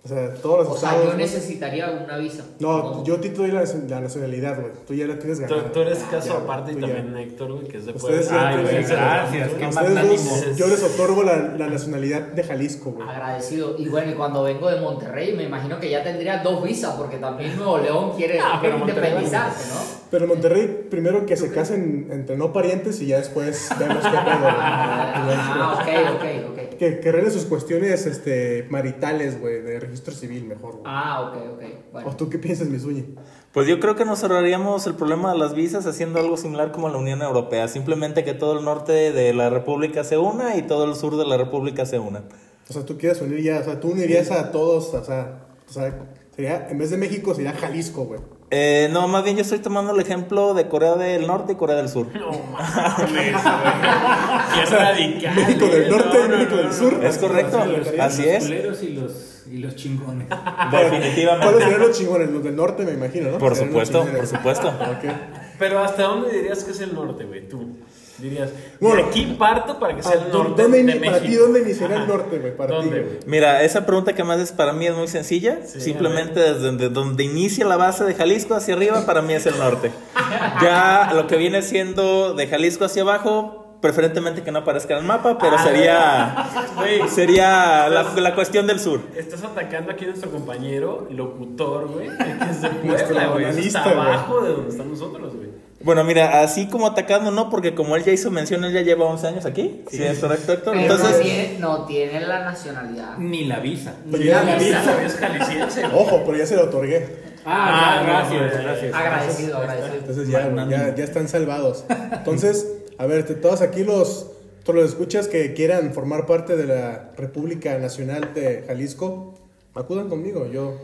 O 0.05 0.09
sea, 0.09 0.33
todos 0.35 0.61
los 0.61 0.69
O 0.69 0.79
sea, 0.79 0.91
estados. 0.91 1.05
yo 1.07 1.13
güey. 1.15 1.23
necesitaría 1.25 1.91
una 1.91 2.17
visa. 2.19 2.45
No, 2.61 3.05
yo 3.05 3.17
a 3.17 3.21
ti 3.21 3.31
te 3.31 3.35
doy 3.37 3.51
la, 3.51 3.65
la 3.65 4.01
nacionalidad, 4.01 4.59
güey. 4.59 4.73
Tú 4.87 4.95
ya 4.95 5.07
la 5.07 5.19
tienes 5.19 5.39
Tú, 5.45 5.55
ganada. 5.55 5.73
tú 5.73 5.81
eres 5.81 5.99
caso 6.11 6.29
Ya, 6.29 6.35
aparte 6.37 6.73
y 6.73 6.75
tú 6.77 6.81
ya. 6.87 6.95
también 6.95 7.17
Héctor, 7.17 7.53
güey, 7.53 7.65
que 7.67 7.81
se 7.81 7.91
Ustedes 7.91 8.01
puede. 8.01 8.23
ya 8.25 8.49
Ay, 8.49 8.55
tienen- 8.55 8.65
güey, 8.73 8.85
gracias, 8.97 9.49
qué 9.51 9.67
ustedes 9.67 10.05
dos, 10.49 10.57
yo 10.57 10.67
les 10.69 10.83
otorgo 10.85 11.23
la, 11.25 11.37
la 11.59 11.67
nacionalidad 11.67 12.23
de 12.23 12.43
Jalisco, 12.45 12.93
güey. 12.93 13.09
Agradecido. 13.09 13.75
Y 13.77 13.89
bueno, 13.89 14.13
y 14.13 14.15
cuando 14.15 14.45
vengo 14.45 14.71
de 14.71 14.81
Monterrey, 14.81 15.35
me 15.37 15.43
imagino 15.43 15.79
que 15.81 15.91
ya 15.91 16.03
tendría 16.03 16.39
dos 16.45 16.63
visas, 16.63 16.95
porque 16.95 17.17
también 17.19 17.57
Nuevo 17.57 17.79
León 17.79 18.13
quiere, 18.17 18.39
Ah, 18.41 18.59
quiere 18.61 18.77
pero 18.77 18.79
Monterrey- 18.87 19.09
independizarse, 19.11 19.69
¿no? 19.69 19.99
Pero 20.11 20.27
Monterrey, 20.27 20.87
primero 20.89 21.27
que 21.27 21.37
se 21.37 21.53
casen 21.53 22.09
entre 22.11 22.37
no 22.39 22.51
parientes 22.53 22.99
y 23.03 23.09
ya 23.09 23.19
después 23.19 23.69
vemos 23.79 23.99
qué 24.03 24.11
pedo. 24.11 24.49
Ah, 24.51 25.81
ok, 25.83 26.15
ok, 26.17 26.51
ok. 26.53 26.59
Que, 26.79 27.01
que 27.01 27.31
sus 27.31 27.45
cuestiones 27.45 28.07
este, 28.07 28.67
maritales, 28.71 29.41
güey, 29.41 29.61
de 29.61 29.81
registro 29.89 30.15
civil 30.15 30.45
mejor, 30.45 30.73
güey. 30.73 30.85
Ah, 30.87 31.23
ok, 31.23 31.37
ok. 31.55 31.63
Bueno. 31.93 32.09
¿O 32.09 32.17
tú 32.17 32.29
qué 32.29 32.39
piensas, 32.39 32.69
Misuñi? 32.69 33.15
Pues 33.53 33.67
yo 33.67 33.81
creo 33.81 33.97
que 33.97 34.05
nos 34.05 34.23
ahorraríamos 34.23 34.87
el 34.87 34.95
problema 34.95 35.33
de 35.33 35.39
las 35.39 35.55
visas 35.55 35.87
haciendo 35.87 36.21
algo 36.21 36.37
similar 36.37 36.71
como 36.71 36.89
la 36.89 36.99
Unión 36.99 37.23
Europea. 37.23 37.67
Simplemente 37.69 38.23
que 38.25 38.35
todo 38.35 38.59
el 38.59 38.65
norte 38.65 39.13
de 39.13 39.33
la 39.35 39.51
República 39.51 40.05
se 40.05 40.19
una 40.19 40.57
y 40.57 40.63
todo 40.63 40.85
el 40.85 40.95
sur 40.95 41.17
de 41.17 41.27
la 41.27 41.37
República 41.37 41.87
se 41.87 41.99
una. 41.99 42.25
O 42.69 42.73
sea, 42.73 42.85
tú 42.85 42.99
quieres 42.99 43.21
unir 43.23 43.43
ya, 43.43 43.61
o 43.61 43.65
sea, 43.65 43.81
tú 43.81 43.89
unirías 43.91 44.31
a 44.31 44.53
todos, 44.53 44.93
o 44.93 45.05
sea, 45.05 45.47
o 45.69 45.73
sea 45.73 45.99
sería, 46.37 46.69
en 46.71 46.79
vez 46.79 46.91
de 46.91 46.99
México 46.99 47.35
sería 47.35 47.53
Jalisco, 47.53 48.05
güey. 48.05 48.21
Eh, 48.51 48.89
no, 48.93 49.09
más 49.09 49.25
bien 49.25 49.37
yo 49.37 49.43
estoy 49.43 49.59
tomando 49.59 49.93
el 49.93 50.01
ejemplo 50.01 50.55
de 50.55 50.69
Corea 50.69 50.95
del 50.95 51.27
Norte 51.27 51.53
y 51.53 51.57
Corea 51.57 51.77
del 51.77 51.89
Sur. 51.91 52.07
No 52.15 52.31
mames, 52.31 53.11
güey. 53.11 53.33
Qué 54.55 54.65
radical. 54.71 55.35
México 55.35 55.67
del 55.67 55.91
norte 55.91 56.19
No, 56.19 56.29
México 56.29 56.55
no, 56.57 56.63
del 56.63 56.73
sur. 56.73 57.05
Es 57.05 57.19
correcto, 57.19 57.59
así 58.01 58.23
los 58.23 58.31
es. 58.31 58.45
culeros 58.45 58.83
y 58.83 58.89
los, 58.89 59.38
y 59.51 59.59
los 59.59 59.77
chingones. 59.77 60.29
¿Cuáles 60.71 60.91
Definitivamente. 60.93 61.59
serían 61.61 61.81
los 61.81 61.99
chingones? 61.99 62.31
Los 62.31 62.45
del 62.45 62.57
norte, 62.57 62.85
me 62.85 62.93
imagino, 62.93 63.31
¿no? 63.31 63.39
Por 63.39 63.57
supuesto, 63.57 64.05
por 64.05 64.27
supuesto. 64.27 64.69
Ok. 64.89 65.13
Pero 65.59 65.81
¿hasta 65.81 66.05
dónde 66.05 66.31
dirías 66.31 66.63
que 66.63 66.71
es 66.71 66.81
el 66.81 66.95
norte, 66.95 67.25
güey? 67.25 67.49
Tú 67.49 67.77
dirías, 68.19 68.51
Bueno, 68.81 69.03
de 69.03 69.09
aquí 69.09 69.37
parto 69.39 69.79
para 69.79 69.97
que 69.97 70.03
sea 70.03 70.15
el 70.15 70.33
norte 70.33 70.63
¿dónde 70.63 70.83
de 70.85 71.01
para 71.01 71.21
ti, 71.21 71.35
¿dónde 71.35 71.61
iniciaría 71.61 71.97
el 71.97 72.07
norte, 72.07 72.39
güey? 72.39 72.57
Para 72.57 72.71
ti, 72.71 72.77
¿Dónde, 72.77 73.01
güey. 73.01 73.13
güey? 73.17 73.27
Mira, 73.27 73.63
esa 73.63 73.85
pregunta 73.85 74.13
que 74.13 74.23
me 74.25 74.35
haces 74.35 74.53
para 74.53 74.73
mí 74.73 74.87
es 74.87 74.95
muy 74.95 75.09
sencilla. 75.09 75.59
Sí, 75.65 75.81
Simplemente 75.81 76.39
desde 76.41 76.61
donde, 76.61 76.89
donde 76.91 77.25
inicia 77.25 77.65
la 77.67 77.77
base 77.77 78.05
de 78.05 78.15
Jalisco 78.15 78.55
hacia 78.55 78.75
arriba, 78.75 79.05
para 79.05 79.21
mí 79.23 79.35
es 79.35 79.47
el 79.47 79.59
norte. 79.59 79.91
Ya 80.63 81.11
lo 81.15 81.27
que 81.27 81.37
viene 81.37 81.63
siendo 81.63 82.35
de 82.35 82.47
Jalisco 82.47 82.85
hacia 82.85 83.03
abajo, 83.03 83.68
preferentemente 83.81 84.43
que 84.43 84.51
no 84.51 84.61
aparezca 84.61 84.95
en 84.95 85.01
el 85.01 85.07
mapa, 85.07 85.39
pero 85.39 85.57
Ah, 85.59 85.63
sería, 85.63 87.07
sería 87.09 87.89
la, 87.89 88.03
la 88.17 88.35
cuestión 88.35 88.67
del 88.67 88.81
sur. 88.81 89.01
Estás 89.17 89.43
atacando 89.45 89.93
aquí 89.93 90.05
a 90.05 90.09
nuestro 90.09 90.31
compañero, 90.31 91.07
locutor, 91.11 91.89
güey, 91.89 92.09
que 92.19 92.51
es 92.51 92.63
de 92.63 92.69
Puebla, 92.71 93.27
güey. 93.29 93.45
Está 93.67 93.85
abajo 93.85 94.41
de 94.43 94.51
donde 94.53 94.71
estamos 94.71 94.99
nosotros, 94.99 95.35
güey. 95.37 95.49
Bueno, 95.81 96.03
mira, 96.03 96.41
así 96.43 96.67
como 96.67 96.89
atacando, 96.89 97.31
no, 97.31 97.49
porque 97.51 97.75
como 97.77 97.95
él 97.95 98.03
ya 98.03 98.11
hizo 98.11 98.33
mención, 98.33 98.65
él 98.65 98.73
ya 98.73 98.83
lleva 98.83 99.05
11 99.07 99.27
años 99.29 99.47
aquí. 99.47 99.85
Sí, 99.89 100.03
es 100.03 100.19
correcto, 100.19 100.53
Héctor. 100.53 100.75
Pero 100.75 100.89
no, 100.89 100.95
Entonces, 100.95 101.21
tiene, 101.23 101.57
no 101.61 101.85
tiene 101.87 102.21
la 102.23 102.41
nacionalidad. 102.45 103.17
Ni 103.19 103.45
la 103.45 103.61
visa. 103.61 103.95
Pero 104.11 104.25
Ya 104.25 104.43
ya- 104.43 104.45
la 104.45 104.57
visa, 104.57 105.03
es 105.05 105.77
güey. 105.77 105.85
Ojo, 105.95 106.23
pero 106.27 106.37
ya 106.37 106.47
se 106.47 106.57
lo 106.57 106.65
otorgué. 106.65 107.29
Ah, 107.47 108.01
Ah, 108.01 108.03
gracias, 108.03 108.61
gracias. 108.63 108.95
Agradecido, 108.95 109.57
agradecido. 109.59 109.95
Entonces 109.99 110.29
ya, 110.29 110.67
ya, 110.69 110.95
ya 110.97 111.05
están 111.05 111.29
salvados. 111.29 111.85
Entonces, 112.13 112.67
a 112.99 113.07
ver, 113.07 113.25
te- 113.25 113.35
todos 113.35 113.61
aquí 113.63 113.85
los, 113.85 114.31
todos 114.65 114.79
los 114.81 114.89
escuchas 114.91 115.29
que 115.29 115.55
quieran 115.55 115.93
formar 115.95 116.27
parte 116.27 116.57
de 116.57 116.67
la 116.67 117.13
República 117.17 117.79
Nacional 117.79 118.33
de 118.35 118.65
Jalisco, 118.67 119.35
acudan 119.75 120.09
conmigo. 120.09 120.47
Yo, 120.51 120.77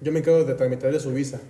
yo 0.00 0.12
me 0.12 0.20
encargo 0.20 0.44
de 0.44 0.54
tramitarle 0.54 0.98
su 1.00 1.12
visa, 1.12 1.40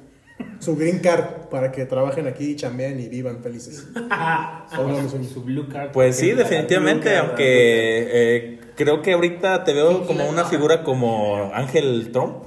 su 0.60 0.76
green 0.76 0.98
card, 1.00 1.48
para 1.50 1.72
que 1.72 1.84
trabajen 1.86 2.26
aquí, 2.26 2.56
chambeen 2.56 2.98
y 3.00 3.08
vivan 3.08 3.42
felices. 3.42 3.86
Sueño. 4.74 5.08
Su 5.32 5.42
blue 5.42 5.68
card. 5.68 5.90
Pues 5.92 6.16
sí, 6.16 6.32
definitivamente, 6.32 7.16
aunque 7.16 7.44
eh, 7.46 8.60
creo 8.76 9.02
que 9.02 9.12
ahorita 9.12 9.64
te 9.64 9.72
veo 9.72 10.06
como 10.06 10.28
una 10.28 10.44
figura 10.44 10.82
como 10.84 11.50
Ángel 11.54 12.10
Trump. 12.12 12.44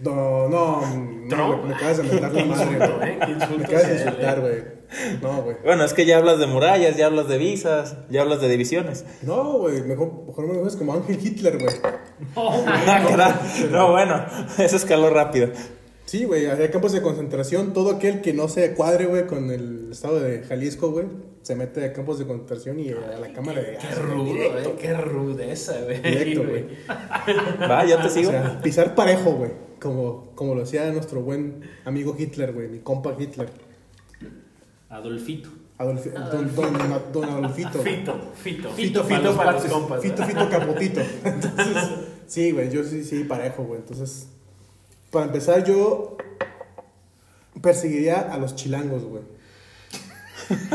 No, 0.00 0.48
no, 0.48 0.80
no, 0.80 1.28
Trump. 1.28 1.62
me, 1.62 1.68
me 1.68 1.74
acabas 1.74 1.96
de 1.98 2.02
mentar 2.04 2.32
la 2.32 2.44
madre, 2.46 2.76
güey. 2.78 3.10
eh, 3.10 3.18
Me 3.58 3.64
acabas 3.64 3.88
de 3.88 3.94
insultar, 3.94 4.38
eh. 4.38 4.40
güey. 4.40 4.79
No, 5.22 5.42
güey. 5.42 5.56
Bueno, 5.64 5.84
es 5.84 5.92
que 5.94 6.04
ya 6.06 6.18
hablas 6.18 6.38
de 6.38 6.46
murallas, 6.46 6.96
ya 6.96 7.06
hablas 7.06 7.28
de 7.28 7.38
visas, 7.38 7.96
ya 8.10 8.22
hablas 8.22 8.40
de 8.40 8.48
divisiones. 8.48 9.04
No, 9.22 9.58
güey, 9.58 9.82
mejor, 9.82 10.12
mejor 10.26 10.46
me 10.48 10.54
dejes 10.58 10.76
como 10.76 10.94
Ángel 10.94 11.18
Hitler, 11.24 11.58
güey. 11.62 11.74
Ah, 12.36 13.04
caray. 13.08 13.68
no, 13.70 13.92
bueno, 13.92 14.24
eso 14.58 14.76
escaló 14.76 15.10
rápido. 15.10 15.48
Sí, 16.06 16.24
güey, 16.24 16.46
hay 16.46 16.68
campos 16.70 16.92
de 16.92 17.02
concentración. 17.02 17.72
Todo 17.72 17.92
aquel 17.92 18.20
que 18.20 18.32
no 18.32 18.48
se 18.48 18.74
cuadre, 18.74 19.06
güey, 19.06 19.26
con 19.28 19.50
el 19.50 19.90
estado 19.92 20.18
de 20.18 20.42
Jalisco, 20.42 20.90
güey, 20.90 21.06
se 21.42 21.54
mete 21.54 21.84
a 21.84 21.92
campos 21.92 22.18
de 22.18 22.26
concentración 22.26 22.80
y 22.80 22.90
a 22.90 23.16
la 23.20 23.32
cámara 23.32 23.60
de 23.62 23.78
Qué 23.78 23.94
rudo, 23.94 24.24
güey, 24.24 24.32
directo. 24.34 24.70
eh. 24.70 24.74
Qué 24.80 24.94
rudeza, 24.94 25.80
güey. 25.84 26.02
Directo, 26.02 26.42
güey. 26.48 26.64
Va, 27.70 27.84
ya 27.84 28.00
te 28.02 28.08
O 28.08 28.10
sigo. 28.10 28.30
sea, 28.32 28.60
pisar 28.60 28.94
parejo, 28.96 29.32
güey. 29.34 29.52
Como, 29.80 30.32
como 30.34 30.54
lo 30.56 30.62
hacía 30.64 30.90
nuestro 30.90 31.22
buen 31.22 31.62
amigo 31.84 32.14
Hitler, 32.18 32.52
güey, 32.52 32.66
mi 32.68 32.80
compa 32.80 33.14
Hitler. 33.16 33.48
Adolfito. 34.90 35.48
Adolfi- 35.78 36.10
don, 36.12 36.54
don, 36.54 37.02
don 37.12 37.24
Adolfito. 37.30 37.82
Fito, 37.82 37.82
fito. 37.82 38.14
Fito, 38.34 38.70
Fito 38.74 39.04
fito, 39.04 39.36
para 39.36 39.52
los 39.52 39.64
compas. 39.64 40.02
Fito, 40.02 40.24
fito, 40.26 40.50
capotito. 40.50 41.00
Entonces, 41.24 41.88
sí, 42.26 42.50
güey, 42.50 42.70
yo 42.70 42.84
sí, 42.84 43.02
sí, 43.04 43.24
parejo, 43.24 43.62
güey. 43.62 43.80
Entonces, 43.80 44.26
para 45.10 45.26
empezar, 45.26 45.64
yo 45.64 46.16
perseguiría 47.62 48.20
a 48.32 48.36
los 48.38 48.54
chilangos, 48.56 49.04
güey. 49.04 49.22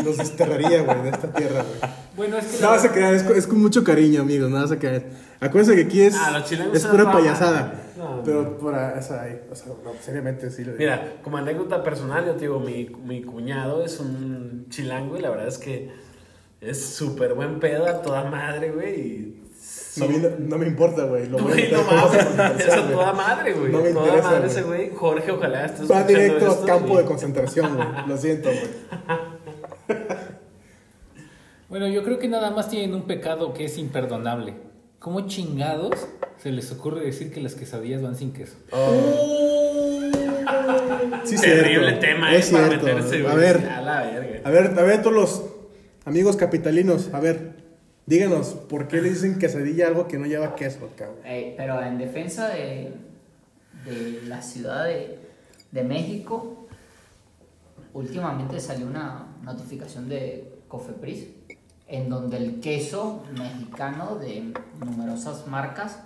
Los 0.04 0.18
desterraría, 0.18 0.82
güey, 0.84 1.04
de 1.04 1.10
esta 1.10 1.34
tierra, 1.34 1.64
güey. 1.64 1.92
Bueno, 2.16 2.38
es 2.38 2.46
que. 2.46 2.62
No 2.62 2.70
vas 2.70 2.86
a 2.86 2.92
creer, 2.92 3.14
es, 3.16 3.24
con- 3.24 3.36
es 3.38 3.46
con 3.48 3.62
mucho 3.62 3.84
cariño, 3.84 4.22
amigos, 4.22 4.50
no 4.50 4.62
vas 4.62 4.72
a 4.72 4.80
creer. 4.80 5.12
Acuérdense 5.42 5.76
que 5.76 5.88
aquí 5.88 6.02
es, 6.02 6.16
Ah, 6.16 6.32
los 6.32 6.50
chilangos 6.50 6.78
es 6.78 6.86
pura 6.86 7.12
payasada. 7.12 7.82
No, 7.98 8.22
pero 8.26 8.58
por 8.58 8.76
ahí, 8.76 9.00
o 9.00 9.02
sea, 9.02 9.22
ahí, 9.24 9.42
o 9.52 9.56
sea, 9.56 9.68
no, 9.84 9.92
seriamente 10.02 10.50
sí. 10.50 10.64
lo 10.64 10.72
digo. 10.74 10.80
Mira, 10.80 11.14
como 11.24 11.38
anécdota 11.38 11.84
personal, 11.84 12.26
yo 12.26 12.34
te 12.34 12.42
digo, 12.42 12.60
mi, 12.60 12.86
mi 13.06 13.22
cuñado 13.24 13.84
es 13.84 14.00
un 14.00 14.66
chilango 14.70 15.18
y 15.18 15.22
la 15.22 15.30
verdad 15.30 15.48
es 15.48 15.58
que 15.58 15.90
es 16.62 16.84
súper 16.84 17.34
buen 17.34 17.60
pedo 17.60 17.86
a 17.86 18.02
toda 18.02 18.24
madre, 18.26 18.72
güey. 18.72 19.00
y 19.02 19.42
no, 20.00 20.08
me- 20.10 20.36
no 20.40 20.58
me 20.58 20.68
importa, 20.68 21.04
güey. 21.06 21.28
Lo 21.30 21.38
no 21.40 21.46
mames, 21.46 21.70
concentración, 21.70 22.60
es 22.60 22.74
a 22.74 22.80
güey. 22.82 22.92
toda 22.92 23.14
madre, 23.14 23.54
güey. 23.54 23.72
No 23.72 23.80
me 23.82 23.90
toda 23.92 24.06
interesa, 24.06 24.32
madre 24.32 24.48
ese 24.48 24.62
güey. 24.64 24.92
Jorge, 24.94 25.32
ojalá 25.32 25.66
estés 25.66 25.90
Va 25.92 26.04
directo 26.04 26.48
esto, 26.48 26.64
a 26.64 26.66
campo 26.66 26.94
y- 26.94 26.98
de 26.98 27.06
concentración, 27.06 27.76
güey. 27.76 27.88
Lo 28.08 28.18
siento, 28.18 28.50
güey. 28.50 29.98
Bueno, 31.70 31.88
yo 31.88 32.04
creo 32.04 32.20
que 32.20 32.28
nada 32.28 32.52
más 32.52 32.70
tienen 32.70 32.94
un 32.94 33.04
pecado 33.04 33.54
que 33.54 33.66
es 33.66 33.78
imperdonable. 33.78 34.54
¿Cómo 35.06 35.28
chingados 35.28 36.08
se 36.42 36.50
les 36.52 36.72
ocurre 36.72 37.06
decir 37.06 37.32
que 37.32 37.40
las 37.40 37.54
quesadillas 37.54 38.02
van 38.02 38.16
sin 38.16 38.34
queso? 38.34 38.56
Sí, 41.26 41.36
Terrible 41.40 41.90
cierto. 41.90 42.00
tema, 42.00 42.34
eh, 42.34 42.40
es 42.40 42.50
para 42.50 42.68
cierto. 42.70 42.86
meterse. 42.88 43.28
A 43.28 43.36
ver, 43.36 43.58
A 43.70 43.82
la 43.82 44.02
verga. 44.02 44.42
a 44.44 44.50
ver, 44.52 44.80
a 44.80 44.82
ver, 44.84 45.02
todos 45.04 45.16
los 45.16 45.44
amigos 46.06 46.36
capitalinos, 46.38 47.12
a 47.14 47.20
ver, 47.20 47.52
díganos, 48.08 48.48
¿por 48.68 48.88
qué 48.88 49.00
le 49.00 49.10
dicen 49.10 49.38
quesadilla 49.38 49.86
a 49.86 49.90
algo 49.90 50.08
que 50.08 50.18
no 50.18 50.26
lleva 50.26 50.56
queso, 50.56 50.90
cabrón? 50.98 51.18
Eh, 51.24 51.54
pero 51.56 51.80
en 51.84 52.00
defensa 52.00 52.50
de, 52.50 52.94
de 53.86 54.22
la 54.28 54.42
ciudad 54.42 54.86
de, 54.86 55.20
de 55.72 55.84
México, 55.84 56.68
últimamente 57.94 58.60
salió 58.60 58.88
una 58.88 59.28
notificación 59.44 60.10
de 60.10 60.52
Cofepris 60.68 61.28
en 61.88 62.10
donde 62.10 62.38
el 62.38 62.60
queso 62.60 63.24
mexicano 63.38 64.16
de 64.16 64.54
numerosas 64.84 65.46
marcas 65.48 66.00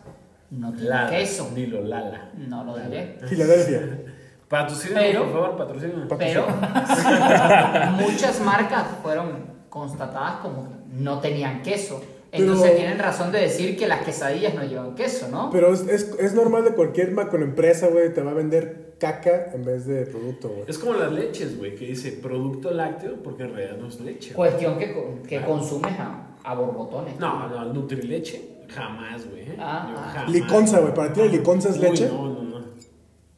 no 0.52 0.72
tiene 0.74 0.90
Lala. 0.90 1.10
queso. 1.10 1.52
Dilo, 1.56 1.82
Lala. 1.82 2.32
No 2.36 2.64
lo 2.64 2.78
diré. 2.78 3.18
Filadelfia. 3.28 4.02
Patrocínanos, 4.48 5.04
Pero- 5.04 5.24
por 5.26 5.32
favor, 5.34 5.58
patrocínanos. 5.58 6.08
Pero 6.18 6.48
muchas 8.00 8.42
marcas 8.42 8.86
fueron 9.04 9.60
constatadas 9.70 10.38
como 10.42 10.64
que 10.64 10.76
no 10.94 11.20
tenían 11.20 11.62
queso. 11.62 12.02
Entonces 12.32 12.64
Pero- 12.66 12.78
tienen 12.78 13.00
razón 13.00 13.32
de 13.32 13.40
decir 13.40 13.78
que 13.78 13.88
las 13.88 14.04
quesadillas 14.04 14.54
no 14.54 14.64
llevan 14.64 14.96
queso, 14.96 15.28
¿no? 15.30 15.50
Pero 15.52 15.74
es, 15.74 15.82
es, 15.88 16.12
es 16.20 16.34
normal 16.34 16.64
de 16.64 16.72
cualquier 16.72 17.12
macroempresa, 17.12 17.88
güey, 17.88 18.14
te 18.14 18.22
va 18.22 18.32
a 18.32 18.36
vender 18.36 18.94
caca 19.00 19.52
en 19.54 19.64
vez 19.64 19.86
de 19.88 20.06
producto, 20.06 20.50
güey. 20.50 20.64
Es 20.68 20.78
como 20.78 20.94
las 20.94 21.12
leches, 21.12 21.58
güey, 21.58 21.76
que 21.76 21.86
dice 21.86 22.12
producto 22.12 22.72
lácteo 22.72 23.16
porque 23.24 23.44
en 23.44 23.56
realidad 23.56 23.78
no 23.78 23.88
es 23.88 24.00
leche. 24.02 24.34
Cuestión 24.34 24.78
que, 24.78 24.94
que 25.28 25.42
consumes 25.42 25.94
a, 26.00 26.36
a 26.44 26.54
borbotones. 26.56 27.20
No, 27.20 27.48
no, 27.48 27.74
Nutrileche, 27.74 28.66
jamás, 28.68 29.28
güey. 29.30 29.44
¿eh? 29.44 29.56
Ah, 29.58 29.94
ah. 29.98 30.12
jamás. 30.14 30.32
Liconza, 30.32 30.80
güey, 30.82 30.94
¿para 30.94 31.14
ti 31.14 31.22
la 31.22 31.28
liconza 31.28 31.70
es 31.70 31.78
leche? 31.80 32.08
No, 32.08 32.30
no. 32.30 32.49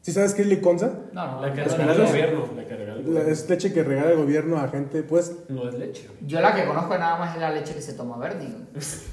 ¿Sí 0.02 0.12
sabes 0.12 0.34
qué 0.34 0.42
es 0.42 0.48
liconza? 0.48 0.90
No, 1.12 1.26
no, 1.32 1.40
La 1.42 1.52
que 1.52 1.62
no, 1.62 1.68
regala 1.68 1.84
no, 1.86 1.92
el 1.92 1.98
no. 2.02 2.06
gobierno. 2.08 2.48
La 2.56 2.64
que 2.66 2.76
regala 2.76 2.98
el 2.98 3.04
La- 3.04 3.08
gobierno. 3.20 3.32
es 3.32 3.48
leche 3.48 3.72
que 3.72 3.82
regala 3.84 4.10
el 4.10 4.16
gobierno 4.16 4.58
a 4.58 4.68
gente, 4.68 5.02
pues, 5.04 5.32
No 5.48 5.68
es 5.68 5.74
leche. 5.74 6.08
Yo 6.26 6.40
la 6.40 6.54
que 6.54 6.64
conozco 6.66 6.98
nada 6.98 7.18
más 7.18 7.34
es 7.36 7.40
la 7.40 7.50
leche 7.50 7.72
que 7.74 7.80
se 7.82 7.94
toma 7.94 8.16
verde. 8.18 8.48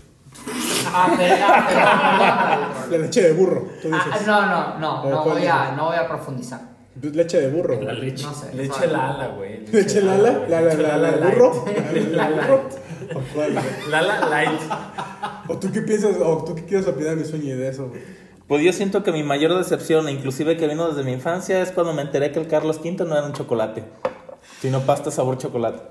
Ah. 0.92 2.86
La 2.90 2.98
leche 2.98 3.22
de 3.22 3.34
burro, 3.34 3.68
tú 3.82 3.90
Ah, 3.92 4.04
dices. 4.06 4.28
no, 4.28 4.46
no, 4.46 4.78
no, 4.80 5.02
¿O 5.04 5.10
no 5.10 5.24
cuál 5.24 5.38
voy, 5.40 5.48
a, 5.48 5.72
no 5.76 5.86
voy 5.88 5.98
a 5.98 6.08
profundizar. 6.08 6.62
Pues 7.00 7.16
leche 7.16 7.40
de 7.42 7.50
burro. 7.50 7.80
La 7.82 7.94
leche. 7.94 8.24
No 8.26 8.34
sé. 8.34 8.54
Leche. 8.56 8.88
Lala, 8.88 9.28
güey. 9.36 9.66
¿Leche 9.72 10.02
Lala? 10.02 10.46
¿La, 10.48 10.62
la, 10.62 10.74
la, 10.74 10.98
la 10.98 11.28
burro? 11.30 11.66
Leche 11.66 12.10
¿La 12.12 12.30
de 12.30 12.36
Lala 12.36 12.48
light. 12.48 12.74
¿O 13.16 13.20
cuál, 13.34 13.54
güey? 13.54 13.66
Lala 13.90 14.26
Light. 14.30 14.62
¿O 15.48 15.58
tú 15.58 15.72
qué 15.72 15.82
piensas, 15.82 16.16
o 16.24 16.44
tú 16.44 16.56
qué 16.56 16.66
quieres 16.66 16.88
opinar 16.88 17.16
mi 17.16 17.26
sueño 17.26 17.58
de 17.58 17.68
eso, 17.70 17.90
güey? 17.90 18.02
Pues 18.50 18.64
yo 18.64 18.74
siento 18.74 19.04
que 19.04 19.12
mi 19.14 19.24
mayor 19.24 19.56
decepción, 19.58 20.10
inclusive 20.10 20.58
que 20.58 20.68
vino 20.68 20.90
desde 20.90 21.04
mi 21.04 21.14
infancia, 21.14 21.62
es 21.62 21.72
cuando 21.72 21.94
me 21.94 22.02
enteré 22.02 22.32
que 22.34 22.40
el 22.40 22.48
Carlos 22.48 22.80
V 22.84 23.06
no 23.06 23.16
era 23.16 23.26
un 23.26 23.34
chocolate, 23.34 23.84
sino 24.60 24.82
pasta 24.82 25.12
sabor 25.12 25.38
chocolate. 25.38 25.82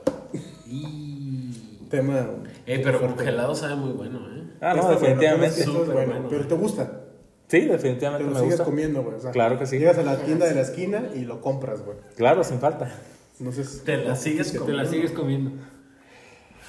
Tema. 1.88 2.26
Eh, 2.66 2.80
pero 2.84 2.98
fuerte. 2.98 3.16
congelado 3.16 3.54
sabe 3.54 3.76
muy 3.76 3.92
bueno, 3.92 4.18
¿eh? 4.36 4.42
Ah, 4.60 4.74
no, 4.74 4.80
Está 4.82 4.82
bueno, 4.82 5.00
definitivamente. 5.00 5.38
pero 5.40 5.46
es 5.48 5.54
que 5.54 5.62
eso 5.62 5.70
es 5.72 5.78
Súper 5.78 5.94
bueno, 5.94 6.12
bueno. 6.12 6.26
Pero 6.28 6.46
te 6.46 6.54
gusta. 6.54 7.00
Sí, 7.46 7.60
Te 7.60 7.66
definitivamente 7.68 8.24
lo 8.24 8.30
me 8.30 8.36
sigues 8.40 8.50
gusta. 8.56 8.64
comiendo, 8.64 9.02
güey. 9.02 9.14
o 9.16 9.20
sea, 9.20 9.30
Claro 9.30 9.58
que 9.58 9.64
sí. 9.66 9.78
Llegas 9.78 9.96
a 9.98 10.02
la 10.02 10.16
tienda 10.18 10.46
de 10.46 10.54
la 10.54 10.60
esquina 10.60 11.04
y 11.14 11.20
lo 11.20 11.40
compras, 11.40 11.82
güey. 11.82 11.96
Claro, 12.16 12.44
sin 12.44 12.58
falta. 12.58 12.90
Entonces, 13.38 13.82
Te 13.84 13.96
la 13.98 14.16
sigues 14.16 14.52
Te 14.52 14.72
la 14.72 14.84
sigues 14.84 15.12
comiendo. 15.12 15.52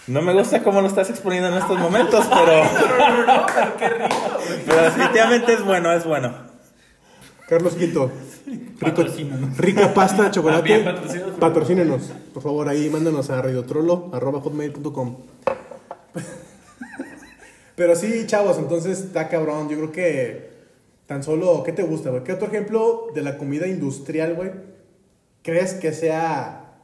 No 0.10 0.24
me 0.24 0.34
gusta 0.34 0.64
cómo 0.64 0.82
lo 0.82 0.88
estás 0.88 1.12
exponiendo 1.12 1.50
en 1.50 1.54
estos 1.60 1.78
momentos, 1.78 2.26
pero, 2.26 2.64
pero 4.66 4.84
definitivamente 4.84 5.54
es 5.54 5.64
bueno, 5.64 5.94
es 5.94 6.04
bueno. 6.04 6.34
Carlos 7.48 7.76
Quinto. 7.76 8.12
Rico, 8.80 9.04
rica 9.58 9.94
pasta 9.94 10.24
de 10.24 10.32
chocolate. 10.32 10.84
Patrocínenos. 11.40 12.12
Por 12.34 12.42
favor, 12.42 12.68
ahí 12.70 12.90
mándanos 12.90 13.30
a 13.30 13.40
radiotrolo.com. 13.40 15.18
Pero 17.76 17.96
sí, 17.96 18.26
chavos, 18.26 18.58
entonces 18.58 19.02
está 19.02 19.30
cabrón. 19.30 19.70
Yo 19.70 19.78
creo 19.78 19.92
que 19.92 20.50
tan 21.06 21.22
solo, 21.22 21.62
¿qué 21.64 21.72
te 21.72 21.84
gusta, 21.84 22.10
güey? 22.10 22.24
¿Qué 22.24 22.34
otro 22.34 22.48
ejemplo 22.48 23.10
de 23.14 23.22
la 23.22 23.38
comida 23.38 23.68
industrial, 23.68 24.34
güey? 24.34 24.50
¿Crees 25.44 25.76
que 25.76 25.94
sea 25.94 26.80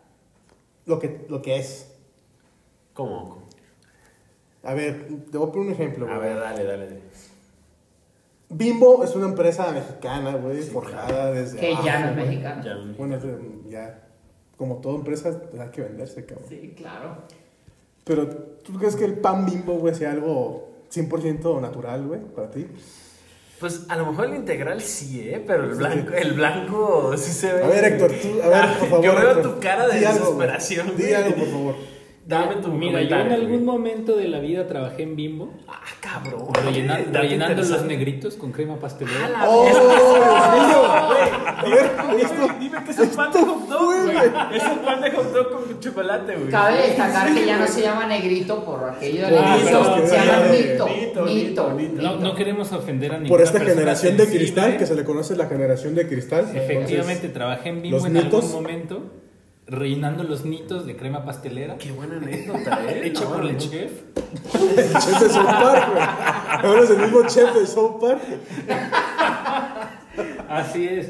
lo 0.85 0.99
que, 0.99 1.25
lo 1.27 1.41
que 1.41 1.57
es? 1.57 1.94
¿Cómo? 2.95 3.43
A 4.63 4.73
ver, 4.73 5.07
te 5.31 5.37
voy 5.37 5.47
a 5.47 5.51
poner 5.51 5.67
un 5.67 5.73
ejemplo, 5.73 6.09
A 6.09 6.17
güey. 6.17 6.29
ver, 6.29 6.39
dale, 6.39 6.63
dale. 6.63 6.99
Bimbo 8.49 9.03
es 9.03 9.15
una 9.15 9.27
empresa 9.27 9.71
mexicana, 9.71 10.31
güey, 10.37 10.61
forjada 10.61 11.31
desde. 11.31 11.59
Que 11.59 11.75
ya 11.83 12.11
no 12.11 12.21
es. 12.21 12.41
Ya. 12.41 12.77
Bueno, 12.97 13.19
ya. 13.69 14.01
Como 14.57 14.77
toda 14.77 14.95
empresa, 14.95 15.39
hay 15.59 15.69
que 15.69 15.81
venderse, 15.81 16.25
cabrón. 16.25 16.47
Sí, 16.49 16.73
claro. 16.75 17.17
Pero, 18.05 18.27
¿tú 18.29 18.73
crees 18.79 18.95
que 18.95 19.03
el 19.05 19.15
pan 19.19 19.45
bimbo, 19.45 19.73
güey, 19.73 19.93
sea 19.93 20.11
algo 20.11 20.69
100% 20.91 21.59
natural, 21.59 22.07
güey, 22.07 22.21
para 22.21 22.49
ti? 22.49 22.65
Pues 23.59 23.85
a 23.89 23.97
lo 23.97 24.05
mejor 24.07 24.25
el 24.25 24.35
integral 24.35 24.81
sí, 24.81 25.27
¿eh? 25.29 25.43
Pero 25.45 25.63
el 25.65 25.75
blanco, 25.75 26.13
el 26.13 26.33
blanco 26.33 27.17
sí 27.17 27.31
se 27.31 27.51
ve. 27.51 27.63
A 27.63 27.67
ver, 27.67 27.83
Héctor, 27.85 28.11
tú, 28.21 28.41
a 28.41 28.47
ver, 28.47 28.79
por 28.79 28.89
favor. 28.89 29.05
Yo 29.05 29.15
veo 29.15 29.31
Héctor, 29.31 29.53
tu 29.55 29.59
cara 29.59 29.87
de 29.87 29.99
di 29.99 30.05
algo, 30.05 30.33
güey. 30.33 30.47
desesperación. 30.47 30.97
Di 30.97 31.03
güey. 31.03 31.13
algo, 31.13 31.35
por 31.35 31.47
favor. 31.47 31.75
Dame 32.27 32.55
tu 32.55 32.69
Mira, 32.69 33.03
yo 33.03 33.15
en 33.17 33.31
algún 33.31 33.49
güey. 33.49 33.59
momento 33.77 34.15
de 34.15 34.27
la 34.27 34.39
vida 34.39 34.65
trabajé 34.65 35.03
en 35.03 35.15
Bimbo, 35.15 35.53
Ah, 35.67 35.79
cabrón. 36.01 36.47
rellena- 36.53 36.99
rellenando 37.11 37.61
los 37.61 37.83
negritos 37.85 38.33
con 38.35 38.51
crema 38.51 38.77
pastelera. 38.77 39.29
La 39.29 39.47
¡Oh. 39.47 39.63
Dios 42.15 42.31
mío! 42.31 42.47
Dime 42.59 42.83
que 42.83 42.91
es 42.91 42.99
un 42.99 43.09
pan 43.09 43.31
de 43.31 43.39
hot 43.41 43.67
dog, 43.67 44.03
güey. 44.05 44.17
Es 44.53 44.63
un 44.63 44.79
pan 44.79 45.01
de 45.01 45.11
hot 45.11 45.33
dog 45.33 45.51
con 45.51 45.79
chocolate, 45.79 46.35
güey. 46.35 46.49
Cabe 46.49 46.77
destacar 46.87 47.33
que 47.33 47.45
ya 47.45 47.57
no 47.57 47.67
se 47.67 47.81
llama 47.81 48.07
negrito 48.07 48.63
por 48.65 48.89
aquello 48.89 49.27
de 49.27 49.37
Ah, 49.37 49.57
nito, 49.57 49.65
perdón, 49.83 50.07
se 50.07 50.15
llama 50.15 50.47
nito, 50.51 51.25
Nito, 51.25 51.73
No, 52.01 52.15
no 52.17 52.35
queremos 52.35 52.71
ofender 52.71 53.11
a 53.11 53.15
ninguna 53.19 53.29
Por 53.29 53.41
esta 53.41 53.59
generación 53.59 54.17
de 54.17 54.25
cristal, 54.27 54.77
que 54.77 54.85
se 54.87 54.95
le 54.95 55.03
conoce 55.03 55.35
la 55.35 55.45
generación 55.47 55.93
de 55.95 56.07
cristal. 56.07 56.49
Efectivamente, 56.55 57.29
trabajé 57.29 57.69
en 57.69 57.81
Bimbo 57.83 58.05
en 58.07 58.17
algún 58.17 58.51
momento, 58.51 59.03
rellenando 59.67 60.23
los 60.23 60.45
nitos 60.45 60.85
de 60.85 60.95
crema 60.95 61.25
pastelera, 61.25 61.77
Qué 61.77 61.91
buena 61.91 62.17
anécdota, 62.21 62.79
¿eh? 62.87 63.07
hecho 63.07 63.29
por 63.31 63.45
el 63.45 63.57
chef. 63.57 63.91
El 64.53 64.93
chef 64.93 65.19
de 65.19 65.29
South 65.29 65.45
Park, 65.45 65.89
güey. 65.91 66.05
Ahora 66.63 66.83
es 66.83 66.89
el 66.89 66.97
mismo 66.99 67.23
chef 67.27 67.53
de 67.53 67.67
South 67.67 67.99
Park. 67.99 68.21
Así 70.49 70.87
es. 70.87 71.09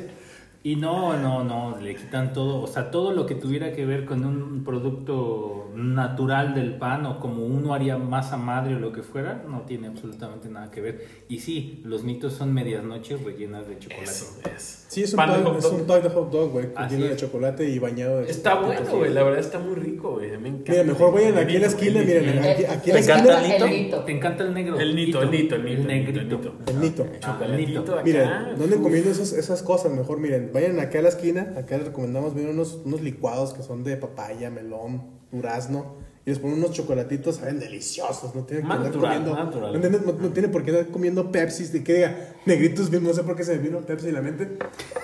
Y 0.66 0.78
no, 0.78 1.16
no, 1.16 1.44
no, 1.44 1.80
le 1.80 1.94
quitan 1.94 2.34
todo, 2.34 2.64
o 2.64 2.66
sea, 2.66 2.90
todo 2.90 3.12
lo 3.12 3.28
que 3.28 3.36
tuviera 3.36 3.72
que 3.72 3.86
ver 3.86 4.04
con 4.04 4.26
un 4.26 4.64
producto 4.64 5.70
natural 5.76 6.56
del 6.56 6.74
pan 6.80 7.06
o 7.06 7.20
como 7.20 7.46
uno 7.46 7.76
haría 7.76 8.00
masa 8.00 8.36
madre 8.36 8.76
o 8.76 8.80
lo 8.80 8.92
que 8.92 9.04
fuera, 9.04 9.44
no 9.48 9.62
tiene 9.62 9.86
absolutamente 9.90 10.50
nada 10.50 10.72
que 10.72 10.82
ver. 10.82 11.08
Y 11.30 11.42
sí, 11.42 11.82
los 11.84 12.04
nitos 12.04 12.34
son 12.34 12.52
medias 12.52 12.84
noches 12.84 13.24
rellenas 13.24 13.68
de 13.68 13.78
chocolate. 13.78 14.10
Eso 14.10 14.40
es. 14.56 14.86
Sí, 14.88 15.04
es 15.04 15.14
un, 15.14 15.18
Pan 15.18 15.34
de 15.34 15.44
dog, 15.44 15.46
hot 15.46 15.58
es 15.58 15.64
dog. 15.64 15.74
un 15.76 15.88
dog 15.88 16.02
de 16.04 16.10
hot 16.10 16.32
dog, 16.32 16.52
güey. 16.52 16.66
Lleno 16.90 17.06
de 17.06 17.16
chocolate 17.16 17.70
y 17.70 17.78
bañado 17.78 18.22
de 18.22 18.32
Está 18.32 18.54
chocolate. 18.54 18.82
bueno, 18.82 18.98
güey. 18.98 19.14
La 19.14 19.24
verdad 19.24 19.40
está 19.42 19.60
muy 19.60 19.76
rico, 19.76 20.14
güey. 20.14 20.36
Me 20.40 20.50
encanta. 20.50 20.72
Mira, 20.72 20.84
mejor 20.84 21.14
vayan 21.14 21.38
aquí 21.38 21.56
en 21.58 21.62
la 21.62 21.68
esquina, 21.68 22.02
miren, 22.02 22.40
aquí, 22.40 22.66
aquí 22.66 22.90
en 22.90 22.96
la 22.96 23.02
¿Te 23.02 23.12
encanta 23.12 23.34
esquina. 23.34 23.38
el 23.38 23.52
nito? 23.52 23.66
El 23.66 23.72
nito. 23.84 24.00
¿Te 24.00 24.12
encanta 24.14 24.44
el 24.44 24.54
negro? 24.56 24.80
El 24.80 24.96
nito, 24.96 25.22
el 25.22 25.30
nito, 25.32 25.56
el 25.56 25.64
nito. 25.64 25.82
El 25.82 25.88
negrito. 25.88 26.56
El 26.68 26.80
nito. 26.80 27.08
Chocolatito. 27.20 28.02
Miren, 28.04 28.30
no 28.58 28.64
anden 28.64 28.82
comiendo 28.82 29.12
esas, 29.12 29.32
esas 29.34 29.62
cosas, 29.62 29.92
mejor 29.92 30.20
miren, 30.20 30.55
vayan 30.56 30.80
acá 30.80 31.00
a 31.00 31.02
la 31.04 31.10
esquina, 31.10 31.54
acá 31.58 31.78
les 31.78 31.88
recomendamos 31.88 32.34
ver 32.34 32.48
unos, 32.48 32.80
unos 32.86 33.02
licuados 33.02 33.54
que 33.54 33.62
son 33.62 33.84
de 33.84 33.98
papaya, 33.98 34.50
melón, 34.50 35.04
durazno, 35.32 35.96
y 36.26 36.30
les 36.30 36.40
ponen 36.40 36.58
unos 36.58 36.72
chocolatitos, 36.72 37.36
saben 37.36 37.60
deliciosos, 37.60 38.34
no 38.34 38.46
tienen 38.46 38.66
que 38.66 38.74
andar 38.74 38.92
natural, 38.92 39.24
comiendo. 39.24 39.62
¿no, 39.62 39.76
entiendes? 39.76 40.06
No, 40.06 40.14
no 40.14 40.30
tiene 40.30 40.48
por 40.50 40.64
qué 40.64 40.72
andar 40.72 40.88
comiendo 40.88 41.32
Pepsi, 41.32 41.66
de 41.66 41.84
que 41.84 41.94
diga, 41.94 42.34
negritos, 42.46 42.90
bien, 42.90 43.04
no 43.04 43.14
sé 43.14 43.24
por 43.24 43.36
qué 43.36 43.44
se 43.44 43.56
me 43.56 43.60
vino 43.60 43.82
Pepsi 43.82 44.08
en 44.08 44.14
la 44.16 44.22
mente, 44.22 44.58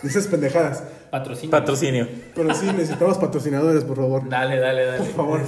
esas 0.03 0.27
pendejadas, 0.27 0.83
Patrocinio. 1.11 1.51
Patrocinio. 1.51 2.07
pero 2.33 2.53
sí, 2.55 2.65
necesitamos 2.67 3.17
patrocinadores, 3.17 3.83
por 3.83 3.97
favor. 3.97 4.27
Dale, 4.29 4.57
dale, 4.57 4.85
dale. 4.85 4.97
Por 4.99 5.13
favor. 5.13 5.41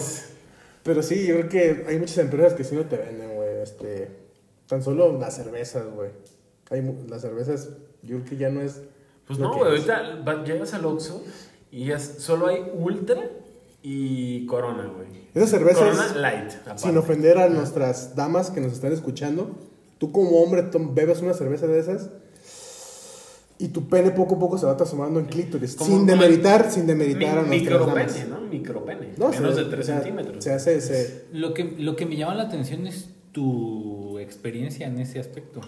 Pero 0.84 1.02
sí, 1.02 1.26
yo 1.26 1.36
creo 1.36 1.50
que 1.50 1.86
hay 1.88 1.98
muchas 1.98 2.18
empresas 2.18 2.54
que 2.54 2.66
sí 2.66 2.76
no 2.76 2.84
te 2.84 2.98
venden, 2.98 3.34
güey. 3.36 3.62
Este, 3.62 4.10
tan 4.68 4.84
solo 4.84 5.18
las 5.18 5.38
cervezas, 5.38 5.86
güey. 5.96 6.10
Hay 6.70 6.82
las 7.08 7.22
cervezas, 7.22 7.70
yo 8.02 8.18
creo 8.18 8.26
que 8.26 8.38
ya 8.38 8.50
no 8.50 8.62
es. 8.62 8.82
Pues 9.38 9.50
no, 9.50 9.58
güey. 9.58 9.70
Ahorita 9.72 10.22
va- 10.28 10.44
llegas 10.44 10.74
al 10.74 10.86
Oxxo 10.86 11.24
y 11.72 11.92
es- 11.92 12.16
solo 12.20 12.48
hay 12.48 12.64
Ultra 12.76 13.22
y 13.82 14.46
Corona, 14.46 14.86
güey. 14.96 15.24
Esas 15.34 15.50
cervezas, 15.50 15.80
Corona 15.98 16.16
Light. 16.16 16.52
aparte. 16.62 16.82
sin 16.84 16.98
ofender 16.98 17.38
a 17.38 17.50
nuestras 17.50 18.16
damas 18.16 18.52
que 18.52 18.62
nos 18.62 18.74
están 18.74 18.94
escuchando, 18.94 19.52
tú 19.98 20.12
como 20.12 20.42
hombre 20.42 20.64
tom- 20.64 20.94
bebes 20.96 21.22
una 21.22 21.34
cerveza 21.34 21.66
de 21.68 21.80
esas 21.80 22.10
y 23.60 23.70
tu 23.70 23.88
pene 23.88 24.12
poco 24.12 24.36
a 24.36 24.40
poco 24.40 24.58
se 24.58 24.66
va 24.66 24.76
transformando 24.76 25.20
en 25.20 25.26
clítoris. 25.28 25.76
Como- 25.76 25.90
sin 25.90 26.00
como 26.02 26.12
demeritar, 26.12 26.70
sin 26.72 26.86
demeritar 26.88 27.38
a 27.38 27.42
Mi- 27.44 27.48
nuestras 27.62 27.80
Micropene, 27.80 28.14
damas. 28.14 28.28
¿no? 28.30 28.42
Micropene. 28.48 29.10
No, 29.18 29.30
Menos 29.30 29.56
se- 29.56 29.64
de 29.64 29.70
3 29.70 29.80
o 29.82 29.84
sea, 29.86 29.96
centímetros. 30.02 30.44
Se 30.44 30.52
hace, 30.54 30.82
se, 30.82 31.26
Lo 31.34 31.54
que, 31.54 31.64
lo 31.78 31.96
que 31.96 32.06
me 32.06 32.16
llama 32.18 32.36
la 32.36 32.44
atención 32.44 32.86
es 32.88 33.10
tu 33.32 34.03
experiencia 34.24 34.88
en 34.88 35.00
ese 35.00 35.20
aspecto. 35.20 35.62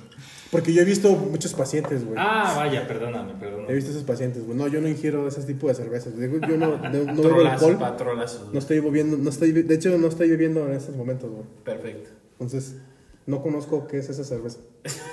porque 0.51 0.73
yo 0.73 0.81
he 0.81 0.85
visto 0.85 1.11
muchos 1.15 1.53
pacientes, 1.53 2.03
güey. 2.05 2.17
Ah, 2.19 2.53
vaya, 2.57 2.87
perdóname, 2.87 3.33
He 3.33 3.35
perdóname. 3.35 3.73
visto 3.73 3.91
esos 3.91 4.03
pacientes, 4.03 4.45
güey. 4.45 4.57
No, 4.57 4.67
yo 4.67 4.81
no 4.81 4.87
ingiero 4.87 5.27
ese 5.27 5.43
tipo 5.43 5.67
de 5.67 5.75
cervezas. 5.75 6.13
Yo 6.17 6.57
no, 6.57 6.77
no, 6.77 7.03
no 7.13 7.21
bebo 7.23 7.41
alcohol. 7.45 7.77
patrolazo. 7.77 8.49
No 8.51 8.59
estoy 8.59 8.79
bebiendo, 8.79 9.17
no 9.17 9.29
estoy, 9.29 9.51
de 9.51 9.75
hecho 9.75 9.97
no 9.97 10.07
estoy 10.07 10.29
bebiendo 10.29 10.65
en 10.67 10.73
estos 10.73 10.95
momentos, 10.95 11.29
güey. 11.29 11.43
Perfecto. 11.63 12.09
Entonces, 12.33 12.75
no 13.25 13.41
conozco 13.41 13.87
qué 13.87 13.97
es 13.99 14.09
esa 14.09 14.23
cerveza. 14.23 14.59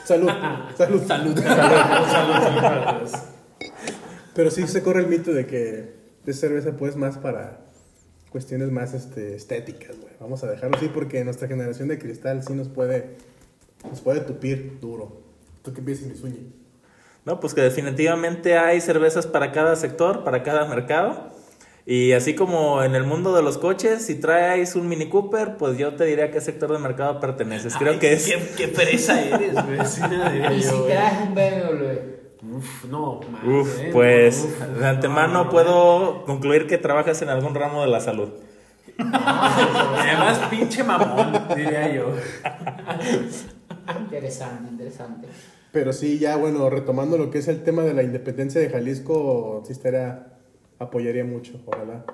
Salud, 0.04 0.28
salud. 0.76 1.02
Salud. 1.06 1.38
Salud, 1.38 2.60
salud. 2.60 3.10
Pero 4.34 4.50
sí 4.50 4.66
se 4.66 4.82
corre 4.82 5.00
el 5.00 5.08
mito 5.08 5.32
de 5.32 5.46
que 5.46 5.94
esa 6.26 6.40
cerveza 6.40 6.76
pues 6.76 6.96
más 6.96 7.18
para 7.18 7.60
cuestiones 8.30 8.70
más 8.70 8.94
este, 8.94 9.34
estéticas, 9.34 9.96
güey. 10.00 10.12
Vamos 10.20 10.42
a 10.42 10.50
dejarlo 10.50 10.76
así 10.76 10.88
porque 10.88 11.22
nuestra 11.24 11.48
generación 11.48 11.88
de 11.88 11.98
cristal 11.98 12.42
sí 12.42 12.54
nos 12.54 12.68
puede, 12.68 13.16
nos 13.88 14.00
puede 14.00 14.20
tupir 14.20 14.78
duro. 14.80 15.20
¿Tú 15.62 15.72
qué 15.72 15.82
piensas, 15.82 16.08
mi 16.08 16.16
sueño? 16.16 16.36
No, 17.24 17.38
pues 17.38 17.54
que 17.54 17.60
definitivamente 17.60 18.58
hay 18.58 18.80
cervezas 18.80 19.26
para 19.26 19.52
cada 19.52 19.76
sector, 19.76 20.24
para 20.24 20.42
cada 20.42 20.66
mercado. 20.66 21.30
Y 21.84 22.12
así 22.12 22.34
como 22.34 22.82
en 22.82 22.94
el 22.94 23.04
mundo 23.04 23.34
de 23.34 23.42
los 23.42 23.58
coches, 23.58 24.06
si 24.06 24.14
traes 24.16 24.76
un 24.76 24.88
Mini 24.88 25.08
Cooper, 25.08 25.56
pues 25.56 25.78
yo 25.78 25.94
te 25.94 26.04
diría 26.04 26.26
a 26.26 26.30
qué 26.30 26.40
sector 26.40 26.72
de 26.72 26.78
mercado 26.78 27.18
perteneces. 27.20 27.76
Creo 27.76 27.92
Ay, 27.94 27.98
que 27.98 28.12
es... 28.12 28.26
Qué, 28.26 28.38
qué 28.56 28.68
pereza 28.68 29.20
eres, 29.20 29.54
güey. 29.54 29.78
Sí, 29.86 30.00
Y 30.56 30.62
si 30.62 30.82
traes 30.82 31.16
un 31.22 31.34
BMW. 31.34 32.12
Uf, 32.56 32.84
no, 32.86 33.20
más, 33.30 33.44
Uf, 33.44 33.80
eh, 33.80 33.90
pues 33.92 34.48
de 34.76 34.84
antemano 34.84 35.44
no, 35.44 35.50
puedo 35.50 36.24
concluir 36.24 36.66
que 36.66 36.76
trabajas 36.76 37.22
en 37.22 37.28
algún 37.28 37.54
ramo 37.54 37.82
de 37.82 37.88
la 37.88 38.00
salud. 38.00 38.30
Además, 38.98 40.40
pinche 40.50 40.82
mamón, 40.82 41.46
diría 41.54 41.94
yo. 41.94 42.14
Interesante, 44.00 44.70
interesante. 44.70 45.28
Pero 45.72 45.92
sí, 45.92 46.18
ya 46.18 46.36
bueno, 46.36 46.68
retomando 46.68 47.16
lo 47.16 47.30
que 47.30 47.38
es 47.38 47.48
el 47.48 47.62
tema 47.64 47.82
de 47.82 47.94
la 47.94 48.02
independencia 48.02 48.60
de 48.60 48.68
Jalisco, 48.68 49.62
sí 49.66 49.72
estaría, 49.72 50.34
apoyaría 50.78 51.24
mucho, 51.24 51.60
ojalá. 51.66 52.04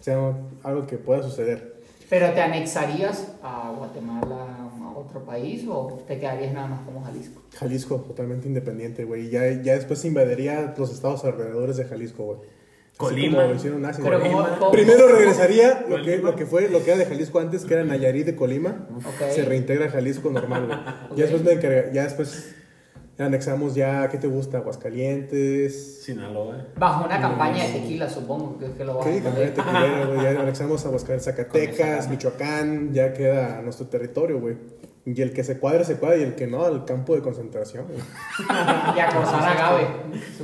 Sea 0.00 0.36
algo 0.62 0.86
que 0.86 0.96
pueda 0.96 1.22
suceder. 1.22 1.80
¿Pero 2.08 2.32
te 2.32 2.40
anexarías 2.40 3.32
a 3.42 3.72
Guatemala, 3.76 4.70
a 4.80 4.96
otro 4.96 5.24
país, 5.24 5.66
o 5.68 6.04
te 6.06 6.20
quedarías 6.20 6.54
nada 6.54 6.68
más 6.68 6.80
como 6.82 7.02
Jalisco? 7.02 7.42
Jalisco, 7.56 7.96
totalmente 7.96 8.46
independiente, 8.46 9.04
güey. 9.04 9.28
Ya, 9.28 9.50
ya 9.62 9.74
después 9.74 10.04
invadiría 10.04 10.72
los 10.78 10.92
estados 10.92 11.24
alrededores 11.24 11.76
de 11.76 11.84
Jalisco, 11.84 12.24
güey. 12.24 12.38
Colima. 12.96 13.44
como- 14.58 14.70
Primero 14.70 15.08
regresaría 15.08 15.84
lo 15.88 15.96
que, 15.96 16.02
Colima. 16.12 16.30
lo 16.30 16.36
que 16.36 16.46
fue, 16.46 16.68
lo 16.70 16.82
que 16.82 16.90
era 16.92 16.98
de 16.98 17.06
Jalisco 17.06 17.38
antes, 17.40 17.64
que 17.64 17.74
era 17.74 17.84
Nayarit 17.84 18.24
de 18.26 18.36
Colima. 18.36 18.86
Se 19.34 19.44
reintegra 19.44 19.86
a 19.86 19.90
Jalisco 19.90 20.30
normal, 20.30 20.66
güey. 20.66 20.78
Ya 21.16 21.24
después 21.26 21.42
me 21.44 21.52
encarga- 21.52 21.92
ya 21.92 22.04
después 22.04 22.54
anexamos 23.18 23.74
ya, 23.74 24.08
¿qué 24.08 24.18
te 24.18 24.26
gusta? 24.26 24.58
Aguascalientes. 24.58 26.02
Sinaloa. 26.04 26.66
Bajo 26.76 27.04
una 27.06 27.20
campaña 27.20 27.64
de 27.66 27.72
tequila, 27.80 28.08
supongo 28.08 28.58
que, 28.58 28.72
que 28.72 28.84
lo 28.84 28.94
vas 28.96 29.06
Sí, 29.06 29.18
a 29.18 29.22
también 29.22 29.52
poner. 29.52 29.54
tequilero, 29.54 30.06
güey. 30.14 30.22
Ya 30.34 30.40
anexamos 30.40 30.84
a 30.84 30.88
Aguascalientes, 30.88 31.24
Zacatecas, 31.24 32.08
Michoacán, 32.08 32.92
ya 32.92 33.12
queda 33.12 33.60
nuestro 33.62 33.86
territorio, 33.86 34.38
güey. 34.40 34.56
Y 35.06 35.22
el 35.22 35.32
que 35.32 35.44
se 35.44 35.58
cuadre, 35.60 35.84
se 35.84 35.98
cuadra, 35.98 36.16
y 36.16 36.22
el 36.24 36.34
que 36.34 36.48
no, 36.48 36.64
al 36.64 36.84
campo 36.84 37.14
de 37.14 37.22
concentración. 37.22 37.84
Y 38.96 38.98
a 38.98 39.06
cortar 39.06 39.42
agave. 39.56 39.86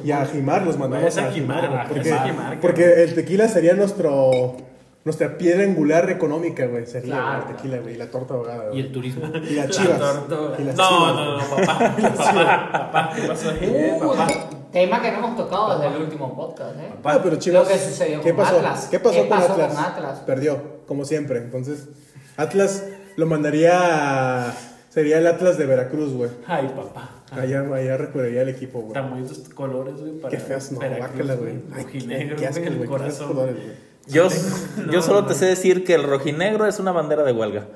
Y 0.04 0.10
a 0.12 0.24
Jimar 0.24 0.64
los 0.64 0.78
mandamos 0.78 1.18
a 1.18 1.26
a 1.28 1.32
Jimar, 1.32 1.64
a 1.64 1.88
porque, 1.88 2.04
Jimar, 2.14 2.60
porque 2.60 3.02
el 3.02 3.14
tequila 3.14 3.48
sería 3.48 3.74
nuestro 3.74 4.56
nuestra 5.04 5.36
piedra 5.36 5.64
angular 5.64 6.08
económica, 6.10 6.64
güey. 6.66 6.86
Sería 6.86 7.14
Claro, 7.16 7.42
el 7.48 7.56
tequila, 7.56 7.78
güey, 7.78 7.94
y 7.94 7.98
la 7.98 8.06
torta 8.06 8.34
ahogada, 8.34 8.72
Y 8.72 8.78
el 8.80 8.92
turismo. 8.92 9.26
Y 9.50 9.54
las 9.54 9.68
chivas. 9.70 10.00
Y 10.58 10.62
las 10.62 10.76
no, 10.76 10.88
chivas, 10.88 11.14
no, 11.16 11.38
no, 11.38 11.48
güey. 11.48 11.66
papá. 11.66 11.96
papá, 12.16 12.72
papá, 12.72 13.12
¿qué 13.16 13.22
pasó 13.26 13.50
ahí? 13.50 13.58
eh, 13.62 13.98
Uh, 14.00 14.08
papá? 14.10 14.26
tema 14.70 15.02
que 15.02 15.10
no 15.10 15.18
hemos 15.18 15.36
tocado 15.36 15.78
desde 15.80 15.96
el 15.96 16.02
último 16.04 16.34
podcast, 16.36 16.76
¿eh? 16.78 16.88
Ah, 17.04 17.18
pero 17.22 17.36
Chivas. 17.36 17.64
Lo 17.64 17.68
que 17.68 17.78
sucedió 17.78 18.20
¿qué 18.22 18.30
con 18.32 18.44
pasó? 18.44 18.56
Atlas. 18.58 18.88
¿Qué 18.90 19.00
pasó, 19.00 19.14
¿Qué 19.14 19.28
con, 19.28 19.38
pasó 19.38 19.52
Atlas? 19.54 19.74
con 19.74 19.84
Atlas? 19.84 20.18
Perdió, 20.20 20.62
como 20.86 21.04
siempre. 21.04 21.38
Entonces, 21.38 21.88
Atlas 22.36 22.84
lo 23.16 23.26
mandaría. 23.26 24.48
a- 24.48 24.54
Sería 24.88 25.16
el 25.18 25.26
Atlas 25.26 25.56
de 25.56 25.64
Veracruz, 25.64 26.12
güey. 26.12 26.30
Ay, 26.46 26.70
papá. 26.76 27.08
Allá, 27.30 27.60
allá 27.74 27.96
recorrería 27.96 28.42
el 28.42 28.50
equipo, 28.50 28.80
güey. 28.80 28.92
Tan 28.92 29.08
bonitos 29.08 29.38
colores, 29.54 29.94
güey. 29.98 30.18
para 30.20 30.30
Qué 30.30 30.38
feas, 30.38 30.70
no, 30.72 30.78
Veracruz, 30.80 31.36
güey. 31.38 31.60
Ay, 31.74 31.82
Rojinegro, 31.84 32.36
qué 32.36 32.46
asco, 32.46 32.60
güey, 32.64 32.80
el 32.82 32.86
corazón. 32.86 33.28
colores. 33.28 33.56
Yo, 34.06 34.28
No, 34.84 34.92
yo 34.92 35.00
solo 35.00 35.22
no. 35.22 35.28
te 35.28 35.34
sé 35.34 35.46
decir 35.46 35.84
que 35.84 35.94
el 35.94 36.02
rojinegro 36.02 36.66
es 36.66 36.78
una 36.78 36.92
bandera 36.92 37.22
de 37.22 37.32
huelga. 37.32 37.68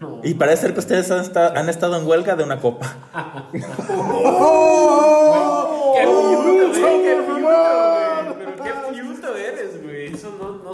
No. 0.00 0.20
Y 0.24 0.34
parece 0.34 0.62
ser 0.62 0.72
que 0.74 0.80
ustedes 0.80 1.08
han, 1.12 1.20
esta- 1.20 1.52
han 1.56 1.68
estado 1.68 1.96
en 1.96 2.06
huelga 2.08 2.34
de 2.34 2.42
una 2.42 2.60
copa. 2.60 2.96
¡Qué 3.52 3.60
fiuto, 6.06 6.80
güey! 6.80 7.02
¡Qué 7.02 7.16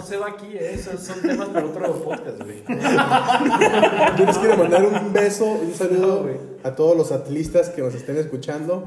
no, 0.01 0.07
se 0.07 0.17
va 0.17 0.29
aquí, 0.29 0.47
¿eh? 0.57 0.73
Esos 0.75 1.01
son 1.03 1.21
temas 1.23 1.49
para 1.49 1.67
otro 1.67 1.93
podcast, 2.03 2.39
güey. 2.43 2.63
Yo 4.19 4.27
les 4.27 4.39
quiero 4.39 4.57
mandar 4.57 4.85
un 4.85 5.13
beso, 5.13 5.45
un 5.47 5.75
saludo 5.75 6.29
a 6.65 6.71
todos 6.75 6.97
los 6.97 7.13
atlistas 7.13 7.69
que 7.71 7.83
nos 7.83 7.95
estén 7.95 8.17
escuchando. 8.17 8.85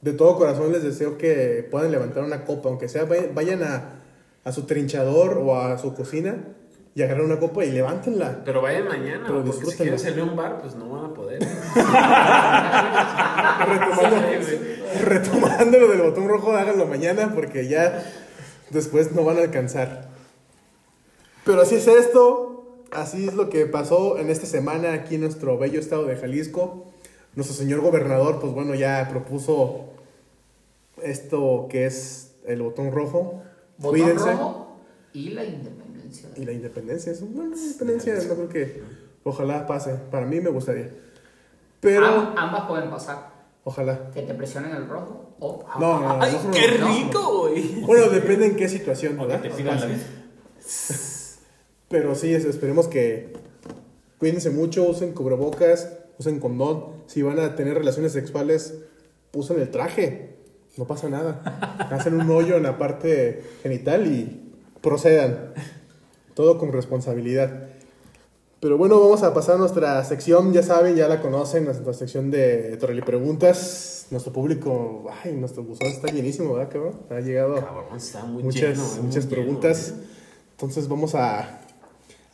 De 0.00 0.12
todo 0.12 0.36
corazón 0.36 0.70
les 0.72 0.82
deseo 0.82 1.16
que 1.18 1.66
puedan 1.70 1.90
levantar 1.90 2.22
una 2.24 2.44
copa, 2.44 2.68
aunque 2.68 2.88
sea 2.88 3.04
vay- 3.08 3.30
vayan 3.34 3.62
a, 3.62 4.02
a 4.44 4.52
su 4.52 4.64
trinchador 4.64 5.38
o 5.38 5.58
a 5.58 5.78
su 5.78 5.94
cocina 5.94 6.36
y 6.94 7.02
agarrar 7.02 7.24
una 7.24 7.40
copa 7.40 7.64
y 7.64 7.70
levántenla. 7.72 8.42
Pero 8.44 8.60
vayan 8.62 8.86
mañana, 8.86 9.24
Pero 9.26 9.42
porque 9.44 9.66
si 9.66 9.76
quieren 9.78 9.98
salir 9.98 10.20
a 10.20 10.24
un 10.24 10.36
bar, 10.36 10.58
pues 10.60 10.74
no 10.76 10.88
van 10.90 11.06
a 11.06 11.14
poder. 11.14 11.40
Retomando, 13.66 14.16
retomando 15.04 15.78
lo 15.78 15.88
del 15.88 16.02
botón 16.02 16.28
rojo, 16.28 16.52
háganlo 16.52 16.86
mañana 16.86 17.32
porque 17.34 17.66
ya 17.68 18.04
después 18.70 19.12
no 19.12 19.24
van 19.24 19.38
a 19.38 19.40
alcanzar. 19.42 20.08
Pero 21.44 21.60
así 21.62 21.74
es 21.76 21.86
esto, 21.86 22.78
así 22.90 23.26
es 23.28 23.34
lo 23.34 23.50
que 23.50 23.66
pasó 23.66 24.18
en 24.18 24.30
esta 24.30 24.46
semana 24.46 24.92
aquí 24.92 25.16
en 25.16 25.22
nuestro 25.22 25.58
bello 25.58 25.78
estado 25.80 26.04
de 26.06 26.16
Jalisco. 26.16 26.86
Nuestro 27.34 27.56
señor 27.56 27.80
gobernador, 27.80 28.38
pues 28.40 28.52
bueno, 28.52 28.74
ya 28.74 29.08
propuso 29.10 29.86
esto 31.02 31.66
que 31.68 31.86
es 31.86 32.34
el 32.46 32.62
botón 32.62 32.92
rojo. 32.92 33.42
Botón 33.78 34.00
Cuídense. 34.00 34.32
rojo 34.32 34.76
y 35.12 35.30
la 35.30 35.44
independencia. 35.44 36.28
Y 36.36 36.44
la 36.44 36.52
independencia, 36.52 37.12
es 37.12 37.20
bueno, 37.34 37.54
la 37.56 37.60
independencia 37.62 38.14
no 38.14 38.34
creo 38.34 38.48
que 38.48 38.82
ojalá 39.24 39.66
pase. 39.66 39.94
Para 40.10 40.26
mí 40.26 40.40
me 40.40 40.50
gustaría. 40.50 40.90
Pero 41.80 42.06
Am- 42.06 42.34
ambas 42.36 42.62
pueden 42.68 42.88
pasar. 42.88 43.32
ojalá. 43.64 44.10
Que 44.12 44.22
te 44.22 44.32
presionen 44.34 44.74
el 44.74 44.88
rojo 44.88 45.34
o... 45.40 45.64
No, 45.80 46.00
no, 46.00 46.16
no, 46.18 46.22
¡Ay, 46.22 46.38
no, 46.44 46.50
qué 46.52 46.78
no. 46.78 46.88
rico, 46.88 47.38
güey! 47.40 47.80
Bueno, 47.82 48.08
depende 48.10 48.46
en 48.46 48.56
qué 48.56 48.68
situación, 48.68 49.18
O 49.18 49.22
que 49.22 49.26
¿verdad? 49.36 49.42
te 49.42 49.50
pidan 49.50 49.80
la 49.80 49.86
visa. 49.86 50.06
Pero 51.94 52.16
sí, 52.16 52.34
es- 52.34 52.44
esperemos 52.44 52.88
que 52.88 53.28
cuídense 54.18 54.50
mucho, 54.50 54.82
usen 54.82 55.12
cubrebocas, 55.12 55.90
usen 56.18 56.40
condón. 56.40 56.86
Si 57.06 57.22
van 57.22 57.38
a 57.38 57.54
tener 57.54 57.74
relaciones 57.78 58.10
sexuales, 58.10 58.74
usen 59.32 59.60
el 59.60 59.70
traje. 59.70 60.34
No 60.76 60.88
pasa 60.88 61.08
nada. 61.08 61.40
Hacen 61.92 62.20
un 62.20 62.28
hoyo 62.32 62.56
en 62.56 62.64
la 62.64 62.78
parte 62.78 63.44
genital 63.62 64.08
y 64.08 64.42
procedan. 64.80 65.52
Todo 66.34 66.58
con 66.58 66.72
responsabilidad. 66.72 67.68
Pero 68.58 68.76
bueno, 68.76 68.98
vamos 68.98 69.22
a 69.22 69.32
pasar 69.32 69.54
a 69.54 69.58
nuestra 69.58 70.02
sección, 70.02 70.52
ya 70.52 70.64
saben, 70.64 70.96
ya 70.96 71.06
la 71.06 71.20
conocen, 71.22 71.64
nuestra 71.64 71.92
sección 71.94 72.32
de 72.32 72.76
Torreli 72.78 73.02
Preguntas. 73.02 74.08
Nuestro 74.10 74.32
público, 74.32 75.04
ay, 75.22 75.32
nuestro 75.34 75.62
buzón 75.62 75.86
está 75.86 76.10
llenísimo, 76.10 76.54
¿verdad, 76.54 76.72
cabrón? 76.72 76.94
Ha 77.08 77.20
llegado 77.20 77.54
Cabrón, 77.54 77.84
está 77.96 78.24
muy 78.24 78.42
muchas, 78.42 78.62
lleno, 78.62 78.82
eh, 78.82 78.94
muy 78.96 79.02
muchas 79.06 79.24
lleno, 79.26 79.36
preguntas. 79.36 79.92
güey. 79.94 80.06
Entonces 80.52 80.88
vamos 80.88 81.14
a, 81.14 81.60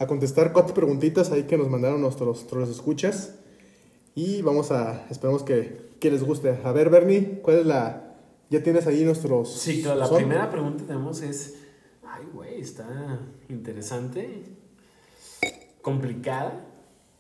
a 0.01 0.07
contestar 0.07 0.55
cuatro 0.55 0.75
preguntitas 0.75 1.31
ahí 1.31 1.43
que 1.43 1.59
nos 1.59 1.69
mandaron 1.69 2.01
nuestros 2.01 2.47
troles 2.47 2.71
escuchas. 2.71 3.35
Y 4.15 4.41
vamos 4.41 4.73
a, 4.73 5.07
esperemos 5.11 5.43
que, 5.43 5.91
que 6.01 6.11
les 6.11 6.25
guste. 6.25 6.59
A 6.65 6.73
ver, 6.73 6.89
Bernie, 6.89 7.41
¿cuál 7.43 7.59
es 7.59 7.67
la... 7.67 8.17
Ya 8.49 8.63
tienes 8.63 8.87
ahí 8.87 9.05
nuestros... 9.05 9.53
Sí, 9.53 9.83
claro, 9.83 10.01
la 10.01 10.07
son? 10.07 10.17
primera 10.17 10.51
pregunta 10.51 10.79
que 10.79 10.89
tenemos 10.89 11.21
es. 11.21 11.57
Ay, 12.03 12.25
güey, 12.33 12.63
está 12.63 13.21
interesante. 13.51 14.57
Complicada. 15.83 16.65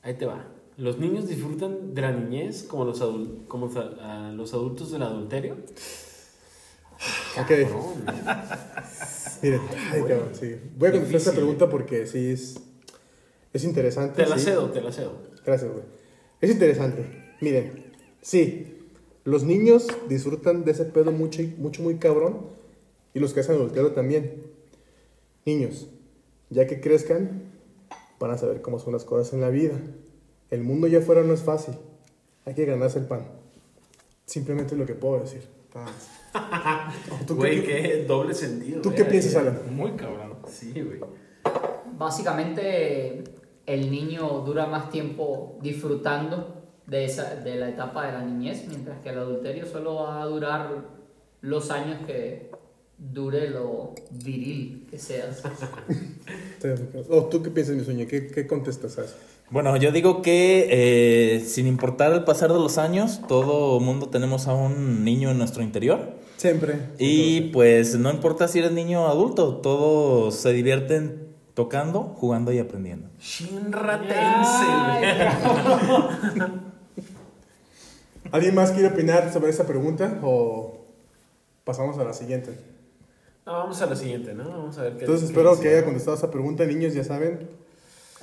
Ahí 0.01 0.15
te 0.15 0.25
va. 0.25 0.47
¿Los 0.79 0.99
niños 0.99 1.29
disfrutan 1.29 1.95
de 1.95 2.01
la 2.01 2.13
niñez 2.13 2.63
como 2.63 2.87
los, 2.87 3.05
como 3.47 3.71
a 4.03 4.33
los 4.35 4.55
adultos 4.55 4.91
del 4.91 5.03
adulterio? 5.03 5.59
Ok, 7.39 7.47
Cabrón. 7.47 8.05
miren. 9.43 9.61
Ay, 9.93 10.01
cabrón, 10.01 10.31
sí. 10.33 10.57
Voy 10.79 10.89
a 10.89 10.93
contestar 10.93 11.17
esta 11.17 11.33
pregunta 11.33 11.69
porque 11.69 12.07
sí 12.07 12.31
es, 12.31 12.57
es 13.53 13.65
interesante. 13.65 14.23
Te 14.23 14.29
la 14.29 14.39
sí. 14.39 14.45
cedo, 14.45 14.71
te 14.71 14.81
la 14.81 14.93
cedo. 14.93 15.19
Gracias, 15.45 15.71
güey. 15.71 15.85
Es 16.41 16.51
interesante. 16.51 17.35
Miren, 17.41 17.93
sí, 18.23 18.79
los 19.25 19.45
niños 19.45 19.89
disfrutan 20.09 20.65
de 20.65 20.73
ese 20.73 20.85
pedo 20.85 21.13
mucho, 21.13 21.43
mucho 21.59 21.83
muy 21.83 21.97
cabrón. 21.97 22.47
Y 23.13 23.19
los 23.19 23.35
que 23.35 23.41
hacen 23.41 23.57
adulterio 23.57 23.93
también. 23.93 24.45
Niños, 25.45 25.89
ya 26.49 26.67
que 26.67 26.81
crezcan, 26.81 27.51
van 28.21 28.31
a 28.31 28.39
saber 28.39 28.63
cómo 28.63 28.79
son 28.79 28.93
las 28.93 29.05
cosas 29.05 29.33
en 29.33 29.41
la 29.41 29.49
vida. 29.49 29.81
El 30.51 30.63
mundo 30.63 30.87
allá 30.87 30.99
afuera 30.99 31.23
no 31.23 31.35
es 31.35 31.41
fácil. 31.41 31.75
Hay 32.45 32.55
que 32.55 32.65
ganarse 32.67 33.01
el 33.01 33.07
pan. 33.07 33.27
Simplemente 34.27 34.75
es 34.75 34.79
lo 34.79 34.87
que 34.87 34.95
puedo 34.95 35.21
decir. 35.21 35.43
Nada 35.75 35.87
más. 35.87 36.97
¿Tú, 37.27 37.37
Güey, 37.37 37.65
qué, 37.65 37.83
qué 37.83 38.05
doble 38.07 38.35
sentido. 38.35 38.81
¿Tú 38.81 38.91
güey. 38.91 39.03
qué 39.03 39.09
piensas, 39.11 39.35
Alan? 39.35 39.59
Muy 39.75 39.93
cabrón. 39.93 40.37
Sí, 40.47 40.73
güey. 40.73 41.01
Básicamente 41.99 43.25
el 43.71 43.91
niño 43.91 44.43
dura 44.45 44.67
más 44.67 44.91
tiempo 44.91 45.59
disfrutando 45.63 46.57
de, 46.87 47.05
esa, 47.05 47.37
de 47.37 47.55
la 47.55 47.69
etapa 47.69 48.07
de 48.07 48.13
la 48.13 48.25
niñez, 48.25 48.65
mientras 48.67 48.99
que 49.01 49.11
el 49.11 49.19
adulterio 49.19 49.65
solo 49.65 49.95
va 49.95 50.23
a 50.23 50.27
durar 50.27 50.71
los 51.41 51.71
años 51.71 51.99
que 52.05 52.51
dure 52.99 53.49
lo 53.49 53.95
viril 54.11 54.89
que 54.91 54.99
seas. 54.99 55.43
¿O 57.09 57.27
tú 57.27 57.43
qué 57.43 57.51
piensas, 57.51 57.77
mi 57.77 57.85
sueño? 57.85 58.07
¿Qué, 58.09 58.27
qué 58.27 58.47
contestas 58.49 58.99
a 58.99 59.05
eso? 59.05 59.15
Bueno, 59.51 59.77
yo 59.77 59.93
digo 59.93 60.21
que 60.21 60.69
eh, 60.71 61.41
sin 61.41 61.69
importar 61.69 62.13
el 62.13 62.25
pasar 62.25 62.53
de 62.53 62.59
los 62.59 62.77
años, 62.77 63.21
todo 63.29 63.79
mundo 63.79 64.09
tenemos 64.09 64.49
a 64.49 64.55
un 64.55 65.05
niño 65.05 65.31
en 65.31 65.39
nuestro 65.39 65.63
interior. 65.63 66.15
Siempre. 66.37 66.75
Y 66.99 67.53
pues 67.53 67.97
no 67.99 68.11
importa 68.11 68.49
si 68.49 68.59
eres 68.59 68.73
niño 68.73 69.05
o 69.05 69.09
adulto, 69.09 69.57
todos 69.57 70.35
se 70.35 70.53
divierten 70.53 71.30
tocando, 71.61 72.15
jugando 72.17 72.53
y 72.53 72.59
aprendiendo. 72.59 73.07
Shinratense, 73.21 74.65
güey. 74.87 76.51
¿Alguien 78.33 78.55
más 78.55 78.71
quiere 78.71 78.89
opinar 78.89 79.31
sobre 79.31 79.51
esa 79.51 79.67
pregunta 79.67 80.19
o 80.23 80.87
pasamos 81.65 81.99
a 81.99 82.05
la 82.05 82.15
siguiente? 82.15 82.53
No, 83.45 83.53
vamos 83.53 83.83
a 83.83 83.87
la 83.87 83.95
siguiente, 83.97 84.33
¿no? 84.33 84.49
Vamos 84.49 84.79
a 84.79 84.83
ver 84.85 84.95
qué 84.95 85.01
Entonces 85.01 85.29
qué 85.29 85.33
espero 85.33 85.61
que 85.61 85.69
haya 85.69 85.85
contestado 85.85 86.17
esa 86.17 86.31
pregunta, 86.31 86.65
niños, 86.65 86.95
ya 86.95 87.05
saben. 87.05 87.47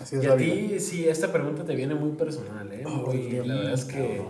Así 0.02 0.16
es 0.16 0.24
Y 0.24 0.28
la 0.28 0.34
a 0.34 0.38
ti, 0.38 0.80
sí, 0.80 1.08
esta 1.08 1.32
pregunta 1.32 1.64
te 1.64 1.76
viene 1.76 1.94
muy 1.94 2.14
personal, 2.14 2.72
¿eh? 2.72 2.84
Oh, 2.88 2.90
Muy- 2.90 3.18
Dios 3.18 3.46
la 3.46 3.56
verdad 3.56 3.74
es 3.74 3.86
que 3.86 4.22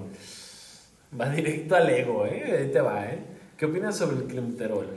va 1.18 1.30
directo 1.30 1.76
al 1.78 1.89
ego, 1.89 2.26
¿eh? 2.26 2.58
Ahí 2.60 2.72
te 2.74 2.82
va, 2.82 3.05
¿eh? 3.05 3.20
¿Qué 3.55 3.66
opinas 3.68 3.95
sobre 3.95 4.18
el 4.18 4.24
clenbuterol? 4.24 4.88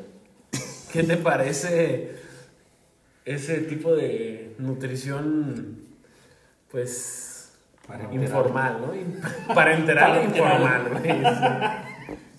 ¿Qué 0.93 1.05
te 1.05 1.17
parece 1.17 2.19
ese 3.35 3.59
tipo 3.59 3.95
de 3.95 4.55
nutrición 4.59 5.79
pues, 6.71 7.51
Para 7.87 8.13
informal, 8.13 8.81
¿no? 8.81 9.55
Para 9.55 9.77
enterar 9.77 10.25
informal. 10.25 11.83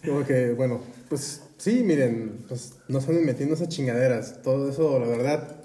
Como 0.05 0.25
que, 0.25 0.53
bueno, 0.53 0.81
pues 1.09 1.43
sí, 1.57 1.83
miren, 1.83 2.45
pues 2.47 2.79
no 2.87 3.01
se 3.01 3.11
anden 3.11 3.25
metiendo 3.25 3.55
esas 3.55 3.69
chingaderas. 3.69 4.41
Todo 4.41 4.69
eso, 4.69 4.99
la 4.99 5.07
verdad, 5.07 5.57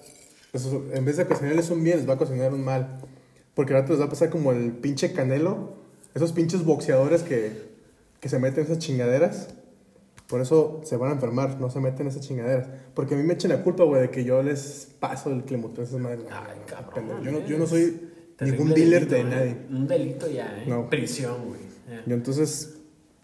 pues, 0.52 0.68
en 0.92 1.04
vez 1.04 1.16
de 1.16 1.26
cocinarles 1.26 1.70
un 1.70 1.82
bien, 1.82 1.98
les 1.98 2.08
va 2.08 2.14
a 2.14 2.18
cocinar 2.18 2.52
un 2.52 2.64
mal. 2.64 3.00
Porque 3.54 3.74
ahora 3.74 3.88
les 3.88 4.00
va 4.00 4.04
a 4.04 4.10
pasar 4.10 4.30
como 4.30 4.52
el 4.52 4.72
pinche 4.72 5.12
canelo, 5.12 5.76
esos 6.14 6.32
pinches 6.32 6.64
boxeadores 6.64 7.22
que, 7.22 7.52
que 8.20 8.28
se 8.28 8.38
meten 8.38 8.64
esas 8.64 8.78
chingaderas. 8.78 9.48
Por 10.28 10.40
eso 10.40 10.80
se 10.84 10.96
van 10.96 11.10
a 11.10 11.14
enfermar, 11.14 11.60
no 11.60 11.70
se 11.70 11.78
meten 11.78 12.08
esas 12.08 12.26
chingaderas. 12.26 12.68
Porque 12.94 13.14
a 13.14 13.16
mí 13.16 13.22
me 13.22 13.34
echan 13.34 13.52
la 13.52 13.62
culpa, 13.62 13.84
güey, 13.84 14.02
de 14.02 14.10
que 14.10 14.24
yo 14.24 14.42
les 14.42 14.92
paso 14.98 15.30
el 15.30 15.44
clemotén 15.44 15.84
a 15.84 15.88
esas 15.88 16.00
madres. 16.00 16.24
Ay, 16.30 16.58
cabrón. 16.66 17.22
Yo 17.22 17.30
no, 17.30 17.38
eh. 17.38 17.44
yo 17.46 17.58
no 17.58 17.66
soy 17.66 18.10
ningún 18.40 18.74
dealer 18.74 19.06
delito, 19.06 19.14
de 19.14 19.20
¿eh? 19.20 19.24
nadie. 19.24 19.56
Un 19.70 19.86
delito 19.86 20.28
ya, 20.28 20.62
¿eh? 20.62 20.64
No. 20.66 20.90
Prisión, 20.90 21.46
güey. 21.46 21.60
Ya. 21.88 22.02
Y 22.06 22.12
entonces, 22.12 22.78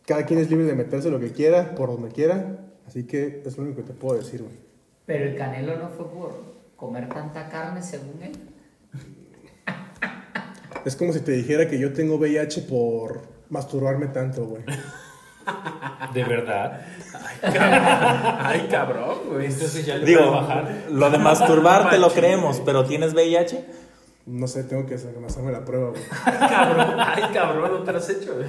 cada 0.07 0.25
quien 0.27 0.39
es 0.39 0.49
libre 0.49 0.65
de 0.65 0.75
meterse 0.75 1.11
lo 1.11 1.19
que 1.19 1.33
quiera, 1.33 1.75
por 1.75 1.91
donde 1.91 2.09
quiera. 2.11 2.69
Así 2.87 3.05
que 3.05 3.43
es 3.45 3.57
lo 3.57 3.65
único 3.65 3.79
que 3.79 3.89
te 3.89 3.95
puedo 3.95 4.19
decir, 4.19 4.43
güey. 4.43 4.55
Pero 5.05 5.25
el 5.25 5.37
Canelo 5.37 5.77
no 5.79 5.89
fue 5.89 6.09
por 6.09 6.35
comer 6.77 7.09
tanta 7.09 7.49
carne, 7.49 7.83
según 7.83 8.23
él. 8.23 8.33
Es 10.85 10.97
como 10.97 11.13
si 11.13 11.21
te 11.21 11.33
dijera 11.33 11.69
que 11.69 11.79
yo 11.79 11.93
tengo 11.93 12.17
VIH 12.17 12.63
por 12.63 13.23
masturbarme 13.51 14.07
tanto, 14.07 14.47
güey. 14.47 14.63
De 16.15 16.25
verdad. 16.25 16.81
Ay, 17.43 18.69
cabrón, 18.71 19.19
güey. 19.31 19.47
Entonces 19.47 19.85
ya 19.87 19.97
le 19.97 20.05
Digo, 20.07 20.31
bajar. 20.31 20.71
lo 20.91 21.11
de 21.11 21.19
masturbar 21.19 21.91
te 21.91 21.99
lo 21.99 22.11
creemos, 22.11 22.61
pero 22.65 22.85
¿tienes 22.85 23.15
VIH? 23.15 23.65
No 24.27 24.47
sé, 24.47 24.65
tengo 24.65 24.87
que 24.87 24.95
hacer- 24.95 25.15
hacerme 25.27 25.51
la 25.53 25.65
prueba, 25.65 25.91
güey. 25.91 26.03
Cabrón, 26.49 26.97
ay, 26.99 27.23
cabrón, 27.33 27.73
no 27.73 27.83
te 27.83 27.93
lo 27.93 27.99
has 27.99 28.09
hecho, 28.11 28.35
güey. 28.35 28.47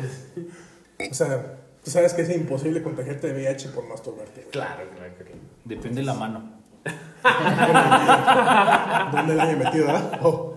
O 1.10 1.14
sea, 1.14 1.56
tú 1.84 1.90
sabes 1.90 2.14
que 2.14 2.22
es 2.22 2.30
imposible 2.30 2.84
contagiarte 2.84 3.28
de 3.28 3.34
VIH 3.34 3.70
por 3.70 3.88
masturbarte, 3.88 4.42
güey. 4.42 4.52
Claro, 4.52 4.84
claro, 4.96 5.14
claro. 5.18 5.32
Depende 5.66 6.02
de 6.02 6.06
la 6.06 6.14
mano. 6.14 6.54
¿Dónde 9.12 9.36
la 9.36 9.52
he 9.52 9.56
metido, 9.56 9.88
ah? 9.90 10.20
Oh. 10.22 10.53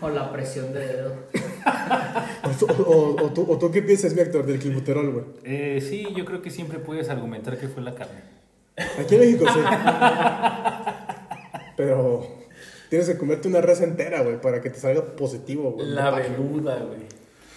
Con 0.00 0.14
la 0.14 0.32
presión 0.32 0.72
de 0.72 0.80
dedo. 0.86 1.12
O, 2.44 2.50
tú- 2.50 2.66
o- 2.82 3.16
o 3.24 3.32
tú, 3.32 3.46
o 3.48 3.58
tú 3.58 3.70
qué 3.70 3.82
piensas, 3.82 4.14
mi 4.14 4.20
actor, 4.20 4.46
del 4.46 4.58
clibuterol, 4.58 5.10
güey? 5.12 5.24
Eh, 5.44 5.80
sí, 5.86 6.06
yo 6.16 6.24
creo 6.24 6.40
que 6.40 6.50
siempre 6.50 6.78
puedes 6.78 7.08
argumentar 7.10 7.58
que 7.58 7.68
fue 7.68 7.82
la 7.82 7.94
carne. 7.94 8.20
Aquí 8.98 9.16
en 9.16 9.20
México 9.20 9.44
sí. 9.52 9.60
Pero 11.76 12.26
tienes 12.88 13.08
que 13.08 13.18
comerte 13.18 13.48
una 13.48 13.60
res 13.60 13.80
entera, 13.82 14.22
güey, 14.22 14.40
para 14.40 14.62
que 14.62 14.70
te 14.70 14.78
salga 14.80 15.02
positivo, 15.16 15.72
güey. 15.72 15.88
La 15.88 16.10
veluda, 16.10 16.78
güey. 16.78 17.00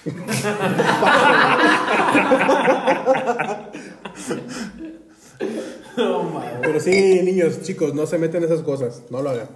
Pero 6.62 6.80
sí, 6.80 7.22
niños, 7.24 7.62
chicos, 7.62 7.94
no 7.94 8.06
se 8.06 8.18
meten 8.18 8.44
esas 8.44 8.62
cosas, 8.62 9.04
no 9.10 9.22
lo 9.22 9.30
hagan. 9.32 9.50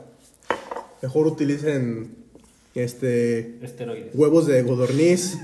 Mejor 1.02 1.28
utilicen 1.28 2.25
este 2.76 3.64
Esteroides. 3.64 4.14
huevos 4.14 4.46
de 4.48 4.62
godorniz 4.64 5.38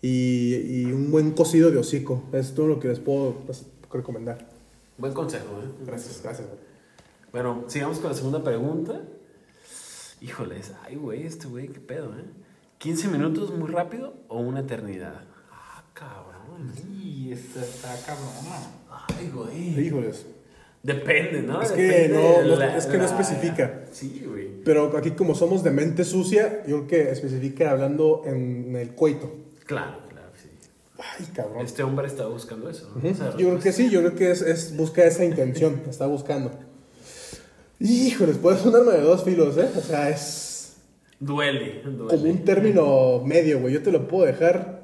y, 0.00 0.54
y 0.56 0.84
un 0.92 1.10
buen 1.10 1.32
cocido 1.32 1.70
de 1.70 1.78
hocico. 1.78 2.22
Es 2.32 2.54
todo 2.54 2.66
lo 2.66 2.78
que 2.78 2.88
les 2.88 3.00
puedo 3.00 3.34
pues, 3.46 3.66
recomendar. 3.90 4.48
Buen 4.98 5.14
consejo, 5.14 5.60
¿eh? 5.62 5.84
Gracias, 5.86 6.20
gracias. 6.22 6.48
güey. 6.48 6.60
Bueno, 7.32 7.64
sigamos 7.68 7.98
con 7.98 8.10
la 8.10 8.16
segunda 8.16 8.44
pregunta. 8.44 9.00
Híjoles, 10.20 10.72
ay, 10.84 10.96
güey, 10.96 11.24
este 11.26 11.48
güey, 11.48 11.68
qué 11.68 11.80
pedo, 11.80 12.12
¿eh? 12.16 12.24
¿15 12.80 13.08
minutos 13.10 13.50
muy 13.52 13.68
rápido 13.70 14.14
o 14.28 14.38
una 14.40 14.60
eternidad? 14.60 15.24
Ah, 15.50 15.82
cabrón. 15.94 16.72
Y 17.00 17.32
esta 17.32 17.64
está 17.64 17.96
cabrona. 18.06 18.60
Ay, 19.18 19.30
güey. 19.34 19.86
Híjoles. 19.86 20.26
Depende, 20.82 21.42
¿no? 21.42 21.62
Es 21.62 21.70
que 21.72 21.82
Depende 21.82 22.18
no- 22.56 22.62
es 22.76 22.86
que 22.86 22.98
no 22.98 23.04
especifica. 23.04 23.84
Sí, 23.92 24.24
güey. 24.28 24.48
Pero 24.64 24.96
aquí 24.96 25.12
como 25.12 25.34
somos 25.34 25.62
de 25.62 25.70
mente 25.70 26.04
sucia, 26.04 26.62
yo 26.66 26.86
creo 26.86 26.86
que 26.88 27.10
especifica 27.12 27.70
hablando 27.70 28.22
en 28.26 28.74
el 28.76 28.94
coito. 28.94 29.32
Claro, 29.66 29.98
claro, 30.08 30.28
sí. 30.40 30.48
Ay, 30.98 31.26
cabrón. 31.34 31.64
Este 31.64 31.82
hombre 31.84 32.06
estaba 32.08 32.30
buscando 32.30 32.68
eso. 32.68 32.90
¿no? 32.94 33.08
Yo 33.38 33.48
creo 33.48 33.58
que 33.60 33.72
sí, 33.72 33.90
yo 33.90 34.00
creo 34.00 34.14
que 34.16 34.30
es, 34.32 34.42
es 34.42 34.76
busca 34.76 35.04
esa 35.04 35.24
intención, 35.24 35.82
está 35.90 36.06
buscando. 36.06 36.50
Híjoles, 37.78 38.36
puede 38.38 38.58
sonarme 38.58 38.92
de 38.92 39.00
dos 39.00 39.24
filos, 39.24 39.56
¿eh? 39.58 39.68
O 39.76 39.80
sea, 39.80 40.08
es 40.10 40.76
Duele, 41.18 41.82
duele. 41.84 42.06
como 42.08 42.30
un 42.30 42.44
término 42.44 43.20
medio, 43.24 43.60
güey. 43.60 43.74
Yo 43.74 43.82
te 43.82 43.90
lo 43.92 44.06
puedo 44.08 44.24
dejar, 44.26 44.81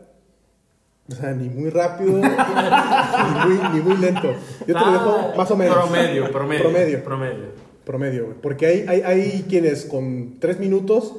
o 1.10 1.14
sea, 1.14 1.32
ni 1.32 1.48
muy 1.48 1.70
rápido, 1.70 2.12
ni, 2.18 2.20
muy, 2.20 3.58
ni 3.74 3.80
muy 3.80 3.96
lento. 3.96 4.32
Yo 4.66 4.74
te 4.74 4.80
lo 4.80 4.92
dejo 4.92 5.32
más 5.36 5.50
o 5.50 5.56
menos. 5.56 5.76
Promedio, 5.76 6.30
promedio. 6.30 6.62
Promedio. 6.62 7.04
Promedio. 7.04 7.44
Promedio, 7.84 8.24
güey. 8.26 8.36
Porque 8.42 8.66
hay, 8.66 8.84
hay, 8.86 9.00
hay 9.00 9.46
quienes 9.48 9.86
con 9.86 10.38
tres 10.38 10.58
minutos 10.60 11.14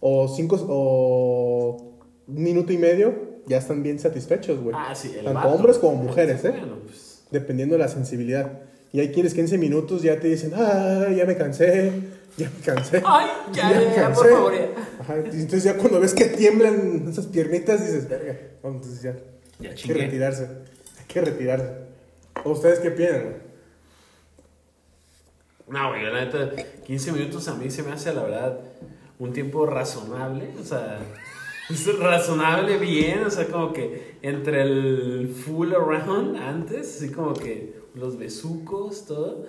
o 0.00 0.28
cinco 0.28 0.56
o 0.68 1.94
un 2.26 2.42
minuto 2.42 2.72
y 2.72 2.78
medio 2.78 3.34
ya 3.46 3.58
están 3.58 3.82
bien 3.82 3.98
satisfechos, 3.98 4.60
güey. 4.60 4.74
Ah, 4.78 4.94
sí, 4.94 5.12
el 5.16 5.24
Tanto 5.24 5.34
vato. 5.34 5.48
hombres 5.50 5.78
como 5.78 5.96
mujeres, 5.96 6.44
¿eh? 6.44 6.50
Bueno, 6.50 6.76
pues. 6.86 7.24
Dependiendo 7.30 7.74
de 7.74 7.80
la 7.80 7.88
sensibilidad. 7.88 8.60
Y 8.92 9.00
hay 9.00 9.10
quienes 9.10 9.34
15 9.34 9.58
minutos 9.58 10.02
ya 10.02 10.18
te 10.20 10.28
dicen, 10.28 10.52
ah, 10.54 11.08
ya 11.14 11.26
me 11.26 11.36
cansé, 11.36 11.92
ya 12.36 12.50
me 12.50 12.60
cansé. 12.64 13.02
Ay, 13.04 13.28
ya, 13.52 13.68
me 13.68 13.74
ya, 13.74 13.94
ya, 13.94 14.12
por 14.12 14.28
favor, 14.28 14.54
ya. 14.54 14.68
Ajá, 15.00 15.16
entonces 15.16 15.64
ya 15.64 15.76
cuando 15.76 16.00
ves 16.00 16.14
que 16.14 16.26
tiemblan 16.26 17.06
esas 17.08 17.26
piernitas 17.26 17.84
dices, 17.84 18.08
verga, 18.08 18.36
no, 18.62 18.70
entonces 18.70 19.02
ya, 19.02 19.16
Ya 19.60 19.70
hay 19.70 19.76
que 19.76 19.94
retirarse, 19.94 20.44
hay 20.44 21.06
que 21.06 21.20
retirarse. 21.20 21.70
¿O 22.44 22.50
ustedes 22.50 22.80
qué 22.80 22.90
piensan? 22.90 23.22
güey? 23.22 23.44
No, 25.68 25.88
güey, 25.90 26.02
la 26.02 26.24
neta, 26.24 26.50
15 26.86 27.12
minutos 27.12 27.48
a 27.48 27.54
mí 27.54 27.70
se 27.70 27.82
me 27.82 27.92
hace, 27.92 28.12
la 28.12 28.22
verdad, 28.22 28.60
un 29.18 29.32
tiempo 29.32 29.64
razonable. 29.66 30.50
O 30.60 30.64
sea, 30.64 30.98
es 31.70 31.98
razonable 31.98 32.78
bien. 32.78 33.24
O 33.24 33.30
sea, 33.30 33.46
como 33.46 33.72
que 33.72 34.16
entre 34.22 34.62
el 34.62 35.28
full 35.28 35.72
around 35.72 36.36
antes, 36.36 36.96
así 36.96 37.10
como 37.10 37.32
que 37.34 37.74
los 37.94 38.18
besucos, 38.18 39.06
todo. 39.06 39.46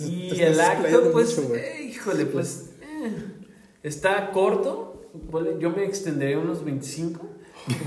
Y 0.00 0.28
Te 0.30 0.46
el 0.46 0.60
acto, 0.60 1.10
pues, 1.12 1.38
mucho, 1.38 1.54
eh, 1.54 1.82
híjole, 1.82 2.26
pues, 2.26 2.70
eh, 2.82 3.12
está 3.82 4.30
corto. 4.30 5.10
Yo 5.58 5.70
me 5.70 5.84
extendería 5.84 6.38
unos 6.38 6.64
25, 6.64 7.26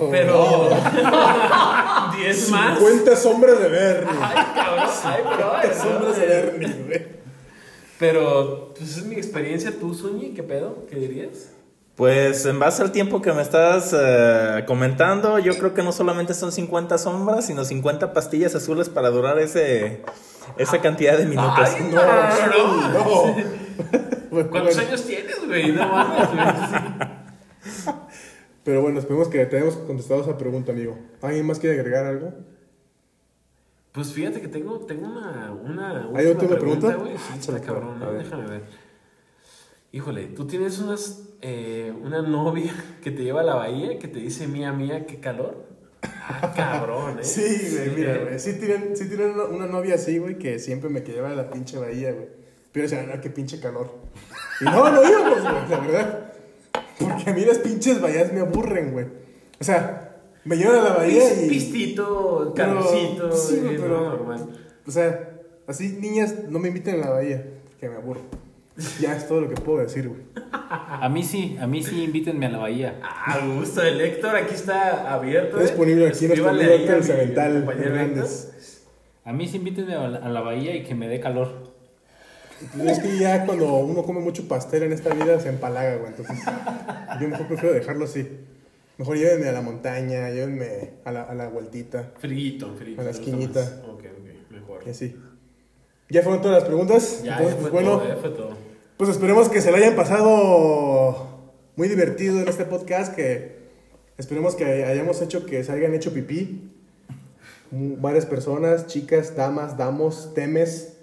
pero 0.09 0.69
10 2.17 2.49
más. 2.49 2.79
50 2.79 3.15
sombras 3.15 3.59
de 3.59 3.69
Bernie. 3.69 4.19
Ay, 4.21 4.45
cabrón, 4.55 4.89
ay, 5.03 5.21
brother, 5.23 5.75
sombras 5.81 6.17
de 6.17 6.25
brother. 6.25 6.59
Bernie, 6.59 6.83
güey. 6.87 7.21
Pero, 7.99 8.73
pues 8.75 8.97
es 8.97 9.05
mi 9.05 9.15
experiencia, 9.15 9.71
tú, 9.79 9.93
Suñi, 9.93 10.33
¿qué 10.33 10.41
pedo? 10.41 10.87
¿Qué 10.89 10.95
dirías? 10.95 11.51
Pues 11.95 12.45
en 12.45 12.57
base 12.57 12.81
al 12.81 12.91
tiempo 12.91 13.21
que 13.21 13.31
me 13.33 13.41
estás 13.41 13.93
eh, 13.97 14.63
comentando, 14.65 15.37
yo 15.39 15.57
creo 15.57 15.73
que 15.73 15.83
no 15.83 15.91
solamente 15.91 16.33
son 16.33 16.51
50 16.51 16.97
sombras, 16.97 17.45
sino 17.45 17.63
50 17.65 18.13
pastillas 18.13 18.55
azules 18.55 18.89
para 18.89 19.09
durar 19.09 19.37
ese 19.39 20.01
esa 20.57 20.81
cantidad 20.81 21.17
de 21.17 21.25
minutos. 21.27 21.53
Ay, 21.75 21.89
No, 21.91 22.01
no, 22.47 23.35
no. 24.39 24.49
¿Cuántos 24.49 24.77
años 24.77 25.03
tienes, 25.05 25.45
güey? 25.45 25.71
No 25.73 25.87
mames, 25.87 26.29
güey. 26.31 27.91
Pero 28.63 28.81
bueno, 28.81 28.99
esperemos 28.99 29.27
que 29.27 29.45
te 29.45 29.57
hayamos 29.57 29.75
contestado 29.77 30.21
esa 30.21 30.37
pregunta, 30.37 30.71
amigo. 30.71 30.97
¿Alguien 31.21 31.45
más 31.45 31.59
quiere 31.59 31.79
agregar 31.79 32.05
algo? 32.05 32.33
Pues 33.91 34.13
fíjate 34.13 34.39
que 34.39 34.47
tengo, 34.47 34.79
tengo 34.85 35.07
una, 35.07 35.51
una 35.61 36.07
¿Hay 36.15 36.25
última 36.27 36.45
otra 36.55 36.59
pregunta? 36.59 36.95
güey. 36.95 37.17
Sí, 37.17 37.51
Ah, 37.53 37.59
cabrón, 37.65 37.99
ver. 37.99 38.23
déjame 38.23 38.47
ver. 38.47 38.63
Híjole, 39.93 40.27
tú 40.27 40.47
tienes 40.47 40.79
unas, 40.79 41.23
eh, 41.41 41.93
una 42.01 42.21
novia 42.21 42.73
que 43.03 43.11
te 43.11 43.23
lleva 43.23 43.41
a 43.41 43.43
la 43.43 43.55
bahía 43.55 43.99
que 43.99 44.07
te 44.07 44.19
dice, 44.19 44.47
mía, 44.47 44.71
mía, 44.71 45.05
qué 45.05 45.19
calor. 45.19 45.65
Ah, 46.03 46.53
cabrón, 46.55 47.19
¿eh? 47.19 47.23
Sí, 47.23 47.75
güey, 47.75 47.89
mira, 47.95 48.17
güey. 48.19 48.39
Sí 48.39 48.53
tienen, 48.53 48.95
sí 48.95 49.07
tienen 49.09 49.31
una, 49.37 49.67
novia 49.67 49.95
así, 49.95 50.17
güey, 50.17 50.37
que 50.37 50.59
siempre 50.59 50.89
me 50.89 51.01
lleva 51.01 51.31
a 51.31 51.35
la 51.35 51.49
pinche 51.49 51.77
bahía, 51.77 52.13
güey. 52.13 52.27
Pero 52.71 52.83
decían, 52.83 53.11
ah, 53.13 53.19
qué 53.19 53.29
pinche 53.29 53.59
calor. 53.59 53.93
Y 54.61 54.65
no, 54.65 54.91
no 54.91 55.03
íbamos, 55.03 55.41
güey, 55.41 55.69
la 55.69 55.79
verdad. 55.79 56.33
Porque 56.97 57.29
a 57.29 57.33
mí 57.33 57.43
las 57.43 57.57
pinches 57.57 57.99
bahías 57.99 58.31
me 58.31 58.39
aburren, 58.39 58.93
güey. 58.93 59.07
O 59.59 59.63
sea, 59.63 60.21
me 60.45 60.55
llevan 60.55 60.79
a 60.79 60.83
la 60.83 60.93
bahía 60.93 61.21
Pis- 61.29 61.43
y... 61.43 61.49
Pistito, 61.49 62.53
pero- 62.55 62.75
calorcito, 62.75 63.31
sí, 63.35 63.57
güey, 63.57 63.75
güey, 63.77 63.77
no, 63.77 63.81
pero... 63.83 64.09
normal. 64.11 64.49
O 64.87 64.91
sea, 64.91 65.37
así, 65.67 65.97
niñas, 65.99 66.33
no 66.49 66.59
me 66.59 66.69
inviten 66.69 66.95
a 66.95 67.05
la 67.05 67.09
bahía, 67.09 67.45
que 67.79 67.89
me 67.89 67.95
aburro. 67.95 68.21
Ya 68.99 69.15
es 69.15 69.27
todo 69.27 69.41
lo 69.41 69.49
que 69.49 69.55
puedo 69.55 69.79
decir, 69.79 70.07
güey. 70.07 70.21
A 70.53 71.09
mí 71.09 71.23
sí, 71.23 71.57
a 71.59 71.67
mí 71.67 71.83
sí, 71.83 72.03
invítenme 72.03 72.45
a 72.45 72.49
la 72.49 72.57
bahía. 72.57 72.99
A 73.01 73.45
gusto, 73.45 73.81
el 73.81 73.99
Héctor 73.99 74.35
aquí 74.35 74.53
está 74.53 75.13
abierto. 75.13 75.57
Está 75.57 75.61
¿eh? 75.61 75.67
disponible 75.67 76.07
aquí 76.07 76.27
nuestro 76.27 76.49
ahí 76.49 76.61
a 76.61 76.75
Héctor 76.75 76.97
mi 76.97 77.03
Cemental 77.03 77.53
compañero 77.53 77.95
Hernández. 77.95 78.51
A 79.23 79.33
mí 79.33 79.47
sí 79.47 79.57
invítenme 79.57 79.95
a 79.95 80.07
la, 80.07 80.17
a 80.19 80.29
la 80.29 80.41
bahía 80.41 80.75
y 80.75 80.83
que 80.83 80.95
me 80.95 81.07
dé 81.07 81.19
calor. 81.19 81.71
Pues 82.77 82.97
es 82.97 82.99
que 82.99 83.17
ya 83.17 83.45
cuando 83.45 83.73
uno 83.75 84.03
come 84.03 84.19
mucho 84.19 84.47
pastel 84.47 84.83
en 84.83 84.93
esta 84.93 85.13
vida 85.13 85.39
se 85.39 85.49
empalaga, 85.49 85.95
güey. 85.97 86.09
Entonces, 86.09 86.37
yo 87.19 87.27
mejor 87.27 87.47
prefiero 87.47 87.73
dejarlo 87.73 88.05
así. 88.05 88.27
Mejor 88.97 89.17
llévenme 89.17 89.49
a 89.49 89.51
la 89.51 89.61
montaña, 89.61 90.29
llévenme 90.29 90.91
a 91.05 91.11
la, 91.11 91.23
a 91.23 91.33
la 91.33 91.49
vueltita. 91.49 92.11
Frito, 92.19 92.75
frito. 92.75 93.01
A 93.01 93.03
la 93.03 93.11
esquinita. 93.11 93.81
Ok, 93.87 94.03
ok, 94.05 94.51
mejor. 94.51 94.83
Y 94.85 94.91
así. 94.91 95.15
¿Ya 96.09 96.21
fueron 96.21 96.41
todas 96.41 96.59
las 96.59 96.67
preguntas? 96.67 97.23
Ya, 97.23 97.37
Entonces, 97.37 97.55
ya 97.55 97.61
fue 97.61 97.61
pues, 97.61 97.71
bueno, 97.71 97.97
todo, 97.97 98.07
ya 98.07 98.15
fue 98.17 98.29
todo. 98.29 98.70
Pues 99.01 99.09
esperemos 99.09 99.49
que 99.49 99.61
se 99.61 99.71
lo 99.71 99.77
hayan 99.77 99.95
pasado 99.95 101.27
muy 101.75 101.87
divertido 101.87 102.39
en 102.39 102.47
este 102.47 102.65
podcast. 102.65 103.15
Que 103.15 103.55
esperemos 104.19 104.53
que 104.53 104.63
hayamos 104.85 105.23
hecho 105.23 105.43
que 105.47 105.63
se 105.63 105.71
hayan 105.71 105.95
hecho 105.95 106.13
pipí. 106.13 106.71
Mm, 107.71 107.99
Varias 107.99 108.27
personas, 108.27 108.85
chicas, 108.85 109.35
damas, 109.35 109.75
damos, 109.75 110.35
temes, 110.35 110.97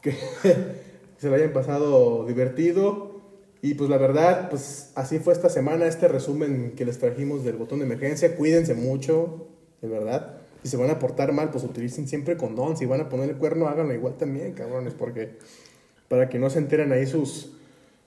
que 0.00 0.14
se 1.18 1.28
lo 1.28 1.34
hayan 1.34 1.52
pasado 1.52 2.24
divertido. 2.24 3.20
Y 3.62 3.74
pues 3.74 3.90
la 3.90 3.98
verdad, 3.98 4.48
pues 4.48 4.92
así 4.94 5.18
fue 5.18 5.32
esta 5.32 5.48
semana, 5.48 5.86
este 5.86 6.06
resumen 6.06 6.74
que 6.76 6.84
les 6.84 7.00
trajimos 7.00 7.42
del 7.42 7.56
botón 7.56 7.80
de 7.80 7.86
emergencia. 7.86 8.36
Cuídense 8.36 8.74
mucho, 8.74 9.48
de 9.82 9.88
verdad. 9.88 10.36
Si 10.62 10.68
se 10.68 10.76
van 10.76 10.90
a 10.90 11.00
portar 11.00 11.32
mal, 11.32 11.50
pues 11.50 11.64
utilicen 11.64 12.06
siempre 12.06 12.36
condón. 12.36 12.76
Si 12.76 12.86
van 12.86 13.00
a 13.00 13.08
poner 13.08 13.28
el 13.28 13.36
cuerno, 13.38 13.66
háganlo 13.66 13.92
igual 13.92 14.16
también, 14.16 14.52
cabrones, 14.52 14.94
porque 14.94 15.38
para 16.10 16.28
que 16.28 16.40
no 16.40 16.50
se 16.50 16.58
enteren 16.58 16.90
ahí 16.92 17.06
sus, 17.06 17.52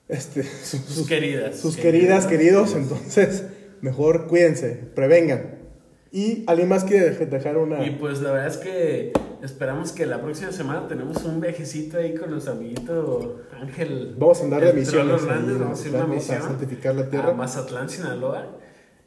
este, 0.10 0.44
sus, 0.64 0.82
Sus 0.82 1.08
queridas. 1.08 1.58
sus 1.58 1.78
queridas, 1.78 2.28
queridos. 2.28 2.76
Entonces, 2.76 3.46
mejor 3.80 4.28
cuídense, 4.28 4.72
prevengan. 4.94 5.64
Y 6.12 6.44
alguien 6.48 6.68
más 6.68 6.84
quiere 6.84 7.18
dej- 7.18 7.30
dejar 7.30 7.58
una. 7.58 7.84
Y 7.86 7.92
pues 7.92 8.22
la 8.22 8.32
verdad 8.34 8.48
es 8.50 8.58
que 8.58 9.14
esperamos 9.42 9.94
que 9.94 10.06
la 10.06 10.22
próxima 10.22 10.52
semana 10.52 10.86
tenemos 10.88 11.24
un 11.24 11.40
viajecito 11.40 11.98
ahí 11.98 12.14
con 12.14 12.30
nuestro 12.30 12.54
amiguito 12.54 13.42
Ángel. 13.60 14.14
Vamos 14.18 14.42
a 14.42 14.44
andar 14.44 14.64
de 14.66 14.74
misiones 14.74 15.24
Hernández, 15.24 15.58
vamos 15.60 15.80
a 15.80 15.82
hacer 15.82 15.92
una 15.94 16.00
vamos 16.02 16.30
a 16.30 16.34
misión 16.34 16.42
santificar 16.44 16.96
la 16.96 17.10
tierra. 17.10 17.30
a 17.30 17.34
Mazatlán, 17.34 17.90
Sinaloa. 17.90 18.58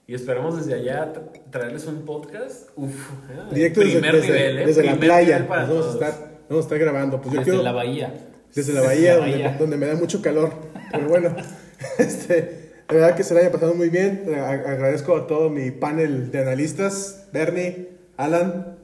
Y 0.09 0.15
esperamos 0.15 0.57
desde 0.57 0.75
allá 0.81 1.13
tra- 1.13 1.51
traerles 1.51 1.87
un 1.87 2.05
podcast. 2.07 2.71
Uf, 2.77 2.95
eh, 3.31 3.55
Directo 3.55 3.81
desde, 3.81 3.93
primer 4.01 4.15
desde- 4.17 4.27
nivel, 4.33 4.59
¿eh? 4.59 4.67
desde 4.67 4.83
la 4.83 4.91
Primer 4.93 5.09
playa. 5.09 5.35
nivel 5.35 5.47
para 5.49 5.67
Nos 5.67 5.71
vamos, 5.71 5.87
a 5.87 5.93
estar, 5.93 6.29
vamos 6.49 6.65
a 6.65 6.67
estar 6.67 6.79
grabando. 6.79 7.21
Pues 7.21 7.35
yo 7.35 7.39
Desde 7.41 7.51
quiero- 7.53 7.63
la 7.65 7.73
bahía. 7.73 8.15
Desde 8.57 8.73
la 8.73 8.81
bahía, 8.81 9.13
la 9.13 9.17
donde, 9.19 9.33
bahía. 9.33 9.57
donde 9.59 9.77
me 9.77 9.87
da 9.87 9.95
mucho 9.95 10.21
calor. 10.21 10.53
Pero 10.91 11.09
bueno, 11.09 11.37
este, 11.99 12.73
la 12.89 12.95
verdad 12.95 13.15
que 13.17 13.23
se 13.23 13.35
la 13.35 13.41
haya 13.41 13.53
pasado 13.53 13.75
muy 13.75 13.89
bien. 13.91 14.25
A- 14.35 14.51
agradezco 14.51 15.15
a 15.17 15.27
todo 15.29 15.49
mi 15.51 15.71
panel 15.71 16.31
de 16.33 16.41
analistas. 16.41 17.27
Bernie, 17.33 17.91
Alan, 18.17 18.77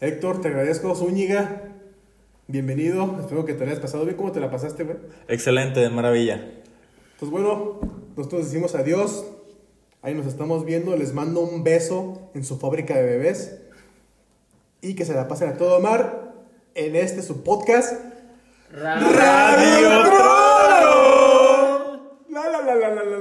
Héctor, 0.00 0.40
te 0.40 0.48
agradezco. 0.48 0.94
Zúñiga, 0.96 1.62
bienvenido. 2.48 3.18
Espero 3.20 3.44
que 3.44 3.52
te 3.54 3.60
la 3.64 3.72
hayas 3.72 3.80
pasado 3.82 4.04
bien. 4.04 4.16
¿Cómo 4.16 4.32
te 4.32 4.40
la 4.40 4.50
pasaste, 4.50 4.84
güey? 4.84 4.96
Excelente, 5.28 5.78
de 5.80 5.90
maravilla. 5.90 6.40
Pues 7.18 7.30
bueno, 7.30 7.80
nosotros 8.16 8.46
decimos 8.46 8.74
adiós. 8.74 9.26
Ahí 10.02 10.14
nos 10.14 10.24
estamos 10.26 10.64
viendo. 10.64 10.96
Les 10.96 11.12
mando 11.12 11.40
un 11.40 11.62
beso 11.62 12.30
en 12.34 12.44
su 12.44 12.58
fábrica 12.58 12.96
de 12.96 13.02
bebés. 13.04 13.58
Y 14.80 14.94
que 14.94 15.04
se 15.04 15.12
la 15.12 15.28
pasen 15.28 15.50
a 15.50 15.56
todo 15.58 15.78
mar 15.80 16.32
en 16.74 16.96
este 16.96 17.20
su 17.20 17.42
podcast. 17.44 17.92
Radio, 18.72 19.02
Radio 19.50 20.30
la 22.30 22.46
la 22.48 22.60
la 22.60 22.88
la 22.88 23.02
la. 23.04 23.19